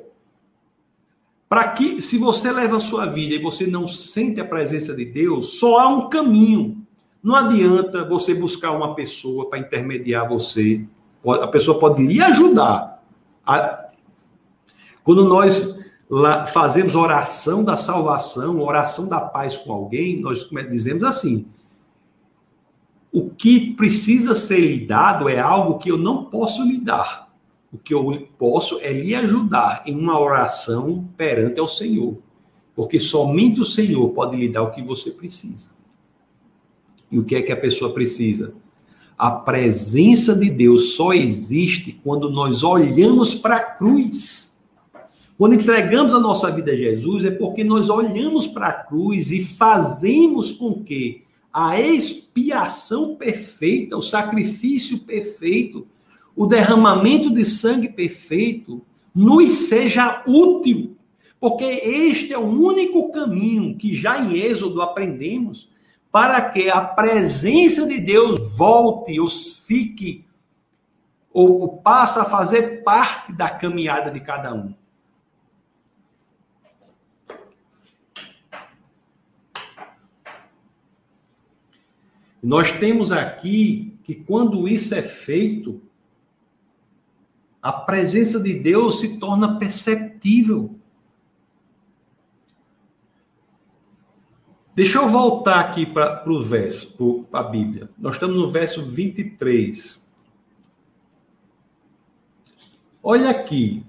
para 1.50 1.68
que, 1.70 2.00
se 2.00 2.20
você 2.20 2.52
leva 2.52 2.78
a 2.78 2.80
sua 2.80 3.08
vida 3.08 3.34
e 3.34 3.42
você 3.42 3.66
não 3.66 3.88
sente 3.88 4.40
a 4.40 4.46
presença 4.46 4.96
de 4.96 5.04
Deus, 5.04 5.58
só 5.60 5.80
há 5.80 5.88
um 5.88 6.08
caminho. 6.08 6.86
Não 7.24 7.36
adianta 7.36 8.08
você 8.08 8.36
buscar 8.36 8.72
uma 8.72 8.94
pessoa 8.94 9.50
para 9.50 9.58
intermediar 9.58 10.30
você. 10.30 10.86
A 11.26 11.48
pessoa 11.48 11.80
pode 11.80 12.06
lhe 12.06 12.22
ajudar. 12.22 13.04
Quando 15.04 15.26
nós 15.26 15.76
fazemos 16.54 16.94
oração 16.94 17.64
da 17.64 17.76
salvação, 17.76 18.62
oração 18.62 19.08
da 19.08 19.20
paz 19.20 19.58
com 19.58 19.74
alguém, 19.74 20.22
nós 20.22 20.48
dizemos 20.70 21.04
assim: 21.04 21.48
o 23.12 23.28
que 23.32 23.74
precisa 23.74 24.36
ser 24.36 24.60
lidado 24.60 25.28
é 25.28 25.40
algo 25.40 25.80
que 25.80 25.90
eu 25.90 25.98
não 25.98 26.26
posso 26.26 26.64
lidar. 26.64 27.29
O 27.72 27.78
que 27.78 27.94
eu 27.94 28.28
posso 28.38 28.80
é 28.80 28.92
lhe 28.92 29.14
ajudar 29.14 29.84
em 29.86 29.96
uma 29.96 30.20
oração 30.20 31.08
perante 31.16 31.60
ao 31.60 31.68
Senhor. 31.68 32.18
Porque 32.76 33.00
somente 33.00 33.60
o 33.60 33.66
Senhor 33.66 34.10
pode 34.10 34.36
lhe 34.38 34.50
dar 34.50 34.64
o 34.64 34.72
que 34.72 34.82
você 34.82 35.12
precisa. 35.12 35.70
E 37.12 37.20
o 37.20 37.24
que 37.24 37.36
é 37.36 37.42
que 37.42 37.52
a 37.52 37.58
pessoa 37.58 37.94
precisa? 37.94 38.54
A 39.18 39.32
presença 39.32 40.34
de 40.36 40.50
Deus 40.50 40.94
só 40.94 41.14
existe 41.14 42.00
quando 42.04 42.30
nós 42.30 42.64
olhamos 42.64 43.36
para 43.36 43.58
a 43.58 43.64
cruz. 43.64 44.58
Quando 45.38 45.56
entregamos 45.56 46.14
a 46.14 46.20
nossa 46.20 46.52
vida 46.52 46.72
a 46.72 46.76
Jesus, 46.76 47.26
é 47.26 47.32
porque 47.32 47.64
nós 47.64 47.90
olhamos 47.90 48.48
para 48.48 48.68
a 48.68 48.74
cruz 48.74 49.32
e 49.32 49.42
fazemos 49.42 50.52
com 50.52 50.84
que 50.84 51.24
a 51.52 51.80
expiação 51.80 53.16
perfeita, 53.16 53.98
o 53.98 54.02
sacrifício 54.02 55.00
perfeito, 55.00 55.88
o 56.40 56.48
derramamento 56.48 57.30
de 57.30 57.44
sangue 57.44 57.90
perfeito 57.90 58.82
nos 59.14 59.68
seja 59.68 60.24
útil. 60.26 60.96
Porque 61.38 61.66
este 61.66 62.32
é 62.32 62.38
o 62.38 62.48
único 62.48 63.12
caminho 63.12 63.78
que 63.78 63.94
já 63.94 64.22
em 64.22 64.38
Êxodo 64.38 64.82
aprendemos 64.82 65.70
para 66.10 66.50
que 66.50 66.70
a 66.70 66.80
presença 66.80 67.86
de 67.86 68.00
Deus 68.00 68.56
volte 68.56 69.20
ou 69.20 69.28
fique 69.30 70.26
ou, 71.34 71.60
ou 71.60 71.78
passe 71.80 72.18
a 72.18 72.24
fazer 72.24 72.86
parte 72.86 73.34
da 73.34 73.50
caminhada 73.50 74.10
de 74.10 74.22
cada 74.22 74.54
um. 74.54 74.74
Nós 82.42 82.72
temos 82.72 83.12
aqui 83.12 83.94
que 84.06 84.16
quando 84.16 84.70
isso 84.70 84.96
é 84.96 85.02
feito, 85.02 85.89
a 87.70 87.72
presença 87.72 88.40
de 88.40 88.56
Deus 88.56 89.00
se 89.00 89.20
torna 89.20 89.60
perceptível. 89.60 90.74
Deixa 94.74 94.98
eu 94.98 95.08
voltar 95.08 95.60
aqui 95.60 95.86
para 95.86 96.28
o 96.28 96.42
verso, 96.42 97.28
para 97.30 97.42
a 97.42 97.44
Bíblia. 97.44 97.88
Nós 97.96 98.16
estamos 98.16 98.38
no 98.38 98.50
verso 98.50 98.84
23. 98.90 100.04
Olha 103.04 103.30
aqui. 103.30 103.86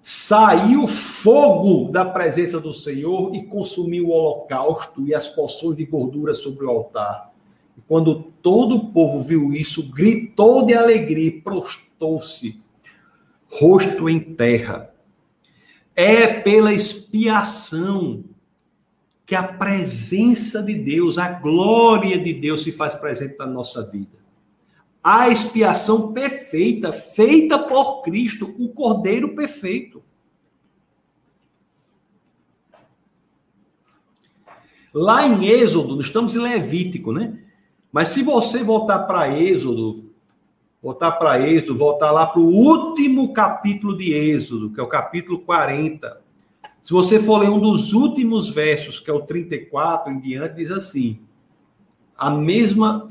Saiu 0.00 0.86
fogo 0.86 1.92
da 1.92 2.02
presença 2.02 2.58
do 2.58 2.72
Senhor 2.72 3.34
e 3.34 3.44
consumiu 3.44 4.06
o 4.06 4.10
holocausto 4.12 5.06
e 5.06 5.14
as 5.14 5.28
porções 5.28 5.76
de 5.76 5.84
gordura 5.84 6.32
sobre 6.32 6.64
o 6.64 6.70
altar. 6.70 7.30
E 7.76 7.80
quando 7.82 8.32
todo 8.40 8.76
o 8.76 8.88
povo 8.90 9.20
viu 9.20 9.52
isso, 9.52 9.86
gritou 9.90 10.64
de 10.64 10.72
alegria 10.72 11.26
e 11.26 11.40
prostou-se, 11.42 12.64
rosto 13.48 14.08
em 14.08 14.20
terra. 14.20 14.94
É 15.94 16.26
pela 16.26 16.72
expiação 16.72 18.24
que 19.24 19.34
a 19.34 19.42
presença 19.42 20.62
de 20.62 20.74
Deus, 20.74 21.18
a 21.18 21.28
glória 21.28 22.18
de 22.18 22.32
Deus 22.32 22.62
se 22.62 22.70
faz 22.70 22.94
presente 22.94 23.36
na 23.38 23.46
nossa 23.46 23.82
vida. 23.84 24.16
A 25.02 25.28
expiação 25.28 26.12
perfeita, 26.12 26.92
feita 26.92 27.58
por 27.58 28.02
Cristo, 28.02 28.54
o 28.58 28.68
Cordeiro 28.68 29.34
perfeito. 29.34 30.02
Lá 34.92 35.26
em 35.26 35.46
Êxodo, 35.46 35.96
nós 35.96 36.06
estamos 36.06 36.34
em 36.34 36.40
Levítico, 36.40 37.12
né? 37.12 37.38
Mas 37.92 38.08
se 38.08 38.22
você 38.22 38.62
voltar 38.62 39.00
para 39.00 39.30
Êxodo, 39.30 40.10
voltar 40.86 41.10
para 41.12 41.40
Êxodo, 41.40 41.76
voltar 41.76 42.12
lá 42.12 42.24
para 42.24 42.40
o 42.40 42.46
último 42.46 43.32
capítulo 43.32 43.98
de 43.98 44.12
Êxodo, 44.12 44.70
que 44.70 44.78
é 44.78 44.82
o 44.84 44.86
capítulo 44.86 45.40
40. 45.40 46.20
Se 46.80 46.92
você 46.92 47.18
for 47.18 47.38
ler 47.38 47.50
um 47.50 47.58
dos 47.58 47.92
últimos 47.92 48.48
versos, 48.50 49.00
que 49.00 49.10
é 49.10 49.12
o 49.12 49.22
34 49.22 50.12
em 50.12 50.20
diante, 50.20 50.54
diz 50.54 50.70
assim: 50.70 51.18
a 52.16 52.30
mesma 52.30 53.04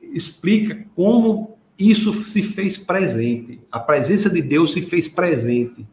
explica 0.00 0.82
como 0.94 1.58
isso 1.78 2.14
se 2.14 2.40
fez 2.40 2.78
presente. 2.78 3.60
A 3.70 3.78
presença 3.78 4.30
de 4.30 4.40
Deus 4.40 4.72
se 4.72 4.80
fez 4.80 5.06
presente. 5.06 5.86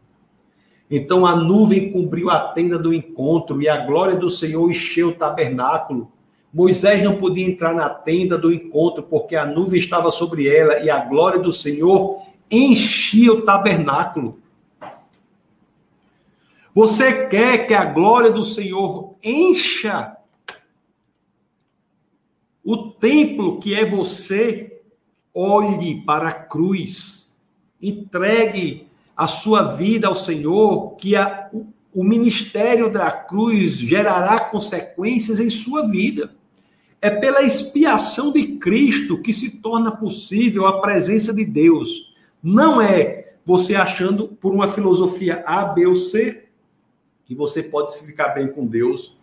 Então 0.90 1.26
a 1.26 1.36
nuvem 1.36 1.92
cobriu 1.92 2.30
a 2.30 2.40
tenda 2.40 2.78
do 2.78 2.94
encontro 2.94 3.60
e 3.60 3.68
a 3.68 3.84
glória 3.84 4.16
do 4.16 4.30
Senhor 4.30 4.70
encheu 4.70 5.08
o 5.08 5.14
tabernáculo. 5.14 6.10
Moisés 6.52 7.02
não 7.02 7.16
podia 7.16 7.46
entrar 7.46 7.74
na 7.74 7.90
tenda 7.90 8.38
do 8.38 8.52
encontro 8.52 9.02
porque 9.02 9.36
a 9.36 9.44
nuvem 9.44 9.78
estava 9.78 10.10
sobre 10.10 10.48
ela 10.48 10.78
e 10.78 10.88
a 10.88 11.04
glória 11.04 11.38
do 11.38 11.52
Senhor 11.52 12.22
enchia 12.50 13.32
o 13.32 13.42
tabernáculo. 13.42 14.40
Você 16.74 17.26
quer 17.26 17.66
que 17.66 17.74
a 17.74 17.84
glória 17.84 18.30
do 18.30 18.44
Senhor 18.44 19.14
encha 19.22 20.16
o 22.64 22.90
templo 22.92 23.58
que 23.58 23.74
é 23.74 23.84
você? 23.84 24.80
Olhe 25.34 26.02
para 26.02 26.28
a 26.28 26.32
cruz, 26.32 27.30
entregue 27.80 28.88
a 29.16 29.26
sua 29.26 29.62
vida 29.62 30.08
ao 30.08 30.14
Senhor, 30.14 30.94
que 30.96 31.14
a, 31.16 31.50
o 31.94 32.04
ministério 32.04 32.90
da 32.90 33.10
cruz 33.10 33.72
gerará 33.72 34.38
consequências 34.40 35.40
em 35.40 35.48
sua 35.48 35.86
vida. 35.88 36.37
É 37.00 37.10
pela 37.10 37.42
expiação 37.42 38.32
de 38.32 38.56
Cristo 38.56 39.22
que 39.22 39.32
se 39.32 39.60
torna 39.60 39.90
possível 39.90 40.66
a 40.66 40.80
presença 40.80 41.32
de 41.32 41.44
Deus. 41.44 42.12
Não 42.42 42.80
é 42.80 43.34
você 43.46 43.76
achando 43.76 44.28
por 44.28 44.52
uma 44.52 44.68
filosofia 44.68 45.42
A, 45.46 45.64
B 45.64 45.86
ou 45.86 45.94
C 45.94 46.44
que 47.24 47.34
você 47.34 47.62
pode 47.62 47.94
se 47.94 48.06
ficar 48.06 48.30
bem 48.30 48.48
com 48.48 48.66
Deus. 48.66 49.16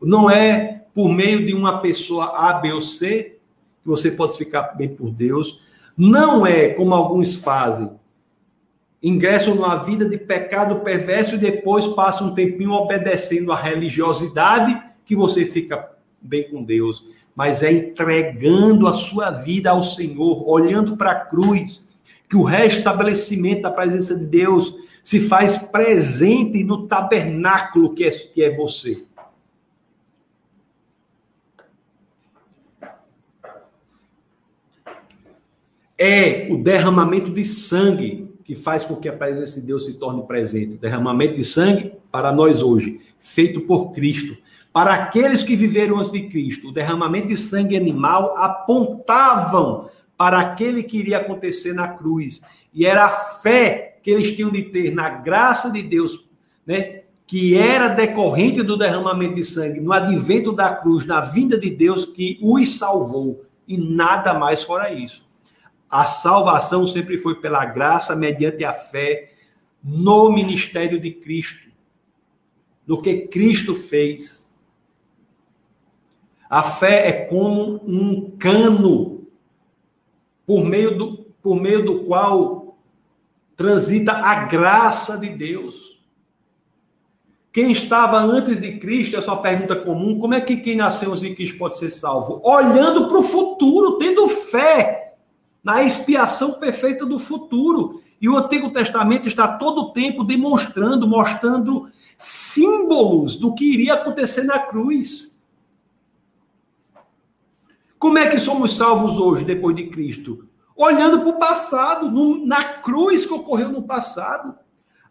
Não 0.00 0.28
é 0.28 0.84
por 0.94 1.08
meio 1.08 1.46
de 1.46 1.54
uma 1.54 1.80
pessoa 1.80 2.34
A, 2.36 2.54
B 2.54 2.72
ou 2.72 2.82
C 2.82 3.38
que 3.82 3.88
você 3.88 4.10
pode 4.10 4.36
ficar 4.36 4.74
bem 4.76 4.88
por 4.88 5.10
Deus. 5.10 5.60
Não 5.96 6.46
é 6.46 6.68
como 6.70 6.94
alguns 6.94 7.34
fazem. 7.34 7.98
Ingressam 9.02 9.54
numa 9.54 9.76
vida 9.76 10.08
de 10.08 10.18
pecado 10.18 10.80
perverso 10.80 11.36
e 11.36 11.38
depois 11.38 11.86
passam 11.86 12.28
um 12.28 12.34
tempinho 12.34 12.72
obedecendo 12.72 13.52
à 13.52 13.56
religiosidade 13.56 14.82
que 15.04 15.14
você 15.14 15.46
fica 15.46 15.95
bem 16.26 16.50
com 16.50 16.62
Deus, 16.62 17.04
mas 17.34 17.62
é 17.62 17.70
entregando 17.70 18.86
a 18.86 18.92
sua 18.92 19.30
vida 19.30 19.70
ao 19.70 19.82
Senhor, 19.82 20.48
olhando 20.48 20.96
para 20.96 21.12
a 21.12 21.20
cruz, 21.20 21.84
que 22.28 22.36
o 22.36 22.42
restabelecimento 22.42 23.62
da 23.62 23.70
presença 23.70 24.18
de 24.18 24.26
Deus 24.26 24.74
se 25.02 25.20
faz 25.20 25.56
presente 25.56 26.64
no 26.64 26.88
tabernáculo 26.88 27.94
que 27.94 28.04
é, 28.04 28.10
que 28.10 28.42
é 28.42 28.56
você. 28.56 29.04
É 35.98 36.48
o 36.50 36.58
derramamento 36.58 37.30
de 37.30 37.44
sangue 37.44 38.34
que 38.44 38.54
faz 38.54 38.84
com 38.84 38.96
que 38.96 39.08
a 39.08 39.12
presença 39.12 39.60
de 39.60 39.66
Deus 39.66 39.84
se 39.84 39.94
torne 39.94 40.22
presente. 40.24 40.76
Derramamento 40.76 41.36
de 41.36 41.44
sangue 41.44 41.92
para 42.10 42.32
nós 42.32 42.62
hoje, 42.62 43.00
feito 43.18 43.62
por 43.62 43.92
Cristo 43.92 44.36
para 44.76 44.92
aqueles 44.92 45.42
que 45.42 45.56
viveram 45.56 45.96
antes 45.96 46.12
de 46.12 46.28
Cristo, 46.28 46.68
o 46.68 46.70
derramamento 46.70 47.28
de 47.28 47.36
sangue 47.38 47.78
animal 47.78 48.36
apontavam 48.36 49.88
para 50.18 50.38
aquele 50.38 50.82
que 50.82 50.98
iria 50.98 51.16
acontecer 51.16 51.72
na 51.72 51.88
cruz. 51.88 52.42
E 52.74 52.84
era 52.84 53.06
a 53.06 53.08
fé 53.08 53.98
que 54.02 54.10
eles 54.10 54.36
tinham 54.36 54.50
de 54.50 54.64
ter 54.64 54.92
na 54.92 55.08
graça 55.08 55.70
de 55.70 55.82
Deus, 55.82 56.28
né? 56.66 57.04
Que 57.26 57.56
era 57.56 57.88
decorrente 57.88 58.62
do 58.62 58.76
derramamento 58.76 59.36
de 59.36 59.44
sangue, 59.44 59.80
no 59.80 59.94
advento 59.94 60.52
da 60.52 60.74
cruz, 60.74 61.06
na 61.06 61.22
vinda 61.22 61.58
de 61.58 61.70
Deus 61.70 62.04
que 62.04 62.38
os 62.42 62.76
salvou. 62.76 63.46
E 63.66 63.78
nada 63.78 64.34
mais 64.34 64.62
fora 64.62 64.92
isso. 64.92 65.26
A 65.88 66.04
salvação 66.04 66.86
sempre 66.86 67.16
foi 67.16 67.36
pela 67.36 67.64
graça, 67.64 68.14
mediante 68.14 68.62
a 68.62 68.74
fé 68.74 69.30
no 69.82 70.30
ministério 70.30 71.00
de 71.00 71.12
Cristo, 71.12 71.70
no 72.86 73.00
que 73.00 73.26
Cristo 73.28 73.74
fez 73.74 74.45
a 76.48 76.62
fé 76.62 77.08
é 77.08 77.12
como 77.26 77.80
um 77.84 78.30
cano 78.38 79.26
por 80.46 80.64
meio 80.64 80.96
do, 80.96 81.26
por 81.42 81.60
meio 81.60 81.84
do 81.84 82.04
qual 82.04 82.76
transita 83.56 84.12
a 84.12 84.44
graça 84.44 85.18
de 85.18 85.30
Deus. 85.30 85.96
Quem 87.52 87.72
estava 87.72 88.18
antes 88.18 88.60
de 88.60 88.78
Cristo, 88.78 89.16
é 89.16 89.18
uma 89.18 89.40
pergunta 89.40 89.74
comum, 89.74 90.18
como 90.18 90.34
é 90.34 90.40
que 90.42 90.58
quem 90.58 90.76
nasceu 90.76 91.10
antes 91.10 91.22
de 91.22 91.34
Cristo 91.34 91.56
pode 91.56 91.78
ser 91.78 91.90
salvo? 91.90 92.40
Olhando 92.44 93.08
para 93.08 93.18
o 93.18 93.22
futuro, 93.22 93.96
tendo 93.96 94.28
fé 94.28 95.14
na 95.64 95.82
expiação 95.82 96.52
perfeita 96.60 97.06
do 97.06 97.18
futuro. 97.18 98.02
E 98.20 98.28
o 98.28 98.36
Antigo 98.36 98.70
Testamento 98.70 99.26
está 99.26 99.48
todo 99.48 99.80
o 99.80 99.92
tempo 99.92 100.22
demonstrando, 100.22 101.08
mostrando 101.08 101.90
símbolos 102.16 103.36
do 103.36 103.54
que 103.54 103.64
iria 103.64 103.94
acontecer 103.94 104.44
na 104.44 104.58
cruz. 104.58 105.35
Como 107.98 108.18
é 108.18 108.26
que 108.26 108.38
somos 108.38 108.76
salvos 108.76 109.18
hoje, 109.18 109.44
depois 109.44 109.74
de 109.74 109.86
Cristo? 109.88 110.48
Olhando 110.74 111.20
para 111.20 111.28
o 111.28 111.38
passado, 111.38 112.10
no, 112.10 112.46
na 112.46 112.62
cruz 112.62 113.24
que 113.24 113.32
ocorreu 113.32 113.70
no 113.70 113.82
passado. 113.82 114.54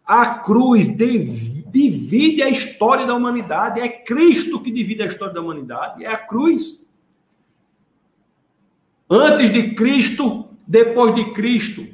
A 0.04 0.38
cruz 0.38 0.86
divide 0.96 2.42
a 2.42 2.48
história 2.48 3.04
da 3.04 3.14
humanidade. 3.14 3.80
É 3.80 3.88
Cristo 3.88 4.60
que 4.60 4.70
divide 4.70 5.02
a 5.02 5.06
história 5.06 5.34
da 5.34 5.40
humanidade. 5.40 6.04
É 6.04 6.08
a 6.08 6.16
cruz. 6.16 6.84
Antes 9.10 9.50
de 9.52 9.74
Cristo, 9.74 10.48
depois 10.66 11.14
de 11.14 11.32
Cristo. 11.32 11.86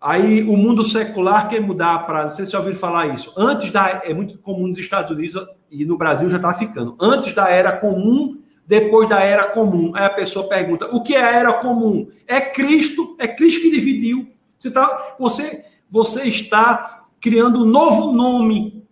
Aí 0.00 0.42
o 0.44 0.56
mundo 0.56 0.84
secular 0.84 1.48
quer 1.48 1.60
mudar 1.60 2.06
para. 2.06 2.22
Não 2.22 2.30
sei 2.30 2.46
se 2.46 2.52
já 2.52 2.58
ouviram 2.58 2.78
falar 2.78 3.12
isso. 3.12 3.32
Antes 3.36 3.70
da. 3.70 4.00
É 4.04 4.14
muito 4.14 4.38
comum 4.38 4.68
nos 4.68 4.78
Estados 4.78 5.10
Unidos 5.10 5.44
e 5.70 5.84
no 5.84 5.98
Brasil 5.98 6.28
já 6.30 6.36
está 6.36 6.54
ficando. 6.54 6.96
Antes 7.00 7.34
da 7.34 7.48
era 7.48 7.76
comum, 7.76 8.39
depois 8.70 9.08
da 9.08 9.18
era 9.18 9.48
comum. 9.48 9.90
Aí 9.96 10.04
a 10.04 10.10
pessoa 10.10 10.48
pergunta: 10.48 10.86
o 10.94 11.02
que 11.02 11.16
é 11.16 11.22
a 11.24 11.32
era 11.32 11.52
comum? 11.54 12.08
É 12.24 12.40
Cristo, 12.40 13.16
é 13.18 13.26
Cristo 13.26 13.62
que 13.62 13.70
dividiu. 13.72 14.30
Você, 14.56 14.70
tá, 14.70 15.16
você, 15.18 15.64
você 15.90 16.22
está 16.22 17.04
criando 17.20 17.64
um 17.64 17.66
novo 17.66 18.12
nome, 18.12 18.86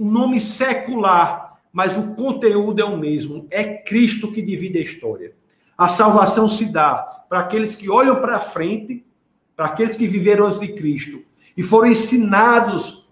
um 0.00 0.10
nome 0.10 0.40
secular, 0.40 1.60
mas 1.72 1.96
o 1.96 2.16
conteúdo 2.16 2.82
é 2.82 2.84
o 2.84 2.98
mesmo. 2.98 3.46
É 3.50 3.62
Cristo 3.62 4.32
que 4.32 4.42
divide 4.42 4.78
a 4.78 4.82
história. 4.82 5.32
A 5.76 5.86
salvação 5.86 6.48
se 6.48 6.64
dá 6.64 6.96
para 7.28 7.38
aqueles 7.38 7.76
que 7.76 7.88
olham 7.88 8.20
para 8.20 8.40
frente, 8.40 9.06
para 9.54 9.66
aqueles 9.66 9.96
que 9.96 10.08
viveram 10.08 10.46
antes 10.46 10.58
de 10.58 10.72
Cristo 10.72 11.22
e 11.56 11.62
foram 11.62 11.86
ensinados 11.86 13.07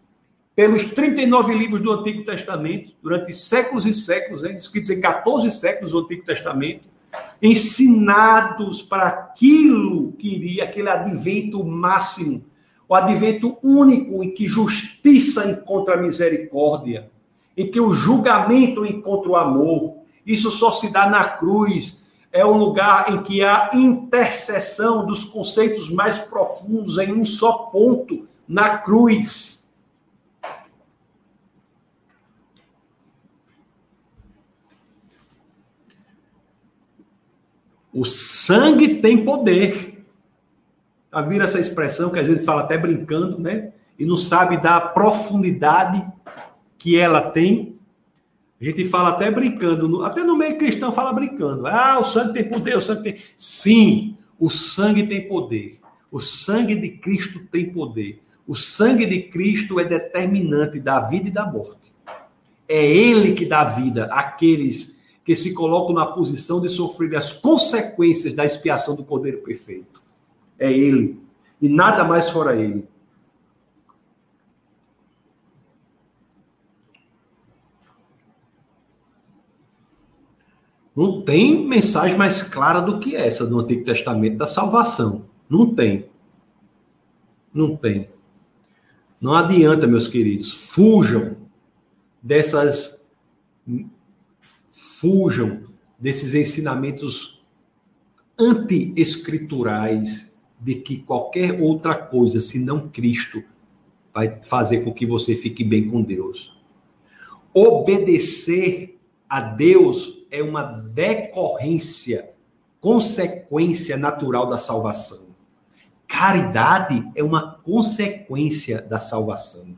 pelos 0.56 0.84
39 0.84 1.54
livros 1.54 1.82
do 1.82 1.92
Antigo 1.92 2.24
Testamento, 2.24 2.92
durante 3.02 3.30
séculos 3.34 3.84
e 3.84 3.92
séculos, 3.92 4.40
né, 4.40 4.56
escritos 4.56 4.88
em 4.88 4.98
14 4.98 5.50
séculos 5.50 5.92
do 5.92 5.98
Antigo 5.98 6.24
Testamento, 6.24 6.80
ensinados 7.42 8.82
para 8.82 9.06
aquilo 9.06 10.12
que 10.12 10.34
iria, 10.34 10.64
aquele 10.64 10.88
advento 10.88 11.62
máximo, 11.62 12.42
o 12.88 12.94
advento 12.94 13.58
único 13.62 14.24
em 14.24 14.30
que 14.30 14.48
justiça 14.48 15.46
encontra 15.46 16.00
misericórdia, 16.00 17.10
em 17.54 17.70
que 17.70 17.80
o 17.80 17.92
julgamento 17.92 18.86
encontra 18.86 19.30
o 19.30 19.36
amor. 19.36 19.98
Isso 20.24 20.50
só 20.50 20.72
se 20.72 20.90
dá 20.90 21.08
na 21.08 21.24
cruz. 21.24 22.06
É 22.32 22.44
o 22.44 22.56
lugar 22.56 23.12
em 23.12 23.22
que 23.22 23.42
há 23.42 23.70
interseção 23.74 25.04
dos 25.04 25.24
conceitos 25.24 25.90
mais 25.90 26.18
profundos 26.18 26.96
em 26.98 27.12
um 27.12 27.24
só 27.24 27.52
ponto, 27.52 28.26
na 28.48 28.78
cruz. 28.78 29.65
O 37.96 38.04
sangue 38.04 38.96
tem 38.96 39.24
poder. 39.24 40.04
Já 41.10 41.22
viram 41.22 41.46
essa 41.46 41.58
expressão 41.58 42.10
que 42.10 42.18
a 42.18 42.24
gente 42.24 42.44
fala 42.44 42.60
até 42.60 42.76
brincando, 42.76 43.40
né? 43.40 43.72
E 43.98 44.04
não 44.04 44.18
sabe 44.18 44.58
da 44.58 44.78
profundidade 44.78 46.06
que 46.76 46.98
ela 46.98 47.22
tem. 47.22 47.74
A 48.60 48.64
gente 48.66 48.84
fala 48.84 49.08
até 49.08 49.30
brincando, 49.30 50.04
até 50.04 50.22
no 50.22 50.36
meio 50.36 50.58
cristão 50.58 50.92
fala 50.92 51.10
brincando. 51.10 51.66
Ah, 51.66 51.98
o 51.98 52.04
sangue 52.04 52.34
tem 52.34 52.44
poder, 52.50 52.76
o 52.76 52.82
sangue 52.82 53.02
tem. 53.02 53.16
Sim, 53.34 54.18
o 54.38 54.50
sangue 54.50 55.06
tem 55.06 55.26
poder. 55.26 55.80
O 56.12 56.20
sangue 56.20 56.74
de 56.74 56.90
Cristo 56.90 57.46
tem 57.50 57.70
poder. 57.70 58.22
O 58.46 58.54
sangue 58.54 59.06
de 59.06 59.22
Cristo 59.22 59.80
é 59.80 59.86
determinante 59.86 60.78
da 60.78 61.00
vida 61.00 61.28
e 61.28 61.32
da 61.32 61.50
morte. 61.50 61.94
É 62.68 62.86
ele 62.86 63.32
que 63.32 63.46
dá 63.46 63.64
vida 63.64 64.04
àqueles 64.12 64.95
que 65.26 65.34
se 65.34 65.52
colocam 65.52 65.92
na 65.92 66.06
posição 66.06 66.60
de 66.60 66.68
sofrer 66.68 67.16
as 67.16 67.32
consequências 67.32 68.32
da 68.32 68.44
expiação 68.44 68.94
do 68.94 69.04
Cordeiro 69.04 69.42
Perfeito. 69.42 70.00
É 70.56 70.72
Ele. 70.72 71.20
E 71.60 71.68
nada 71.68 72.04
mais 72.04 72.30
fora 72.30 72.54
Ele. 72.54 72.88
Não 80.94 81.22
tem 81.22 81.66
mensagem 81.66 82.16
mais 82.16 82.40
clara 82.40 82.80
do 82.80 83.00
que 83.00 83.16
essa 83.16 83.44
do 83.44 83.58
Antigo 83.58 83.84
Testamento 83.84 84.36
da 84.36 84.46
salvação. 84.46 85.26
Não 85.50 85.74
tem. 85.74 86.08
Não 87.52 87.76
tem. 87.76 88.08
Não 89.20 89.34
adianta, 89.34 89.88
meus 89.88 90.06
queridos. 90.06 90.52
Fujam 90.52 91.36
dessas 92.22 93.04
fujam 95.00 95.64
desses 95.98 96.34
ensinamentos 96.34 97.44
anti-escriturais 98.38 100.34
de 100.58 100.76
que 100.76 100.98
qualquer 100.98 101.60
outra 101.60 101.94
coisa, 101.94 102.40
senão 102.40 102.88
Cristo, 102.88 103.42
vai 104.12 104.40
fazer 104.42 104.84
com 104.84 104.94
que 104.94 105.04
você 105.04 105.34
fique 105.34 105.62
bem 105.62 105.90
com 105.90 106.02
Deus. 106.02 106.58
Obedecer 107.52 108.98
a 109.28 109.40
Deus 109.40 110.24
é 110.30 110.42
uma 110.42 110.62
decorrência, 110.62 112.30
consequência 112.80 113.98
natural 113.98 114.48
da 114.48 114.56
salvação. 114.56 115.26
Caridade 116.08 117.06
é 117.14 117.22
uma 117.22 117.54
consequência 117.58 118.80
da 118.80 118.98
salvação. 118.98 119.76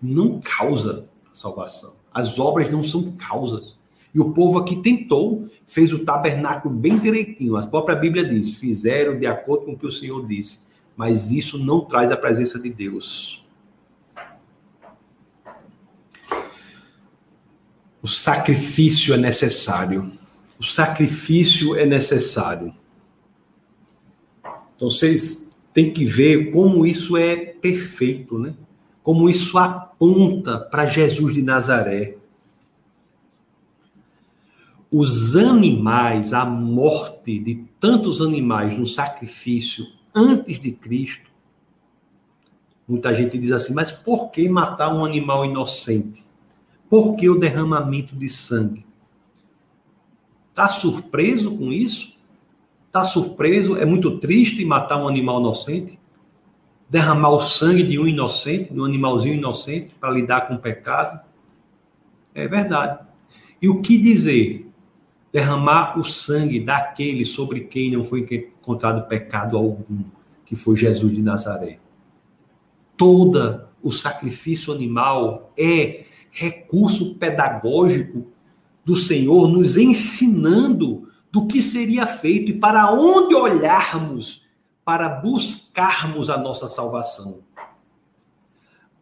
Não 0.00 0.40
causa 0.40 1.08
salvação. 1.34 2.01
As 2.12 2.38
obras 2.38 2.70
não 2.70 2.82
são 2.82 3.12
causas. 3.12 3.76
E 4.14 4.20
o 4.20 4.32
povo 4.32 4.58
aqui 4.58 4.76
tentou, 4.76 5.48
fez 5.66 5.92
o 5.92 6.04
tabernáculo 6.04 6.74
bem 6.74 6.98
direitinho. 6.98 7.56
A 7.56 7.66
própria 7.66 7.96
Bíblia 7.96 8.24
diz: 8.24 8.56
fizeram 8.56 9.18
de 9.18 9.26
acordo 9.26 9.66
com 9.66 9.72
o 9.72 9.78
que 9.78 9.86
o 9.86 9.90
Senhor 9.90 10.26
disse. 10.26 10.60
Mas 10.96 11.30
isso 11.30 11.58
não 11.58 11.80
traz 11.80 12.10
a 12.10 12.16
presença 12.16 12.58
de 12.58 12.68
Deus. 12.68 13.42
O 18.02 18.08
sacrifício 18.08 19.14
é 19.14 19.16
necessário. 19.16 20.12
O 20.58 20.64
sacrifício 20.64 21.76
é 21.76 21.86
necessário. 21.86 22.74
Então 24.76 24.90
vocês 24.90 25.50
têm 25.72 25.92
que 25.92 26.04
ver 26.04 26.50
como 26.50 26.84
isso 26.84 27.16
é 27.16 27.36
perfeito, 27.36 28.38
né? 28.38 28.54
Como 29.02 29.30
isso 29.30 29.56
aponta 30.02 30.58
para 30.58 30.86
Jesus 30.86 31.32
de 31.32 31.42
Nazaré. 31.42 32.16
Os 34.90 35.36
animais, 35.36 36.34
a 36.34 36.44
morte 36.44 37.38
de 37.38 37.64
tantos 37.78 38.20
animais 38.20 38.76
no 38.76 38.84
sacrifício 38.84 39.86
antes 40.12 40.58
de 40.58 40.72
Cristo. 40.72 41.30
Muita 42.86 43.14
gente 43.14 43.38
diz 43.38 43.52
assim, 43.52 43.72
mas 43.72 43.92
por 43.92 44.30
que 44.30 44.48
matar 44.48 44.92
um 44.92 45.04
animal 45.04 45.46
inocente? 45.46 46.24
Por 46.90 47.14
que 47.14 47.30
o 47.30 47.38
derramamento 47.38 48.16
de 48.16 48.28
sangue? 48.28 48.84
Está 50.50 50.68
surpreso 50.68 51.56
com 51.56 51.72
isso? 51.72 52.12
Está 52.88 53.04
surpreso? 53.04 53.76
É 53.76 53.86
muito 53.86 54.18
triste 54.18 54.62
matar 54.64 55.02
um 55.02 55.08
animal 55.08 55.38
inocente? 55.40 55.98
Derramar 56.92 57.30
o 57.30 57.40
sangue 57.40 57.82
de 57.82 57.98
um 57.98 58.06
inocente, 58.06 58.70
de 58.70 58.78
um 58.78 58.84
animalzinho 58.84 59.36
inocente, 59.36 59.94
para 59.98 60.10
lidar 60.10 60.42
com 60.42 60.56
o 60.56 60.58
pecado. 60.58 61.22
É 62.34 62.46
verdade. 62.46 62.98
E 63.62 63.66
o 63.66 63.80
que 63.80 63.96
dizer? 63.96 64.70
Derramar 65.32 65.98
o 65.98 66.04
sangue 66.04 66.60
daquele 66.60 67.24
sobre 67.24 67.60
quem 67.60 67.90
não 67.92 68.04
foi 68.04 68.26
encontrado 68.30 69.08
pecado 69.08 69.56
algum, 69.56 70.04
que 70.44 70.54
foi 70.54 70.76
Jesus 70.76 71.14
de 71.14 71.22
Nazaré. 71.22 71.78
Toda 72.94 73.70
o 73.82 73.90
sacrifício 73.90 74.70
animal 74.70 75.50
é 75.56 76.04
recurso 76.30 77.14
pedagógico 77.14 78.26
do 78.84 78.96
Senhor 78.96 79.48
nos 79.48 79.78
ensinando 79.78 81.08
do 81.30 81.46
que 81.46 81.62
seria 81.62 82.06
feito 82.06 82.50
e 82.50 82.58
para 82.58 82.92
onde 82.92 83.34
olharmos 83.34 84.41
para 84.84 85.08
buscarmos 85.08 86.28
a 86.28 86.36
nossa 86.36 86.66
salvação. 86.68 87.40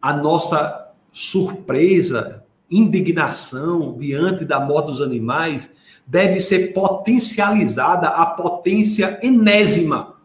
A 0.01 0.13
nossa 0.13 0.91
surpresa, 1.11 2.43
indignação 2.69 3.95
diante 3.97 4.45
da 4.45 4.59
morte 4.59 4.87
dos 4.87 5.01
animais 5.01 5.71
deve 6.05 6.39
ser 6.39 6.73
potencializada 6.73 8.07
à 8.07 8.25
potência 8.25 9.19
enésima 9.21 10.15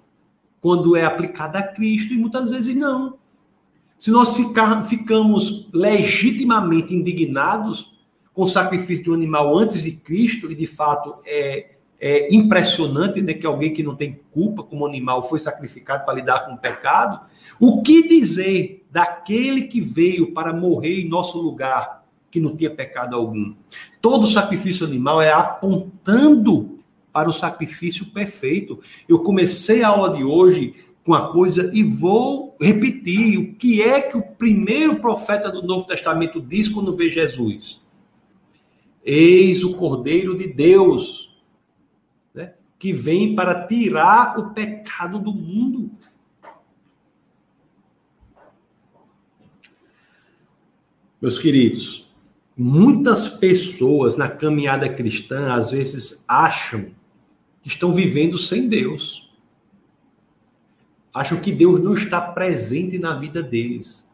quando 0.61 0.97
é 0.97 1.05
aplicada 1.05 1.59
a 1.59 1.63
Cristo 1.63 2.13
e 2.13 2.19
muitas 2.19 2.51
vezes 2.51 2.75
não. 2.75 3.19
Se 3.99 4.11
nós 4.11 4.37
ficar, 4.37 4.85
ficamos 4.85 5.69
legitimamente 5.73 6.95
indignados 6.95 7.97
com 8.35 8.43
o 8.43 8.49
sacrifício 8.49 9.13
um 9.13 9.15
animal 9.15 9.57
antes 9.57 9.83
de 9.83 9.93
Cristo, 9.93 10.53
e 10.53 10.55
de 10.55 10.67
fato 10.67 11.17
é 11.25 11.76
é 12.01 12.35
impressionante 12.35 13.23
né, 13.23 13.35
que 13.35 13.47
alguém 13.47 13.73
que 13.73 13.83
não 13.83 13.97
tem 13.97 14.21
culpa 14.33 14.63
como 14.63 14.87
animal 14.87 15.23
foi 15.23 15.39
sacrificado 15.39 16.05
para 16.05 16.15
lidar 16.15 16.47
com 16.47 16.55
o 16.55 16.59
pecado. 16.59 17.21
O 17.59 17.83
que 17.83 18.07
dizer 18.07 18.85
daquele 18.91 19.63
que 19.63 19.81
veio 19.81 20.33
para 20.33 20.53
morrer 20.53 21.01
em 21.01 21.09
nosso 21.09 21.41
lugar, 21.41 22.05
que 22.31 22.41
não 22.41 22.57
tinha 22.57 22.71
pecado 22.71 23.17
algum. 23.17 23.55
Todo 24.01 24.27
sacrifício 24.27 24.87
animal 24.87 25.23
é 25.23 25.33
apontando 25.33 26.79
para 27.13 27.29
o 27.31 27.33
sacrifício 27.33 28.07
perfeito. 28.07 28.79
Eu 29.09 29.21
comecei 29.21 29.83
a 29.83 29.89
aula 29.89 30.15
de 30.15 30.23
hoje 30.23 30.75
com 31.03 31.15
a 31.15 31.33
coisa 31.33 31.71
e 31.73 31.83
vou 31.83 32.57
repetir 32.61 33.39
o 33.39 33.55
que 33.55 33.81
é 33.81 34.01
que 34.01 34.17
o 34.17 34.23
primeiro 34.23 34.97
profeta 34.97 35.51
do 35.51 35.63
Novo 35.63 35.87
Testamento 35.87 36.43
diz 36.43 36.69
quando 36.69 36.97
vê 36.97 37.09
Jesus. 37.09 37.81
Eis 39.05 39.63
o 39.63 39.75
Cordeiro 39.75 40.37
de 40.37 40.49
Deus, 40.49 41.26
que 42.79 42.93
vem 42.93 43.35
para 43.35 43.67
tirar 43.67 44.39
o 44.39 44.51
pecado 44.51 45.19
do 45.19 45.33
mundo. 45.33 45.91
Meus 51.21 51.39
queridos, 51.39 52.07
muitas 52.57 53.29
pessoas 53.29 54.17
na 54.17 54.29
caminhada 54.29 54.89
cristã 54.89 55.55
às 55.55 55.71
vezes 55.71 56.25
acham 56.29 56.91
que 57.63 57.69
estão 57.69 57.93
vivendo 57.93 58.37
sem 58.37 58.69
Deus. 58.69 59.35
Acham 61.13 61.41
que 61.41 61.51
Deus 61.51 61.81
não 61.81 61.95
está 61.95 62.21
presente 62.21 62.99
na 62.99 63.15
vida 63.15 63.43
deles. 63.43 64.07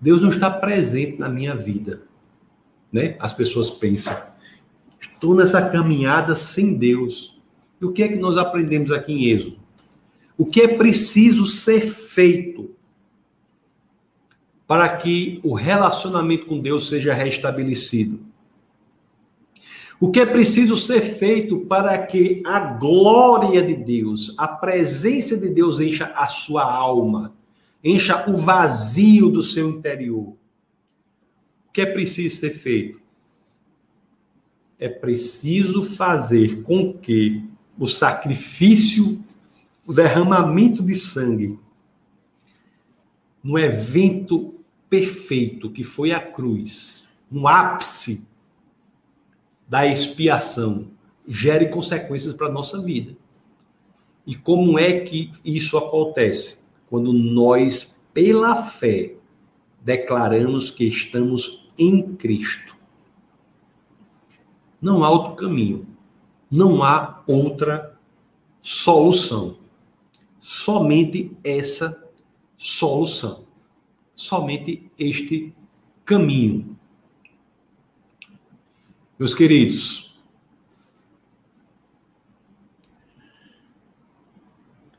Deus 0.00 0.22
não 0.22 0.30
está 0.30 0.50
presente 0.50 1.18
na 1.18 1.28
minha 1.28 1.54
vida, 1.54 2.06
né? 2.90 3.16
As 3.20 3.34
pessoas 3.34 3.70
pensam. 3.70 4.16
Estou 5.12 5.34
nessa 5.34 5.68
caminhada 5.68 6.34
sem 6.34 6.74
Deus. 6.74 7.40
E 7.80 7.84
o 7.84 7.92
que 7.92 8.02
é 8.02 8.08
que 8.08 8.16
nós 8.16 8.36
aprendemos 8.36 8.90
aqui 8.90 9.12
em 9.12 9.24
Êxodo? 9.26 9.58
O 10.36 10.46
que 10.46 10.60
é 10.60 10.68
preciso 10.68 11.46
ser 11.46 11.80
feito 11.80 12.76
para 14.66 14.88
que 14.96 15.40
o 15.44 15.54
relacionamento 15.54 16.46
com 16.46 16.60
Deus 16.60 16.88
seja 16.88 17.14
restabelecido. 17.14 18.20
O 19.98 20.10
que 20.10 20.20
é 20.20 20.26
preciso 20.26 20.76
ser 20.76 21.00
feito 21.00 21.60
para 21.60 21.96
que 22.04 22.42
a 22.44 22.58
glória 22.58 23.62
de 23.62 23.74
Deus, 23.76 24.34
a 24.36 24.46
presença 24.46 25.36
de 25.36 25.48
Deus 25.48 25.80
encha 25.80 26.06
a 26.14 26.26
sua 26.26 26.64
alma, 26.64 27.34
encha 27.82 28.28
o 28.28 28.36
vazio 28.36 29.30
do 29.30 29.42
seu 29.42 29.70
interior? 29.70 30.36
O 31.68 31.72
que 31.72 31.80
é 31.80 31.86
preciso 31.86 32.36
ser 32.36 32.50
feito? 32.50 33.00
É 34.78 34.88
preciso 34.88 35.82
fazer 35.84 36.62
com 36.62 36.92
que 36.92 37.42
o 37.78 37.86
sacrifício, 37.86 39.24
o 39.86 39.92
derramamento 39.92 40.82
de 40.82 40.94
sangue, 40.94 41.58
no 43.42 43.58
evento 43.58 44.54
perfeito 44.88 45.70
que 45.70 45.84
foi 45.84 46.12
a 46.12 46.20
cruz, 46.20 47.08
no 47.30 47.46
ápice 47.48 48.26
da 49.68 49.86
expiação, 49.86 50.88
gere 51.26 51.68
consequências 51.68 52.34
para 52.34 52.46
a 52.46 52.52
nossa 52.52 52.80
vida. 52.80 53.16
E 54.26 54.34
como 54.34 54.78
é 54.78 55.00
que 55.00 55.32
isso 55.44 55.76
acontece? 55.78 56.58
Quando 56.88 57.12
nós, 57.12 57.96
pela 58.12 58.56
fé, 58.56 59.14
declaramos 59.82 60.70
que 60.70 60.84
estamos 60.84 61.68
em 61.78 62.14
Cristo. 62.16 62.75
Não 64.80 65.04
há 65.04 65.10
outro 65.10 65.34
caminho. 65.34 65.86
Não 66.50 66.82
há 66.82 67.22
outra 67.26 67.98
solução. 68.60 69.56
Somente 70.40 71.36
essa 71.42 72.04
solução 72.56 73.46
somente 74.16 74.90
este 74.98 75.52
caminho. 76.04 76.76
Meus 79.18 79.34
queridos, 79.34 80.14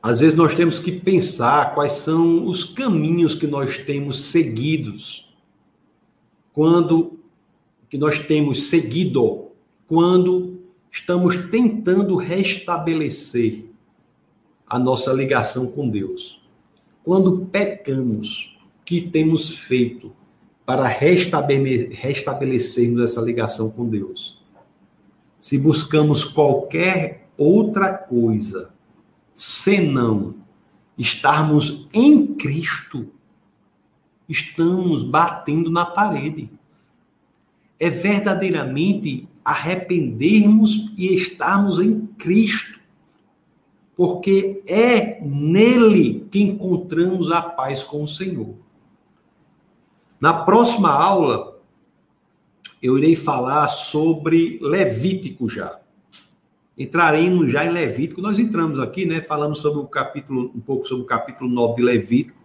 às 0.00 0.20
vezes 0.20 0.36
nós 0.36 0.54
temos 0.54 0.78
que 0.78 0.92
pensar 0.92 1.74
quais 1.74 1.92
são 1.92 2.46
os 2.46 2.62
caminhos 2.62 3.34
que 3.34 3.46
nós 3.46 3.78
temos 3.78 4.22
seguidos 4.22 5.28
quando 6.52 7.18
que 7.90 7.98
nós 7.98 8.18
temos 8.18 8.64
seguido 8.64 9.47
quando 9.88 10.60
estamos 10.92 11.50
tentando 11.50 12.14
restabelecer 12.16 13.64
a 14.66 14.78
nossa 14.78 15.12
ligação 15.12 15.72
com 15.72 15.88
Deus. 15.88 16.40
Quando 17.02 17.46
pecamos, 17.46 18.56
que 18.84 19.00
temos 19.00 19.58
feito 19.58 20.12
para 20.64 20.86
restabelecermos 20.86 23.02
essa 23.02 23.20
ligação 23.22 23.70
com 23.70 23.88
Deus? 23.88 24.38
Se 25.40 25.56
buscamos 25.56 26.22
qualquer 26.22 27.28
outra 27.36 27.92
coisa 27.92 28.70
senão 29.32 30.34
estarmos 30.98 31.88
em 31.94 32.34
Cristo, 32.34 33.08
estamos 34.28 35.02
batendo 35.02 35.70
na 35.70 35.86
parede. 35.86 36.50
É 37.78 37.88
verdadeiramente 37.88 39.26
arrependermos 39.48 40.92
e 40.94 41.14
estarmos 41.14 41.80
em 41.80 42.06
Cristo, 42.18 42.78
porque 43.96 44.62
é 44.66 45.18
nele 45.22 46.26
que 46.30 46.38
encontramos 46.38 47.32
a 47.32 47.40
paz 47.40 47.82
com 47.82 48.02
o 48.02 48.06
Senhor. 48.06 48.54
Na 50.20 50.34
próxima 50.34 50.90
aula, 50.90 51.58
eu 52.82 52.98
irei 52.98 53.16
falar 53.16 53.68
sobre 53.68 54.58
Levítico 54.60 55.48
já. 55.48 55.80
Entraremos 56.76 57.50
já 57.50 57.64
em 57.64 57.70
Levítico. 57.70 58.20
Nós 58.20 58.38
entramos 58.38 58.78
aqui, 58.78 59.06
né? 59.06 59.22
Falamos 59.22 59.60
sobre 59.60 59.80
o 59.80 59.86
capítulo, 59.86 60.52
um 60.54 60.60
pouco 60.60 60.86
sobre 60.86 61.04
o 61.04 61.06
capítulo 61.06 61.48
9 61.48 61.76
de 61.76 61.82
Levítico. 61.82 62.38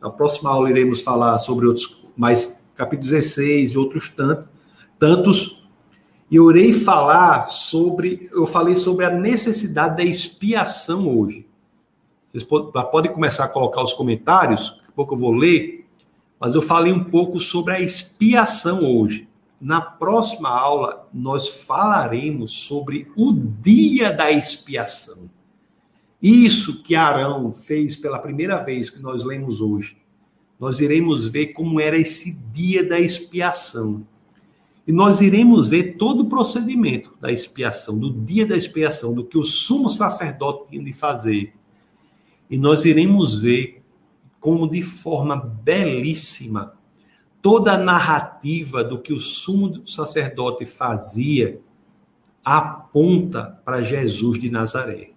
Na 0.00 0.10
próxima 0.10 0.48
aula 0.48 0.70
iremos 0.70 1.00
falar 1.00 1.36
sobre 1.40 1.66
outros, 1.66 2.06
mais 2.16 2.64
capítulo 2.76 3.10
16 3.10 3.70
e 3.70 3.76
outros 3.76 4.08
tantos, 4.10 4.46
tantos. 4.96 5.65
E 6.30 6.36
eu 6.36 6.50
irei 6.50 6.72
falar 6.72 7.46
sobre, 7.48 8.28
eu 8.32 8.46
falei 8.46 8.76
sobre 8.76 9.04
a 9.04 9.10
necessidade 9.10 9.96
da 9.96 10.04
expiação 10.04 11.08
hoje. 11.08 11.46
Vocês 12.26 12.44
podem 12.44 13.12
começar 13.12 13.44
a 13.44 13.48
colocar 13.48 13.82
os 13.82 13.92
comentários, 13.92 14.70
daqui 14.70 14.88
a 14.88 14.92
pouco 14.92 15.14
eu 15.14 15.18
vou 15.18 15.32
ler 15.32 15.76
mas 16.38 16.54
eu 16.54 16.62
falei 16.62 16.92
um 16.92 17.04
pouco 17.04 17.40
sobre 17.40 17.72
a 17.72 17.80
expiação 17.80 18.84
hoje. 18.84 19.28
Na 19.60 19.80
próxima 19.80 20.50
aula, 20.50 21.08
nós 21.12 21.48
falaremos 21.48 22.52
sobre 22.52 23.10
o 23.16 23.32
dia 23.32 24.12
da 24.12 24.30
expiação. 24.30 25.30
Isso 26.20 26.82
que 26.82 26.94
Arão 26.94 27.52
fez 27.52 27.96
pela 27.96 28.18
primeira 28.18 28.58
vez 28.62 28.90
que 28.90 29.00
nós 29.00 29.24
lemos 29.24 29.60
hoje. 29.60 29.96
Nós 30.60 30.78
iremos 30.78 31.26
ver 31.26 31.48
como 31.48 31.80
era 31.80 31.96
esse 31.96 32.34
dia 32.52 32.86
da 32.86 32.98
expiação. 32.98 34.06
E 34.86 34.92
nós 34.92 35.20
iremos 35.20 35.68
ver 35.68 35.96
todo 35.96 36.20
o 36.20 36.28
procedimento 36.28 37.12
da 37.20 37.32
expiação, 37.32 37.98
do 37.98 38.12
dia 38.12 38.46
da 38.46 38.56
expiação, 38.56 39.12
do 39.12 39.24
que 39.24 39.36
o 39.36 39.42
sumo 39.42 39.88
sacerdote 39.88 40.70
tinha 40.70 40.84
de 40.84 40.92
fazer. 40.92 41.52
E 42.48 42.56
nós 42.56 42.84
iremos 42.84 43.38
ver 43.38 43.82
como 44.38 44.70
de 44.70 44.82
forma 44.82 45.34
belíssima 45.36 46.74
toda 47.42 47.72
a 47.72 47.78
narrativa 47.78 48.84
do 48.84 49.00
que 49.00 49.12
o 49.12 49.20
sumo 49.20 49.88
sacerdote 49.88 50.64
fazia 50.64 51.60
aponta 52.44 53.60
para 53.64 53.82
Jesus 53.82 54.38
de 54.38 54.48
Nazaré. 54.48 55.10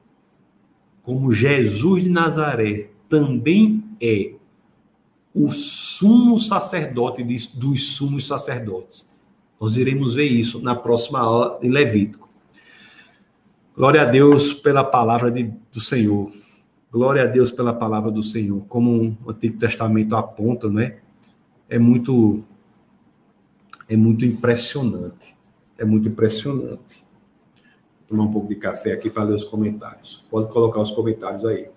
Como 1.03 1.31
Jesus 1.31 2.03
de 2.03 2.09
Nazaré 2.09 2.89
também 3.07 3.83
é 4.01 4.33
o 5.33 5.49
sumo 5.49 6.39
sacerdote 6.39 7.23
dos 7.23 7.95
sumos 7.95 8.25
sacerdotes. 8.25 9.09
Nós 9.59 9.75
iremos 9.75 10.13
ver 10.13 10.25
isso 10.25 10.61
na 10.61 10.75
próxima 10.75 11.19
aula 11.19 11.59
em 11.61 11.69
Levítico. 11.69 12.29
Glória 13.75 14.01
a 14.01 14.05
Deus 14.05 14.53
pela 14.53 14.83
palavra 14.83 15.31
de, 15.31 15.51
do 15.71 15.79
Senhor. 15.79 16.31
Glória 16.91 17.23
a 17.23 17.27
Deus 17.27 17.51
pela 17.51 17.73
palavra 17.73 18.11
do 18.11 18.23
Senhor. 18.23 18.63
Como 18.67 19.17
o 19.23 19.31
Antigo 19.31 19.57
Testamento 19.57 20.15
aponta, 20.15 20.69
né? 20.69 20.97
É 21.69 21.77
muito 21.77 22.43
é 23.87 23.95
muito 23.95 24.25
impressionante. 24.25 25.35
É 25.77 25.85
muito 25.85 26.07
impressionante. 26.07 27.05
Vou 28.09 28.17
tomar 28.17 28.23
um 28.23 28.31
pouco 28.31 28.47
de 28.47 28.55
café 28.55 28.93
aqui 28.93 29.09
para 29.09 29.23
ler 29.23 29.35
os 29.35 29.43
comentários. 29.43 30.25
Pode 30.29 30.51
colocar 30.51 30.81
os 30.81 30.91
comentários 30.91 31.45
aí. 31.45 31.69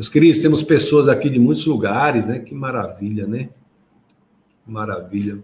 Meus 0.00 0.08
queridos, 0.08 0.38
temos 0.38 0.62
pessoas 0.62 1.08
aqui 1.08 1.28
de 1.28 1.38
muitos 1.38 1.66
lugares, 1.66 2.26
né? 2.26 2.38
Que 2.38 2.54
maravilha, 2.54 3.26
né? 3.26 3.50
Maravilha. 4.66 5.40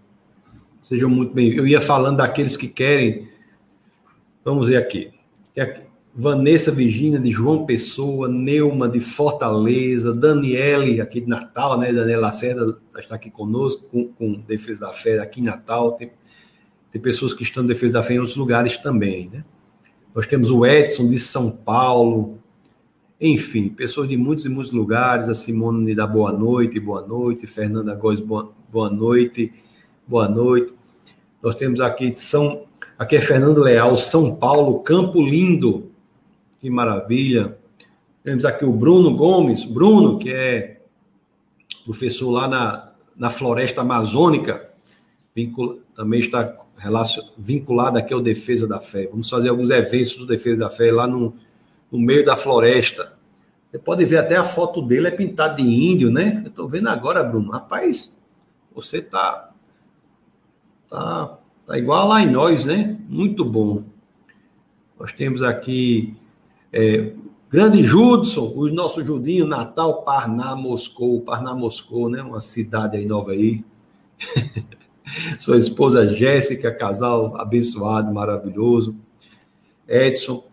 Sejam 0.80 1.10
muito 1.10 1.34
bem. 1.34 1.52
Eu 1.52 1.66
ia 1.66 1.78
falando 1.78 2.16
daqueles 2.16 2.56
que 2.56 2.66
querem 2.66 3.28
Vamos 4.42 4.68
ver 4.68 4.78
aqui. 4.78 5.12
aqui. 5.60 5.82
Vanessa 6.14 6.72
Virginia 6.72 7.18
de 7.18 7.30
João 7.30 7.66
Pessoa, 7.66 8.28
Neuma 8.28 8.88
de 8.88 8.98
Fortaleza, 8.98 10.14
Daniele 10.14 11.02
aqui 11.02 11.20
de 11.20 11.28
Natal, 11.28 11.78
né? 11.78 11.92
Daniela 11.92 12.22
Lacerda 12.22 12.78
está 12.98 13.16
aqui 13.16 13.30
conosco 13.30 13.84
com, 13.92 14.08
com 14.08 14.40
Defesa 14.40 14.86
da 14.86 14.92
Fé 14.94 15.18
aqui 15.18 15.42
em 15.42 15.44
Natal. 15.44 15.92
Tem, 15.92 16.10
tem 16.90 17.02
pessoas 17.02 17.34
que 17.34 17.42
estão 17.42 17.62
em 17.62 17.66
Defesa 17.66 17.92
da 17.92 18.02
Fé 18.02 18.14
em 18.14 18.20
outros 18.20 18.38
lugares 18.38 18.78
também, 18.78 19.28
né? 19.28 19.44
Nós 20.14 20.26
temos 20.26 20.50
o 20.50 20.64
Edson 20.64 21.06
de 21.06 21.18
São 21.18 21.50
Paulo, 21.50 22.38
enfim, 23.20 23.70
pessoas 23.70 24.08
de 24.08 24.16
muitos 24.16 24.44
e 24.44 24.48
muitos 24.48 24.72
lugares, 24.72 25.28
a 25.28 25.34
Simone 25.34 25.94
da 25.94 26.06
boa 26.06 26.32
noite, 26.32 26.78
boa 26.78 27.00
noite, 27.06 27.46
Fernanda 27.46 27.94
Góes, 27.94 28.20
boa, 28.20 28.52
boa 28.70 28.90
noite, 28.90 29.52
boa 30.06 30.28
noite. 30.28 30.74
Nós 31.42 31.54
temos 31.54 31.80
aqui 31.80 32.14
São, 32.14 32.64
aqui 32.98 33.16
é 33.16 33.20
Fernando 33.20 33.62
Leal, 33.62 33.96
São 33.96 34.36
Paulo, 34.36 34.80
Campo 34.80 35.22
Lindo, 35.22 35.90
que 36.60 36.68
maravilha. 36.68 37.56
Temos 38.22 38.44
aqui 38.44 38.66
o 38.66 38.72
Bruno 38.72 39.14
Gomes, 39.14 39.64
Bruno, 39.64 40.18
que 40.18 40.30
é 40.30 40.82
professor 41.86 42.30
lá 42.30 42.46
na, 42.46 42.92
na 43.16 43.30
Floresta 43.30 43.80
Amazônica, 43.80 44.68
também 45.94 46.20
está 46.20 46.54
relacion, 46.76 47.24
vinculado 47.38 47.96
aqui 47.96 48.12
ao 48.12 48.20
Defesa 48.20 48.66
da 48.66 48.80
Fé. 48.80 49.06
Vamos 49.06 49.30
fazer 49.30 49.48
alguns 49.48 49.70
eventos 49.70 50.16
do 50.16 50.26
Defesa 50.26 50.60
da 50.60 50.70
Fé 50.70 50.90
lá 50.90 51.06
no, 51.06 51.34
no 51.90 51.98
meio 51.98 52.24
da 52.24 52.36
floresta. 52.36 53.16
Você 53.66 53.78
pode 53.78 54.04
ver 54.04 54.18
até 54.18 54.36
a 54.36 54.44
foto 54.44 54.80
dele 54.80 55.08
é 55.08 55.10
pintada 55.10 55.56
de 55.56 55.62
índio, 55.62 56.10
né? 56.10 56.40
Eu 56.44 56.50
estou 56.50 56.68
vendo 56.68 56.88
agora, 56.88 57.22
Bruno. 57.22 57.50
Rapaz, 57.50 58.18
você 58.74 59.02
tá, 59.02 59.50
tá, 60.88 61.38
tá 61.66 61.78
igual 61.78 62.08
lá 62.08 62.22
em 62.22 62.30
nós, 62.30 62.64
né? 62.64 62.96
Muito 63.08 63.44
bom. 63.44 63.82
Nós 64.98 65.12
temos 65.12 65.42
aqui 65.42 66.16
é, 66.72 67.12
Grande 67.50 67.82
Judson, 67.82 68.52
o 68.56 68.68
nosso 68.68 69.04
Judinho, 69.04 69.46
Natal, 69.46 70.02
Parná, 70.02 70.56
Moscou. 70.56 71.20
Parná, 71.20 71.54
Moscou, 71.54 72.08
né? 72.08 72.22
Uma 72.22 72.40
cidade 72.40 72.96
aí 72.96 73.06
nova 73.06 73.32
aí. 73.32 73.64
Sua 75.38 75.56
esposa 75.56 76.08
Jéssica, 76.08 76.74
casal 76.74 77.36
abençoado, 77.36 78.12
maravilhoso. 78.12 78.96
Edson, 79.86 80.44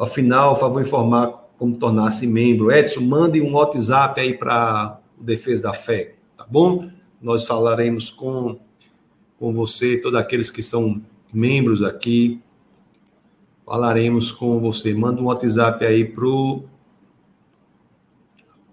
ao 0.00 0.06
final, 0.06 0.54
por 0.54 0.60
favor, 0.60 0.80
informar 0.80 1.28
como 1.58 1.76
tornar-se 1.76 2.26
membro. 2.26 2.72
Edson, 2.72 3.02
mande 3.02 3.42
um 3.42 3.52
WhatsApp 3.52 4.18
aí 4.18 4.34
para 4.34 4.98
o 5.20 5.22
Defesa 5.22 5.64
da 5.64 5.74
Fé, 5.74 6.14
tá 6.38 6.46
bom? 6.48 6.90
Nós 7.20 7.44
falaremos 7.44 8.08
com, 8.10 8.58
com 9.38 9.52
você, 9.52 9.98
todos 9.98 10.18
aqueles 10.18 10.50
que 10.50 10.62
são 10.62 11.02
membros 11.30 11.82
aqui 11.82 12.40
falaremos 13.66 14.32
com 14.32 14.58
você. 14.58 14.94
Manda 14.94 15.20
um 15.20 15.26
WhatsApp 15.26 15.84
aí 15.84 16.02
pro 16.06 16.64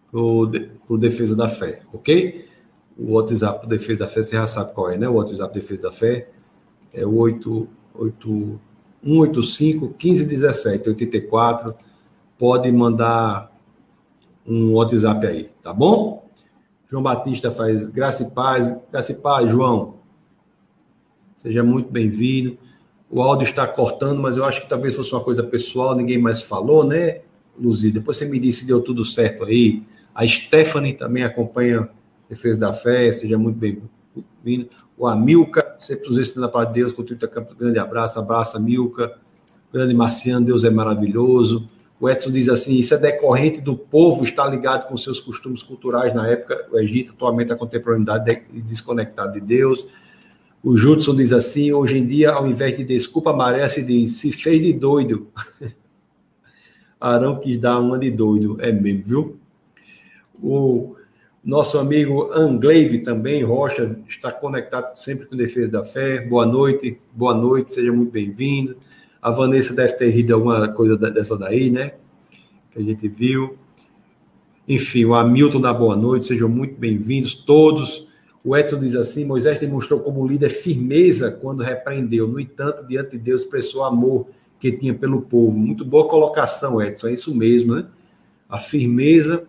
pro, 0.09 0.49
pro 0.87 0.97
Defesa 0.97 1.35
da 1.35 1.49
Fé, 1.49 1.81
ok? 1.91 2.47
O 2.97 3.15
WhatsApp 3.15 3.67
do 3.67 3.69
Defesa 3.69 4.05
da 4.05 4.07
Fé, 4.07 4.23
você 4.23 4.35
já 4.37 4.47
sabe 4.47 4.73
qual 4.73 4.89
é, 4.89 4.97
né? 4.97 5.09
O 5.09 5.15
WhatsApp 5.15 5.53
Defesa 5.53 5.89
da 5.89 5.91
Fé 5.91 6.29
é 6.93 7.05
o 7.05 7.15
185 9.03 9.95
1517 10.01 10.89
84. 10.89 11.75
Pode 12.37 12.71
mandar 12.71 13.51
um 14.45 14.73
WhatsApp 14.73 15.25
aí, 15.25 15.49
tá 15.61 15.73
bom? 15.73 16.27
João 16.89 17.03
Batista 17.03 17.51
faz 17.51 17.85
graça 17.87 18.23
e 18.23 18.31
paz. 18.31 18.67
Graça 18.91 19.11
e 19.11 19.15
paz, 19.15 19.49
João. 19.49 19.95
Seja 21.35 21.63
muito 21.63 21.91
bem-vindo. 21.91 22.57
O 23.09 23.21
áudio 23.21 23.43
está 23.43 23.67
cortando, 23.67 24.21
mas 24.21 24.37
eu 24.37 24.45
acho 24.45 24.61
que 24.61 24.69
talvez 24.69 24.95
fosse 24.95 25.11
uma 25.13 25.23
coisa 25.23 25.43
pessoal, 25.43 25.95
ninguém 25.95 26.17
mais 26.17 26.41
falou, 26.41 26.83
né, 26.83 27.21
Luzia? 27.57 27.91
Depois 27.91 28.17
você 28.17 28.25
me 28.25 28.39
disse 28.39 28.61
se 28.61 28.67
deu 28.67 28.81
tudo 28.81 29.05
certo 29.05 29.45
aí. 29.45 29.83
A 30.13 30.27
Stephanie 30.27 30.93
também 30.93 31.23
acompanha 31.23 31.89
Defesa 32.29 32.59
da 32.59 32.73
Fé, 32.73 33.11
seja 33.11 33.37
muito 33.37 33.57
bem-vindo. 34.43 34.69
O 34.97 35.07
Amilca, 35.07 35.75
sempre 35.79 36.07
nos 36.07 36.17
ensinando 36.17 36.47
a 36.47 36.49
palavra 36.49 36.73
de 36.73 36.79
Deus, 36.79 36.93
com 36.93 37.01
o 37.01 37.27
Campo. 37.27 37.55
Grande 37.55 37.79
abraço, 37.79 38.19
abraço, 38.19 38.57
Amilca. 38.57 39.17
Grande 39.71 39.93
Marciano, 39.93 40.45
Deus 40.45 40.63
é 40.63 40.69
maravilhoso. 40.69 41.67
O 41.99 42.09
Edson 42.09 42.31
diz 42.31 42.49
assim: 42.49 42.77
isso 42.77 42.93
é 42.93 42.97
decorrente 42.97 43.59
do 43.59 43.75
povo 43.75 44.23
estar 44.23 44.47
ligado 44.47 44.87
com 44.87 44.97
seus 44.97 45.19
costumes 45.19 45.63
culturais 45.63 46.13
na 46.13 46.27
época, 46.27 46.67
o 46.71 46.77
Egito, 46.77 47.13
atualmente 47.13 47.51
a 47.51 47.55
contemporaneidade 47.55 48.43
desconectado 48.51 49.33
de 49.33 49.41
Deus. 49.41 49.87
O 50.63 50.77
Judson 50.77 51.15
diz 51.15 51.31
assim: 51.31 51.71
hoje 51.71 51.97
em 51.97 52.05
dia, 52.05 52.31
ao 52.31 52.47
invés 52.47 52.75
de 52.77 52.83
desculpa 52.83 53.31
amarela, 53.31 53.69
se 53.69 53.83
diz 53.83 54.19
se 54.19 54.31
fez 54.31 54.61
de 54.61 54.73
doido. 54.73 55.27
Arão 56.99 57.39
quis 57.39 57.59
dar 57.59 57.79
uma 57.79 57.97
de 57.97 58.09
doido, 58.09 58.57
é 58.59 58.71
mesmo, 58.71 59.03
viu? 59.05 59.39
O 60.41 60.96
nosso 61.47 61.79
amigo 61.79 62.29
Angleibe 62.33 62.99
também, 62.99 63.41
Rocha, 63.41 63.97
está 64.05 64.29
conectado 64.33 64.97
sempre 64.97 65.25
com 65.27 65.37
Defesa 65.37 65.71
da 65.71 65.81
Fé. 65.81 66.19
Boa 66.19 66.45
noite, 66.45 66.99
boa 67.13 67.33
noite, 67.33 67.73
seja 67.73 67.89
muito 67.89 68.11
bem-vindo. 68.11 68.75
A 69.21 69.31
Vanessa 69.31 69.73
deve 69.73 69.93
ter 69.93 70.09
rido 70.09 70.33
alguma 70.35 70.67
coisa 70.67 70.97
dessa 70.97 71.37
daí, 71.37 71.71
né? 71.71 71.93
Que 72.69 72.79
a 72.79 72.83
gente 72.83 73.07
viu. 73.07 73.57
Enfim, 74.67 75.05
o 75.05 75.15
Hamilton 75.15 75.61
da 75.61 75.73
boa 75.73 75.95
noite, 75.95 76.25
sejam 76.25 76.49
muito 76.49 76.77
bem-vindos 76.77 77.33
todos. 77.33 78.09
O 78.43 78.55
Edson 78.57 78.79
diz 78.79 78.93
assim: 78.93 79.23
Moisés 79.23 79.57
demonstrou 79.57 80.01
como 80.01 80.27
líder 80.27 80.49
firmeza 80.49 81.31
quando 81.31 81.63
repreendeu, 81.63 82.27
no 82.27 82.41
entanto, 82.41 82.85
diante 82.85 83.11
de 83.11 83.19
Deus, 83.19 83.43
expressou 83.43 83.85
amor 83.85 84.27
que 84.59 84.69
tinha 84.69 84.93
pelo 84.93 85.21
povo. 85.21 85.57
Muito 85.57 85.85
boa 85.85 86.09
colocação, 86.09 86.81
Edson, 86.81 87.07
é 87.07 87.13
isso 87.13 87.33
mesmo, 87.33 87.73
né? 87.73 87.85
A 88.49 88.59
firmeza, 88.59 89.47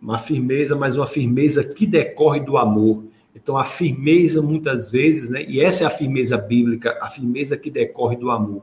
uma 0.00 0.18
firmeza, 0.18 0.74
mas 0.74 0.96
uma 0.96 1.06
firmeza 1.06 1.62
que 1.62 1.86
decorre 1.86 2.40
do 2.40 2.56
amor. 2.56 3.04
Então, 3.34 3.56
a 3.56 3.64
firmeza, 3.64 4.42
muitas 4.42 4.90
vezes, 4.90 5.30
né? 5.30 5.44
E 5.46 5.60
essa 5.60 5.84
é 5.84 5.86
a 5.86 5.90
firmeza 5.90 6.36
bíblica, 6.36 6.98
a 7.00 7.08
firmeza 7.08 7.56
que 7.56 7.70
decorre 7.70 8.16
do 8.16 8.30
amor. 8.30 8.62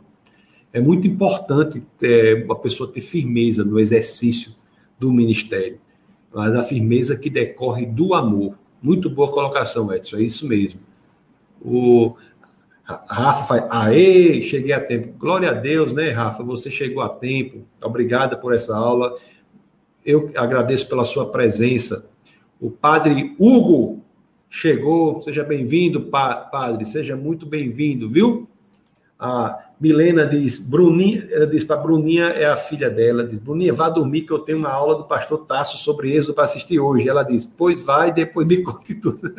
É 0.74 0.82
muito 0.82 1.08
importante 1.08 1.82
ter, 1.98 2.44
uma 2.46 2.56
pessoa 2.56 2.92
ter 2.92 3.02
firmeza 3.02 3.64
no 3.64 3.80
exercício 3.80 4.54
do 5.00 5.12
ministério, 5.12 5.80
mas 6.34 6.56
a 6.56 6.64
firmeza 6.64 7.16
que 7.16 7.30
decorre 7.30 7.86
do 7.86 8.14
amor. 8.14 8.58
Muito 8.82 9.10
boa 9.10 9.32
colocação, 9.32 9.92
Edson, 9.94 10.18
é 10.18 10.24
isso 10.24 10.48
mesmo. 10.48 10.80
O 11.62 12.16
Rafa 12.84 13.44
faz, 13.46 13.64
aê, 13.70 14.42
cheguei 14.42 14.72
a 14.72 14.80
tempo. 14.80 15.14
Glória 15.18 15.50
a 15.50 15.54
Deus, 15.54 15.94
né, 15.94 16.12
Rafa? 16.12 16.44
Você 16.44 16.70
chegou 16.70 17.02
a 17.02 17.10
tempo. 17.10 17.66
Obrigada 17.82 18.38
por 18.38 18.54
essa 18.54 18.78
aula. 18.78 19.16
Eu 20.08 20.32
agradeço 20.38 20.88
pela 20.88 21.04
sua 21.04 21.30
presença. 21.30 22.10
O 22.62 22.72
padre 22.72 23.36
Hugo 23.38 24.02
chegou. 24.50 25.22
Seja 25.22 25.44
bem-vindo, 25.44 26.10
padre. 26.10 26.86
Seja 26.86 27.14
muito 27.14 27.46
bem-vindo, 27.46 28.10
viu? 28.10 28.48
A 29.20 29.72
Milena 29.82 30.26
diz, 30.26 30.60
Bruninha, 30.60 31.28
ela 31.30 31.46
diz 31.46 31.66
para 31.66 31.76
Bruninha, 31.76 32.28
é 32.28 32.46
a 32.46 32.56
filha 32.56 32.90
dela, 32.90 33.26
diz, 33.26 33.38
Bruninha, 33.38 33.74
vá 33.74 33.90
dormir 33.90 34.22
que 34.22 34.32
eu 34.32 34.40
tenho 34.40 34.60
uma 34.60 34.70
aula 34.70 34.96
do 34.96 35.04
pastor 35.04 35.40
Tasso 35.40 35.76
sobre 35.78 36.16
êxodo 36.16 36.36
para 36.36 36.46
assistir 36.46 36.80
hoje. 36.80 37.10
Ela 37.10 37.24
diz, 37.24 37.44
pois 37.44 37.82
vai, 37.82 38.14
depois 38.14 38.48
me 38.48 38.62
conte 38.64 38.96
tudo. 38.96 39.34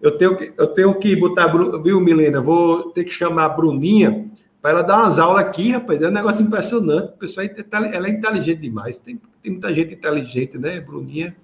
eu, 0.00 0.16
tenho 0.16 0.36
que, 0.36 0.52
eu 0.56 0.66
tenho 0.68 0.94
que 0.94 1.16
botar, 1.16 1.48
viu, 1.82 2.00
Milena, 2.00 2.40
vou 2.40 2.92
ter 2.92 3.02
que 3.02 3.10
chamar 3.10 3.46
a 3.46 3.48
Bruninha 3.48 4.30
para 4.60 4.70
ela 4.70 4.82
dar 4.82 4.98
umas 4.98 5.18
aulas 5.18 5.44
aqui, 5.44 5.70
rapaz, 5.72 6.02
é 6.02 6.08
um 6.08 6.12
negócio 6.12 6.42
impressionante. 6.42 7.14
O 7.14 7.18
pessoal, 7.18 7.46
é 7.46 7.96
ela 7.96 8.06
é 8.06 8.10
inteligente 8.10 8.60
demais, 8.60 8.96
tem, 8.96 9.20
tem 9.42 9.52
muita 9.52 9.72
gente 9.72 9.94
inteligente, 9.94 10.58
né, 10.58 10.80
Bruninha? 10.80 11.36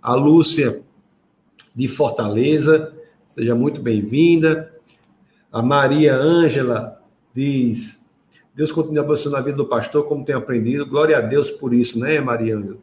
A 0.00 0.14
Lúcia, 0.14 0.82
de 1.74 1.88
Fortaleza, 1.88 2.94
seja 3.26 3.54
muito 3.54 3.82
bem-vinda. 3.82 4.72
A 5.50 5.60
Maria 5.60 6.14
Ângela 6.14 7.02
diz: 7.34 8.06
Deus 8.54 8.70
continua 8.70 9.02
abençoando 9.02 9.36
a 9.36 9.40
vida 9.40 9.56
do 9.56 9.66
pastor, 9.66 10.04
como 10.04 10.24
tem 10.24 10.34
aprendido. 10.34 10.86
Glória 10.86 11.18
a 11.18 11.20
Deus 11.20 11.50
por 11.50 11.74
isso, 11.74 11.98
né, 11.98 12.20
Maria 12.20 12.56
Ângela? 12.56 12.78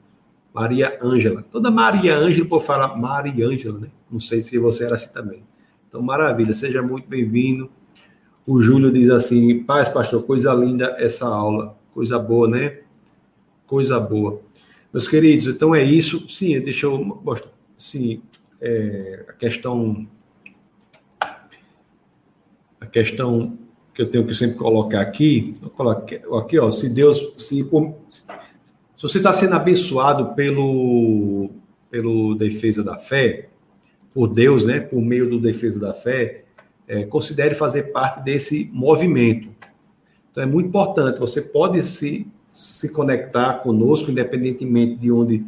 Maria 0.54 0.98
Ângela. 1.02 1.46
Toda 1.50 1.72
Maria 1.72 2.18
Ângela, 2.18 2.48
por 2.48 2.62
falar 2.62 2.98
Maria 2.98 3.48
Ângela, 3.48 3.80
né? 3.80 3.88
Não 4.12 4.20
sei 4.20 4.44
se 4.44 4.58
você 4.58 4.84
era 4.84 4.96
assim 4.96 5.14
também. 5.14 5.44
Então, 5.88 6.02
maravilha, 6.02 6.54
seja 6.54 6.82
muito 6.82 7.08
bem-vindo. 7.08 7.72
O 8.48 8.62
Júlio 8.62 8.92
diz 8.92 9.10
assim: 9.10 9.64
Paz, 9.64 9.90
pastor, 9.90 10.24
coisa 10.24 10.54
linda 10.54 10.96
essa 11.00 11.28
aula. 11.28 11.78
Coisa 11.94 12.18
boa, 12.18 12.48
né? 12.48 12.80
Coisa 13.68 14.00
boa. 14.00 14.42
Meus 14.94 15.08
queridos, 15.08 15.48
então 15.48 15.74
é 15.74 15.84
isso. 15.84 16.28
Sim, 16.30 16.60
deixa 16.60 16.86
eu. 16.86 17.22
Sim, 17.78 18.22
é, 18.60 19.26
a 19.28 19.34
questão 19.34 20.08
a 22.80 22.86
questão 22.88 23.58
que 23.94 24.02
eu 24.02 24.10
tenho 24.10 24.26
que 24.26 24.34
sempre 24.34 24.58
colocar 24.58 25.02
aqui, 25.02 25.54
aqui, 26.38 26.58
ó, 26.58 26.72
se 26.72 26.90
Deus, 26.90 27.34
se, 27.38 27.64
se 27.64 29.02
você 29.02 29.18
está 29.18 29.32
sendo 29.32 29.54
abençoado 29.54 30.34
pelo, 30.34 31.52
pelo 31.90 32.34
defesa 32.36 32.84
da 32.84 32.98
fé, 32.98 33.50
por 34.14 34.28
Deus, 34.28 34.64
né, 34.64 34.80
por 34.80 35.00
meio 35.02 35.30
do 35.30 35.40
defesa 35.40 35.80
da 35.80 35.94
fé, 35.94 36.46
é, 36.92 37.06
considere 37.06 37.56
fazer 37.56 37.84
parte 37.94 38.22
desse 38.22 38.70
movimento. 38.74 39.48
Então 40.30 40.44
é 40.44 40.46
muito 40.46 40.68
importante, 40.68 41.22
você 41.22 41.42
pode 41.42 41.82
se, 41.84 42.28
se 42.46 42.90
conectar 42.90 43.60
conosco, 43.64 44.12
independentemente 44.12 44.96
de 44.98 45.10
onde 45.10 45.46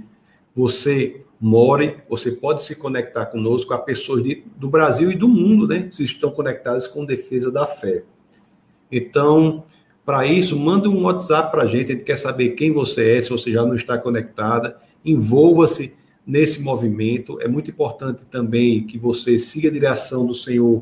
você 0.55 1.21
more, 1.41 1.97
você 2.09 2.31
pode 2.31 2.61
se 2.61 2.77
conectar 2.77 3.25
conosco 3.25 3.73
a 3.73 3.77
pessoas 3.77 4.23
de, 4.23 4.41
do 4.55 4.69
Brasil 4.69 5.11
e 5.11 5.15
do 5.15 5.27
mundo, 5.27 5.67
né? 5.67 5.89
Se 5.91 6.05
estão 6.05 6.31
conectadas 6.31 6.87
com 6.87 7.03
defesa 7.03 7.51
da 7.51 7.65
fé. 7.65 8.03
Então, 8.89 9.65
para 10.05 10.25
isso, 10.25 10.57
manda 10.57 10.87
um 10.87 11.03
WhatsApp 11.03 11.51
para 11.51 11.63
a 11.63 11.65
gente, 11.65 11.91
a 11.91 11.95
gente 11.95 12.05
quer 12.05 12.17
saber 12.17 12.51
quem 12.51 12.71
você 12.71 13.17
é, 13.17 13.21
se 13.21 13.29
você 13.29 13.51
já 13.51 13.65
não 13.65 13.75
está 13.75 13.97
conectada, 13.97 14.77
envolva-se 15.03 15.93
nesse 16.25 16.61
movimento. 16.61 17.37
É 17.41 17.49
muito 17.49 17.69
importante 17.69 18.23
também 18.31 18.87
que 18.87 18.97
você 18.97 19.37
siga 19.37 19.67
a 19.67 19.71
direção 19.71 20.25
do 20.25 20.33
Senhor, 20.33 20.81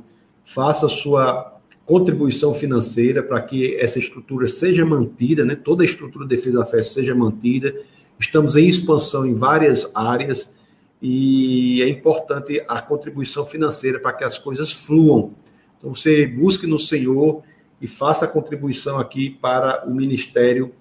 faça 0.53 0.89
sua 0.89 1.59
contribuição 1.85 2.53
financeira 2.53 3.23
para 3.23 3.41
que 3.41 3.75
essa 3.77 3.99
estrutura 3.99 4.47
seja 4.47 4.85
mantida, 4.85 5.45
né? 5.45 5.55
toda 5.55 5.83
a 5.83 5.85
estrutura 5.85 6.25
de 6.25 6.35
defesa 6.35 6.59
da 6.59 6.65
fé 6.65 6.83
seja 6.83 7.15
mantida. 7.15 7.73
Estamos 8.19 8.55
em 8.55 8.67
expansão 8.67 9.25
em 9.25 9.33
várias 9.33 9.91
áreas 9.95 10.57
e 11.01 11.81
é 11.81 11.87
importante 11.87 12.63
a 12.67 12.81
contribuição 12.81 13.45
financeira 13.45 13.99
para 13.99 14.13
que 14.13 14.23
as 14.23 14.37
coisas 14.37 14.71
fluam. 14.71 15.33
Então, 15.77 15.95
você 15.95 16.27
busque 16.27 16.67
no 16.67 16.77
Senhor 16.77 17.43
e 17.81 17.87
faça 17.87 18.25
a 18.25 18.27
contribuição 18.27 18.99
aqui 18.99 19.31
para 19.41 19.87
o 19.87 19.93
Ministério 19.93 20.71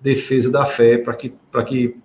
Defesa 0.00 0.50
da 0.50 0.66
Fé, 0.66 0.98
para 0.98 1.14
que, 1.14 1.32
para 1.50 1.64
que, 1.64 1.96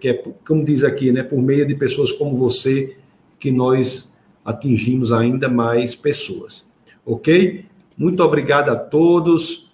que 0.00 0.08
é, 0.08 0.24
como 0.46 0.64
diz 0.64 0.84
aqui, 0.84 1.10
né, 1.10 1.22
por 1.22 1.40
meio 1.40 1.66
de 1.66 1.74
pessoas 1.74 2.12
como 2.12 2.36
você, 2.36 2.96
que 3.38 3.50
nós 3.50 4.13
atingimos 4.44 5.12
ainda 5.12 5.48
mais 5.48 5.94
pessoas. 5.96 6.66
Ok? 7.04 7.64
Muito 7.96 8.22
obrigado 8.22 8.70
a 8.70 8.76
todos. 8.76 9.70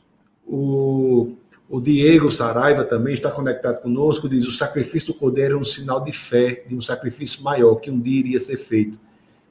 O, 0.47 1.33
o 1.69 1.81
Diego 1.81 2.31
Saraiva 2.31 2.85
também 2.85 3.15
está 3.15 3.31
conectado 3.31 3.81
conosco, 3.83 4.29
diz: 4.29 4.47
o 4.47 4.53
sacrifício 4.53 5.13
do 5.13 5.19
cordeiro 5.19 5.55
é 5.57 5.61
um 5.61 5.65
sinal 5.65 6.03
de 6.03 6.13
fé, 6.13 6.65
de 6.67 6.75
um 6.75 6.81
sacrifício 6.81 7.43
maior 7.43 7.77
que 7.77 7.91
um 7.91 8.01
dia 8.01 8.21
iria 8.21 8.41
ser 8.41 8.57
feito. 8.57 8.99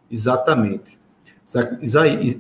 Exatamente. 0.10 0.98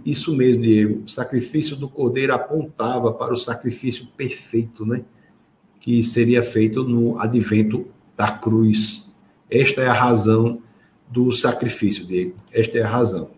Isso 0.06 0.36
mesmo, 0.36 0.62
Diego. 0.62 1.04
O 1.04 1.08
sacrifício 1.08 1.76
do 1.76 1.90
cordeiro 1.90 2.34
apontava 2.34 3.12
para 3.12 3.34
o 3.34 3.38
sacrifício 3.38 4.06
perfeito, 4.16 4.86
né? 4.86 5.04
Que 5.80 6.04
seria 6.04 6.44
feito 6.44 6.84
no 6.84 7.20
advento 7.20 7.88
da 8.16 8.30
cruz. 8.30 9.10
Esta 9.50 9.82
é 9.82 9.88
a 9.88 9.94
razão 9.94 10.62
do 11.10 11.32
sacrifício, 11.32 12.06
Diego. 12.06 12.36
Esta 12.54 12.78
é 12.78 12.84
a 12.84 12.88
razão. 12.88 13.32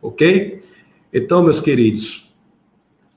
Ok? 0.00 0.62
Então, 1.12 1.42
meus 1.42 1.60
queridos, 1.60 2.32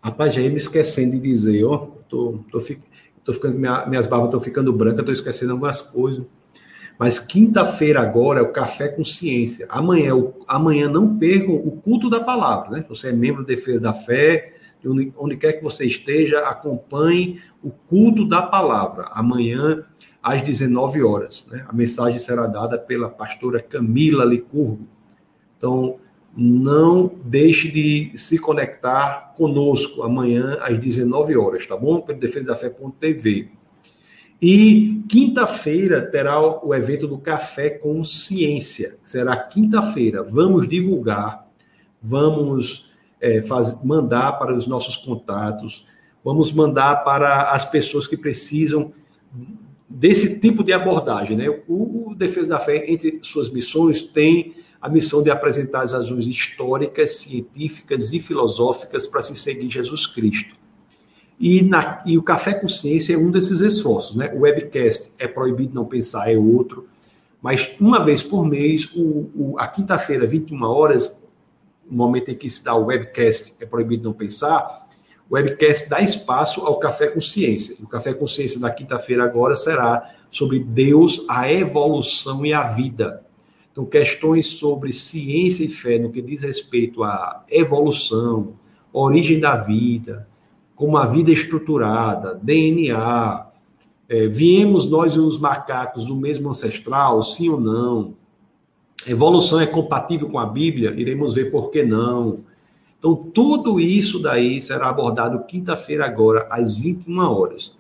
rapaz, 0.04 0.34
já 0.34 0.42
ia 0.42 0.50
me 0.50 0.58
esquecendo 0.58 1.12
de 1.12 1.20
dizer, 1.20 1.64
ó, 1.64 1.78
tô, 2.10 2.40
tô, 2.52 2.60
tô 3.24 3.34
ficando, 3.34 3.58
minha, 3.58 3.86
minhas 3.86 4.08
barbas 4.08 4.28
estão 4.28 4.42
ficando 4.42 4.74
brancas, 4.74 5.00
estou 5.00 5.14
esquecendo 5.14 5.54
algumas 5.54 5.82
coisas. 5.82 6.26
Mas 6.98 7.18
quinta-feira 7.18 8.00
agora 8.00 8.40
é 8.40 8.44
o 8.44 8.52
Café 8.52 8.88
com 8.88 9.04
Ciência. 9.04 9.66
Amanhã, 9.70 10.16
o, 10.16 10.34
amanhã 10.48 10.88
não 10.88 11.18
percam 11.18 11.56
o 11.56 11.72
culto 11.72 12.10
da 12.10 12.20
palavra, 12.20 12.70
né? 12.70 12.86
Você 12.88 13.10
é 13.10 13.12
membro 13.12 13.42
da 13.42 13.48
Defesa 13.48 13.82
da 13.82 13.94
Fé, 13.94 14.54
onde, 14.86 15.38
quer 15.38 15.54
que 15.54 15.64
você 15.64 15.86
esteja, 15.86 16.40
acompanhe 16.40 17.40
o 17.64 17.70
culto 17.70 18.28
da 18.28 18.42
palavra. 18.42 19.10
Amanhã, 19.12 19.84
às 20.22 20.42
19 20.42 21.04
horas. 21.04 21.48
Né? 21.52 21.66
A 21.68 21.74
mensagem 21.74 22.20
será 22.20 22.48
dada 22.48 22.78
pela 22.78 23.10
pastora 23.10 23.62
Camila 23.62 24.26
Licurgo. 24.26 24.88
Então, 25.58 26.00
não 26.36 27.12
deixe 27.26 27.70
de 27.70 28.12
se 28.16 28.38
conectar 28.38 29.34
conosco 29.36 30.04
amanhã 30.04 30.58
às 30.62 30.78
19 30.78 31.36
horas, 31.38 31.66
tá 31.66 31.76
bom? 31.76 32.02
Pelo 32.02 32.20
defesadafé.tv. 32.20 33.50
E 34.42 35.04
quinta-feira 35.08 36.02
terá 36.02 36.42
o 36.66 36.74
evento 36.74 37.08
do 37.08 37.18
Café 37.18 37.70
com 37.70 38.04
Ciência. 38.04 38.98
Será 39.04 39.38
quinta-feira. 39.38 40.24
Vamos 40.24 40.68
divulgar, 40.68 41.48
vamos 42.02 42.91
é, 43.22 43.42
faz, 43.42 43.82
mandar 43.84 44.34
para 44.34 44.54
os 44.54 44.66
nossos 44.66 44.98
contatos, 44.98 45.86
vamos 46.24 46.52
mandar 46.52 47.04
para 47.04 47.52
as 47.52 47.64
pessoas 47.64 48.08
que 48.08 48.18
precisam 48.18 48.92
desse 49.88 50.40
tipo 50.40 50.64
de 50.64 50.74
abordagem. 50.74 51.38
Né? 51.38 51.50
O, 51.68 52.10
o 52.10 52.16
Defesa 52.16 52.50
da 52.50 52.60
Fé, 52.60 52.92
entre 52.92 53.20
suas 53.22 53.50
missões, 53.50 54.02
tem 54.02 54.56
a 54.82 54.90
missão 54.90 55.22
de 55.22 55.30
apresentar 55.30 55.82
as 55.82 55.94
razões 55.94 56.26
históricas, 56.26 57.18
científicas 57.18 58.12
e 58.12 58.20
filosóficas 58.20 59.06
para 59.06 59.22
se 59.22 59.36
seguir 59.36 59.70
Jesus 59.70 60.08
Cristo. 60.08 60.56
E, 61.40 61.62
na, 61.62 62.04
e 62.06 62.18
o 62.18 62.24
Café 62.24 62.54
Consciência 62.54 63.14
é 63.14 63.18
um 63.18 63.30
desses 63.30 63.62
esforços. 63.62 64.16
Né? 64.16 64.32
O 64.34 64.42
webcast 64.42 65.12
é 65.20 65.28
proibido 65.28 65.74
não 65.74 65.86
pensar, 65.86 66.32
é 66.32 66.38
outro. 66.38 66.88
Mas 67.42 67.76
uma 67.80 68.04
vez 68.04 68.22
por 68.22 68.46
mês, 68.46 68.90
o, 68.96 69.30
o, 69.36 69.56
a 69.58 69.68
quinta-feira, 69.68 70.28
21 70.28 70.64
horas, 70.64 71.21
no 71.92 71.98
momento 71.98 72.32
em 72.32 72.36
que 72.36 72.50
se 72.50 72.64
dá 72.64 72.74
o 72.74 72.86
webcast, 72.86 73.54
é 73.60 73.66
proibido 73.66 74.06
não 74.06 74.14
pensar, 74.14 74.88
o 75.30 75.36
webcast 75.36 75.90
dá 75.90 76.02
espaço 76.02 76.62
ao 76.62 76.80
Café 76.80 77.08
Consciência. 77.08 77.76
O 77.82 77.88
Café 77.88 78.14
Consciência 78.14 78.60
da 78.60 78.72
quinta-feira 78.72 79.24
agora 79.24 79.56
será 79.56 80.10
sobre 80.32 80.60
Deus, 80.60 81.24
a 81.28 81.52
evolução 81.52 82.46
e 82.46 82.54
a 82.54 82.64
vida. 82.64 83.24
Então, 83.72 83.86
questões 83.86 84.48
sobre 84.48 84.92
ciência 84.92 85.64
e 85.64 85.70
fé 85.70 86.00
no 86.00 86.10
que 86.10 86.22
diz 86.22 86.42
respeito 86.42 87.04
à 87.04 87.46
evolução, 87.50 88.54
origem 88.92 89.40
da 89.40 89.56
vida, 89.56 90.28
como 90.76 90.98
a 90.98 91.06
vida 91.06 91.30
é 91.30 91.34
estruturada, 91.34 92.40
DNA, 92.42 93.48
é, 94.10 94.28
viemos 94.28 94.90
nós 94.90 95.14
e 95.14 95.20
os 95.20 95.40
macacos 95.40 96.04
do 96.04 96.16
mesmo 96.16 96.50
ancestral, 96.50 97.22
sim 97.24 97.48
ou 97.50 97.60
não? 97.60 98.16
Evolução 99.08 99.60
é 99.60 99.66
compatível 99.66 100.30
com 100.30 100.40
a 100.40 100.46
Bíblia? 100.46 100.94
Iremos 100.96 101.34
ver 101.34 101.52
por 101.52 101.72
que 101.72 101.84
não. 101.84 102.40
Então, 103.00 103.16
tudo 103.16 103.80
isso 103.80 104.20
daí 104.20 104.62
será 104.62 104.90
abordado 104.90 105.44
quinta-feira 105.46 106.06
agora, 106.06 106.48
às 106.50 106.78
21 106.78 107.20
horas. 107.20 107.76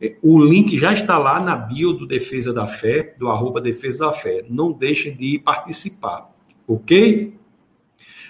É, 0.00 0.16
o 0.20 0.42
link 0.42 0.76
já 0.76 0.92
está 0.92 1.16
lá 1.16 1.38
na 1.38 1.54
bio 1.54 1.92
do 1.92 2.06
Defesa 2.06 2.52
da 2.52 2.66
Fé, 2.66 3.14
do 3.16 3.28
arroba 3.28 3.60
Defesa 3.60 4.06
da 4.06 4.12
Fé. 4.12 4.44
Não 4.50 4.72
deixem 4.72 5.16
de 5.16 5.38
participar, 5.38 6.28
ok? 6.66 7.32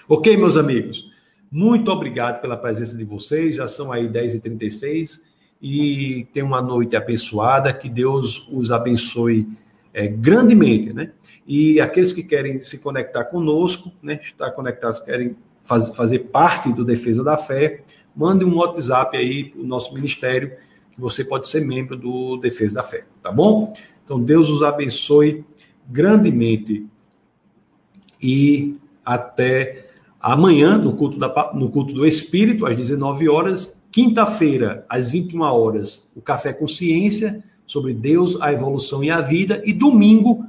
Ok, 0.07 0.37
meus 0.37 0.55
amigos? 0.55 1.09
Muito 1.51 1.91
obrigado 1.91 2.41
pela 2.41 2.55
presença 2.55 2.95
de 2.95 3.03
vocês. 3.03 3.55
Já 3.55 3.67
são 3.67 3.91
aí 3.91 4.07
10h36 4.07 5.21
e 5.59 6.27
tem 6.31 6.43
uma 6.43 6.61
noite 6.61 6.95
abençoada. 6.95 7.73
Que 7.73 7.89
Deus 7.89 8.47
os 8.51 8.71
abençoe 8.71 9.47
é, 9.95 10.07
grandemente, 10.07 10.91
né? 10.91 11.11
E 11.47 11.79
aqueles 11.79 12.11
que 12.11 12.21
querem 12.21 12.59
se 12.59 12.77
conectar 12.77 13.23
conosco, 13.23 13.93
né? 14.03 14.19
Estar 14.21 14.51
conectados, 14.51 14.99
querem 14.99 15.37
faz, 15.61 15.89
fazer 15.95 16.19
parte 16.19 16.73
do 16.73 16.83
Defesa 16.83 17.23
da 17.23 17.37
Fé, 17.37 17.81
mande 18.13 18.43
um 18.43 18.57
WhatsApp 18.57 19.15
aí 19.15 19.45
para 19.45 19.61
o 19.61 19.65
nosso 19.65 19.93
ministério, 19.93 20.51
que 20.91 20.99
você 20.99 21.23
pode 21.23 21.47
ser 21.47 21.65
membro 21.65 21.95
do 21.95 22.35
Defesa 22.35 22.75
da 22.75 22.83
Fé, 22.83 23.05
tá 23.23 23.31
bom? 23.31 23.73
Então, 24.03 24.21
Deus 24.21 24.49
os 24.49 24.61
abençoe 24.61 25.45
grandemente 25.89 26.85
e 28.21 28.77
até 29.03 29.85
Amanhã, 30.25 30.75
no 30.75 30.95
culto, 30.95 31.19
da, 31.19 31.51
no 31.53 31.69
culto 31.69 31.93
do 31.93 32.03
Espírito, 32.03 32.65
às 32.65 32.75
19 32.75 33.29
horas. 33.29 33.79
Quinta-feira, 33.91 34.83
às 34.89 35.07
21 35.07 35.41
horas, 35.41 36.09
o 36.15 36.21
Café 36.21 36.51
Consciência, 36.51 37.43
sobre 37.65 37.93
Deus, 37.93 38.39
a 38.41 38.51
evolução 38.51 39.03
e 39.03 39.09
a 39.09 39.21
vida. 39.21 39.61
E 39.65 39.73
domingo, 39.73 40.45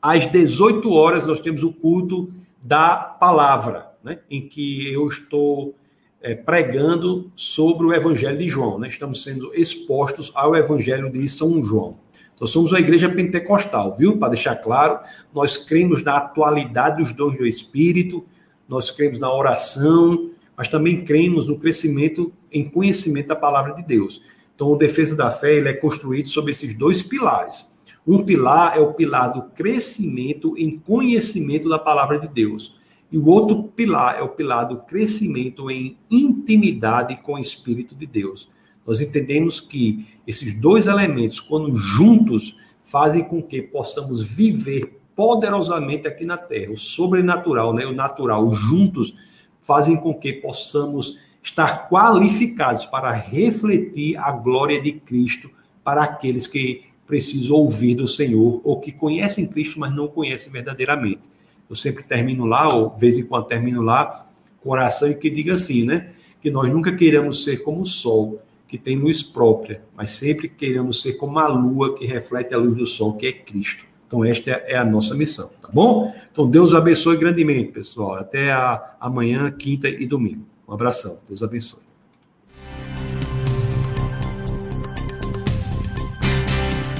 às 0.00 0.26
18 0.26 0.90
horas, 0.92 1.26
nós 1.26 1.40
temos 1.40 1.62
o 1.62 1.72
culto 1.72 2.28
da 2.62 2.96
palavra, 2.96 3.90
né? 4.02 4.18
em 4.30 4.48
que 4.48 4.92
eu 4.92 5.06
estou 5.06 5.74
é, 6.20 6.34
pregando 6.34 7.30
sobre 7.36 7.86
o 7.86 7.92
Evangelho 7.92 8.38
de 8.38 8.48
João. 8.48 8.78
Né? 8.78 8.88
Estamos 8.88 9.22
sendo 9.22 9.54
expostos 9.54 10.32
ao 10.34 10.56
Evangelho 10.56 11.10
de 11.10 11.28
São 11.28 11.62
João. 11.62 11.98
Nós 12.40 12.50
somos 12.50 12.72
uma 12.72 12.80
igreja 12.80 13.08
pentecostal, 13.08 13.94
viu? 13.94 14.18
Para 14.18 14.30
deixar 14.30 14.56
claro, 14.56 14.98
nós 15.32 15.56
cremos 15.56 16.02
na 16.02 16.16
atualidade 16.16 17.02
dos 17.02 17.12
dons 17.12 17.36
do 17.36 17.46
Espírito, 17.46 18.24
nós 18.68 18.90
cremos 18.90 19.18
na 19.18 19.32
oração, 19.32 20.30
mas 20.56 20.68
também 20.68 21.04
cremos 21.04 21.46
no 21.46 21.58
crescimento 21.58 22.32
em 22.50 22.68
conhecimento 22.68 23.28
da 23.28 23.36
palavra 23.36 23.74
de 23.74 23.82
Deus. 23.82 24.20
Então, 24.54 24.70
o 24.70 24.76
defesa 24.76 25.16
da 25.16 25.30
fé 25.30 25.54
ele 25.54 25.68
é 25.68 25.72
construído 25.72 26.28
sobre 26.28 26.52
esses 26.52 26.74
dois 26.74 27.02
pilares. 27.02 27.74
Um 28.06 28.22
pilar 28.22 28.76
é 28.76 28.80
o 28.80 28.92
pilar 28.92 29.32
do 29.32 29.42
crescimento 29.42 30.54
em 30.58 30.78
conhecimento 30.78 31.68
da 31.68 31.78
palavra 31.78 32.18
de 32.18 32.28
Deus. 32.28 32.76
E 33.10 33.18
o 33.18 33.26
outro 33.28 33.62
pilar 33.62 34.18
é 34.18 34.22
o 34.22 34.28
pilar 34.28 34.64
do 34.68 34.78
crescimento 34.78 35.70
em 35.70 35.96
intimidade 36.10 37.16
com 37.22 37.34
o 37.34 37.38
Espírito 37.38 37.94
de 37.94 38.06
Deus. 38.06 38.50
Nós 38.86 39.00
entendemos 39.00 39.60
que 39.60 40.06
esses 40.26 40.52
dois 40.52 40.86
elementos, 40.86 41.40
quando 41.40 41.74
juntos, 41.74 42.58
fazem 42.82 43.24
com 43.24 43.42
que 43.42 43.62
possamos 43.62 44.22
viver 44.22 45.00
poderosamente 45.16 46.06
aqui 46.06 46.26
na 46.26 46.36
Terra. 46.36 46.72
O 46.72 46.76
sobrenatural, 46.76 47.72
né, 47.72 47.86
o 47.86 47.92
natural, 47.92 48.52
juntos, 48.52 49.14
fazem 49.62 49.96
com 49.96 50.12
que 50.12 50.32
possamos 50.34 51.18
estar 51.44 51.88
qualificados 51.90 52.86
para 52.86 53.12
refletir 53.12 54.16
a 54.16 54.32
glória 54.32 54.80
de 54.80 54.92
Cristo 54.92 55.50
para 55.84 56.02
aqueles 56.02 56.46
que 56.46 56.84
precisam 57.06 57.56
ouvir 57.56 57.94
do 57.94 58.08
Senhor 58.08 58.62
ou 58.64 58.80
que 58.80 58.90
conhecem 58.90 59.46
Cristo, 59.46 59.78
mas 59.78 59.94
não 59.94 60.08
conhecem 60.08 60.50
verdadeiramente. 60.50 61.20
Eu 61.68 61.76
sempre 61.76 62.02
termino 62.02 62.46
lá, 62.46 62.74
ou 62.74 62.88
de 62.88 62.98
vez 62.98 63.18
em 63.18 63.24
quando 63.24 63.44
termino 63.46 63.82
lá, 63.82 64.26
com 64.62 64.70
oração 64.70 65.08
e 65.08 65.14
que 65.14 65.28
diga 65.28 65.54
assim, 65.54 65.84
né? 65.84 66.10
Que 66.40 66.50
nós 66.50 66.72
nunca 66.72 66.94
queiramos 66.96 67.44
ser 67.44 67.58
como 67.58 67.82
o 67.82 67.86
sol, 67.86 68.40
que 68.66 68.78
tem 68.78 68.96
luz 68.96 69.22
própria, 69.22 69.82
mas 69.94 70.12
sempre 70.12 70.48
queremos 70.48 71.02
ser 71.02 71.14
como 71.14 71.38
a 71.38 71.46
lua 71.46 71.94
que 71.94 72.06
reflete 72.06 72.54
a 72.54 72.58
luz 72.58 72.76
do 72.76 72.86
sol, 72.86 73.14
que 73.14 73.26
é 73.26 73.32
Cristo. 73.32 73.84
Então, 74.06 74.24
esta 74.24 74.50
é 74.50 74.76
a 74.76 74.84
nossa 74.84 75.14
missão, 75.14 75.50
tá 75.60 75.68
bom? 75.72 76.14
Então, 76.32 76.48
Deus 76.48 76.74
abençoe 76.74 77.16
grandemente, 77.18 77.72
pessoal. 77.72 78.14
Até 78.14 78.50
amanhã, 78.98 79.50
quinta 79.50 79.88
e 79.88 80.06
domingo. 80.06 80.53
Um 80.66 80.74
abração. 80.74 81.18
Deus 81.28 81.42
abençoe. 81.42 81.80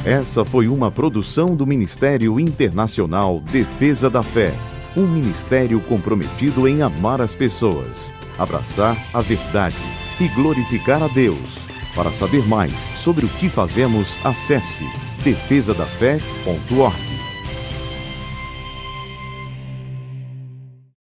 Essa 0.05 0.45
foi 0.45 0.69
uma 0.69 0.91
produção 0.91 1.57
do 1.57 1.67
Ministério 1.67 2.39
Internacional 2.39 3.41
Defesa 3.41 4.11
da 4.11 4.23
Fé, 4.23 4.53
um 4.95 5.07
ministério 5.07 5.81
comprometido 5.81 6.69
em 6.69 6.83
amar 6.83 7.23
as 7.23 7.35
pessoas, 7.35 8.13
abraçar 8.39 8.99
a 9.15 9.23
verdade 9.23 9.77
e 10.21 10.29
glorificar 10.29 11.03
a 11.03 11.09
Deus. 11.09 11.65
Para 11.95 12.13
saber 12.13 12.47
mais 12.47 12.75
sobre 12.99 13.25
o 13.25 13.29
que 13.31 13.49
fazemos, 13.49 14.19
acesse 14.25 14.85
defesadafé.org. 15.23 17.14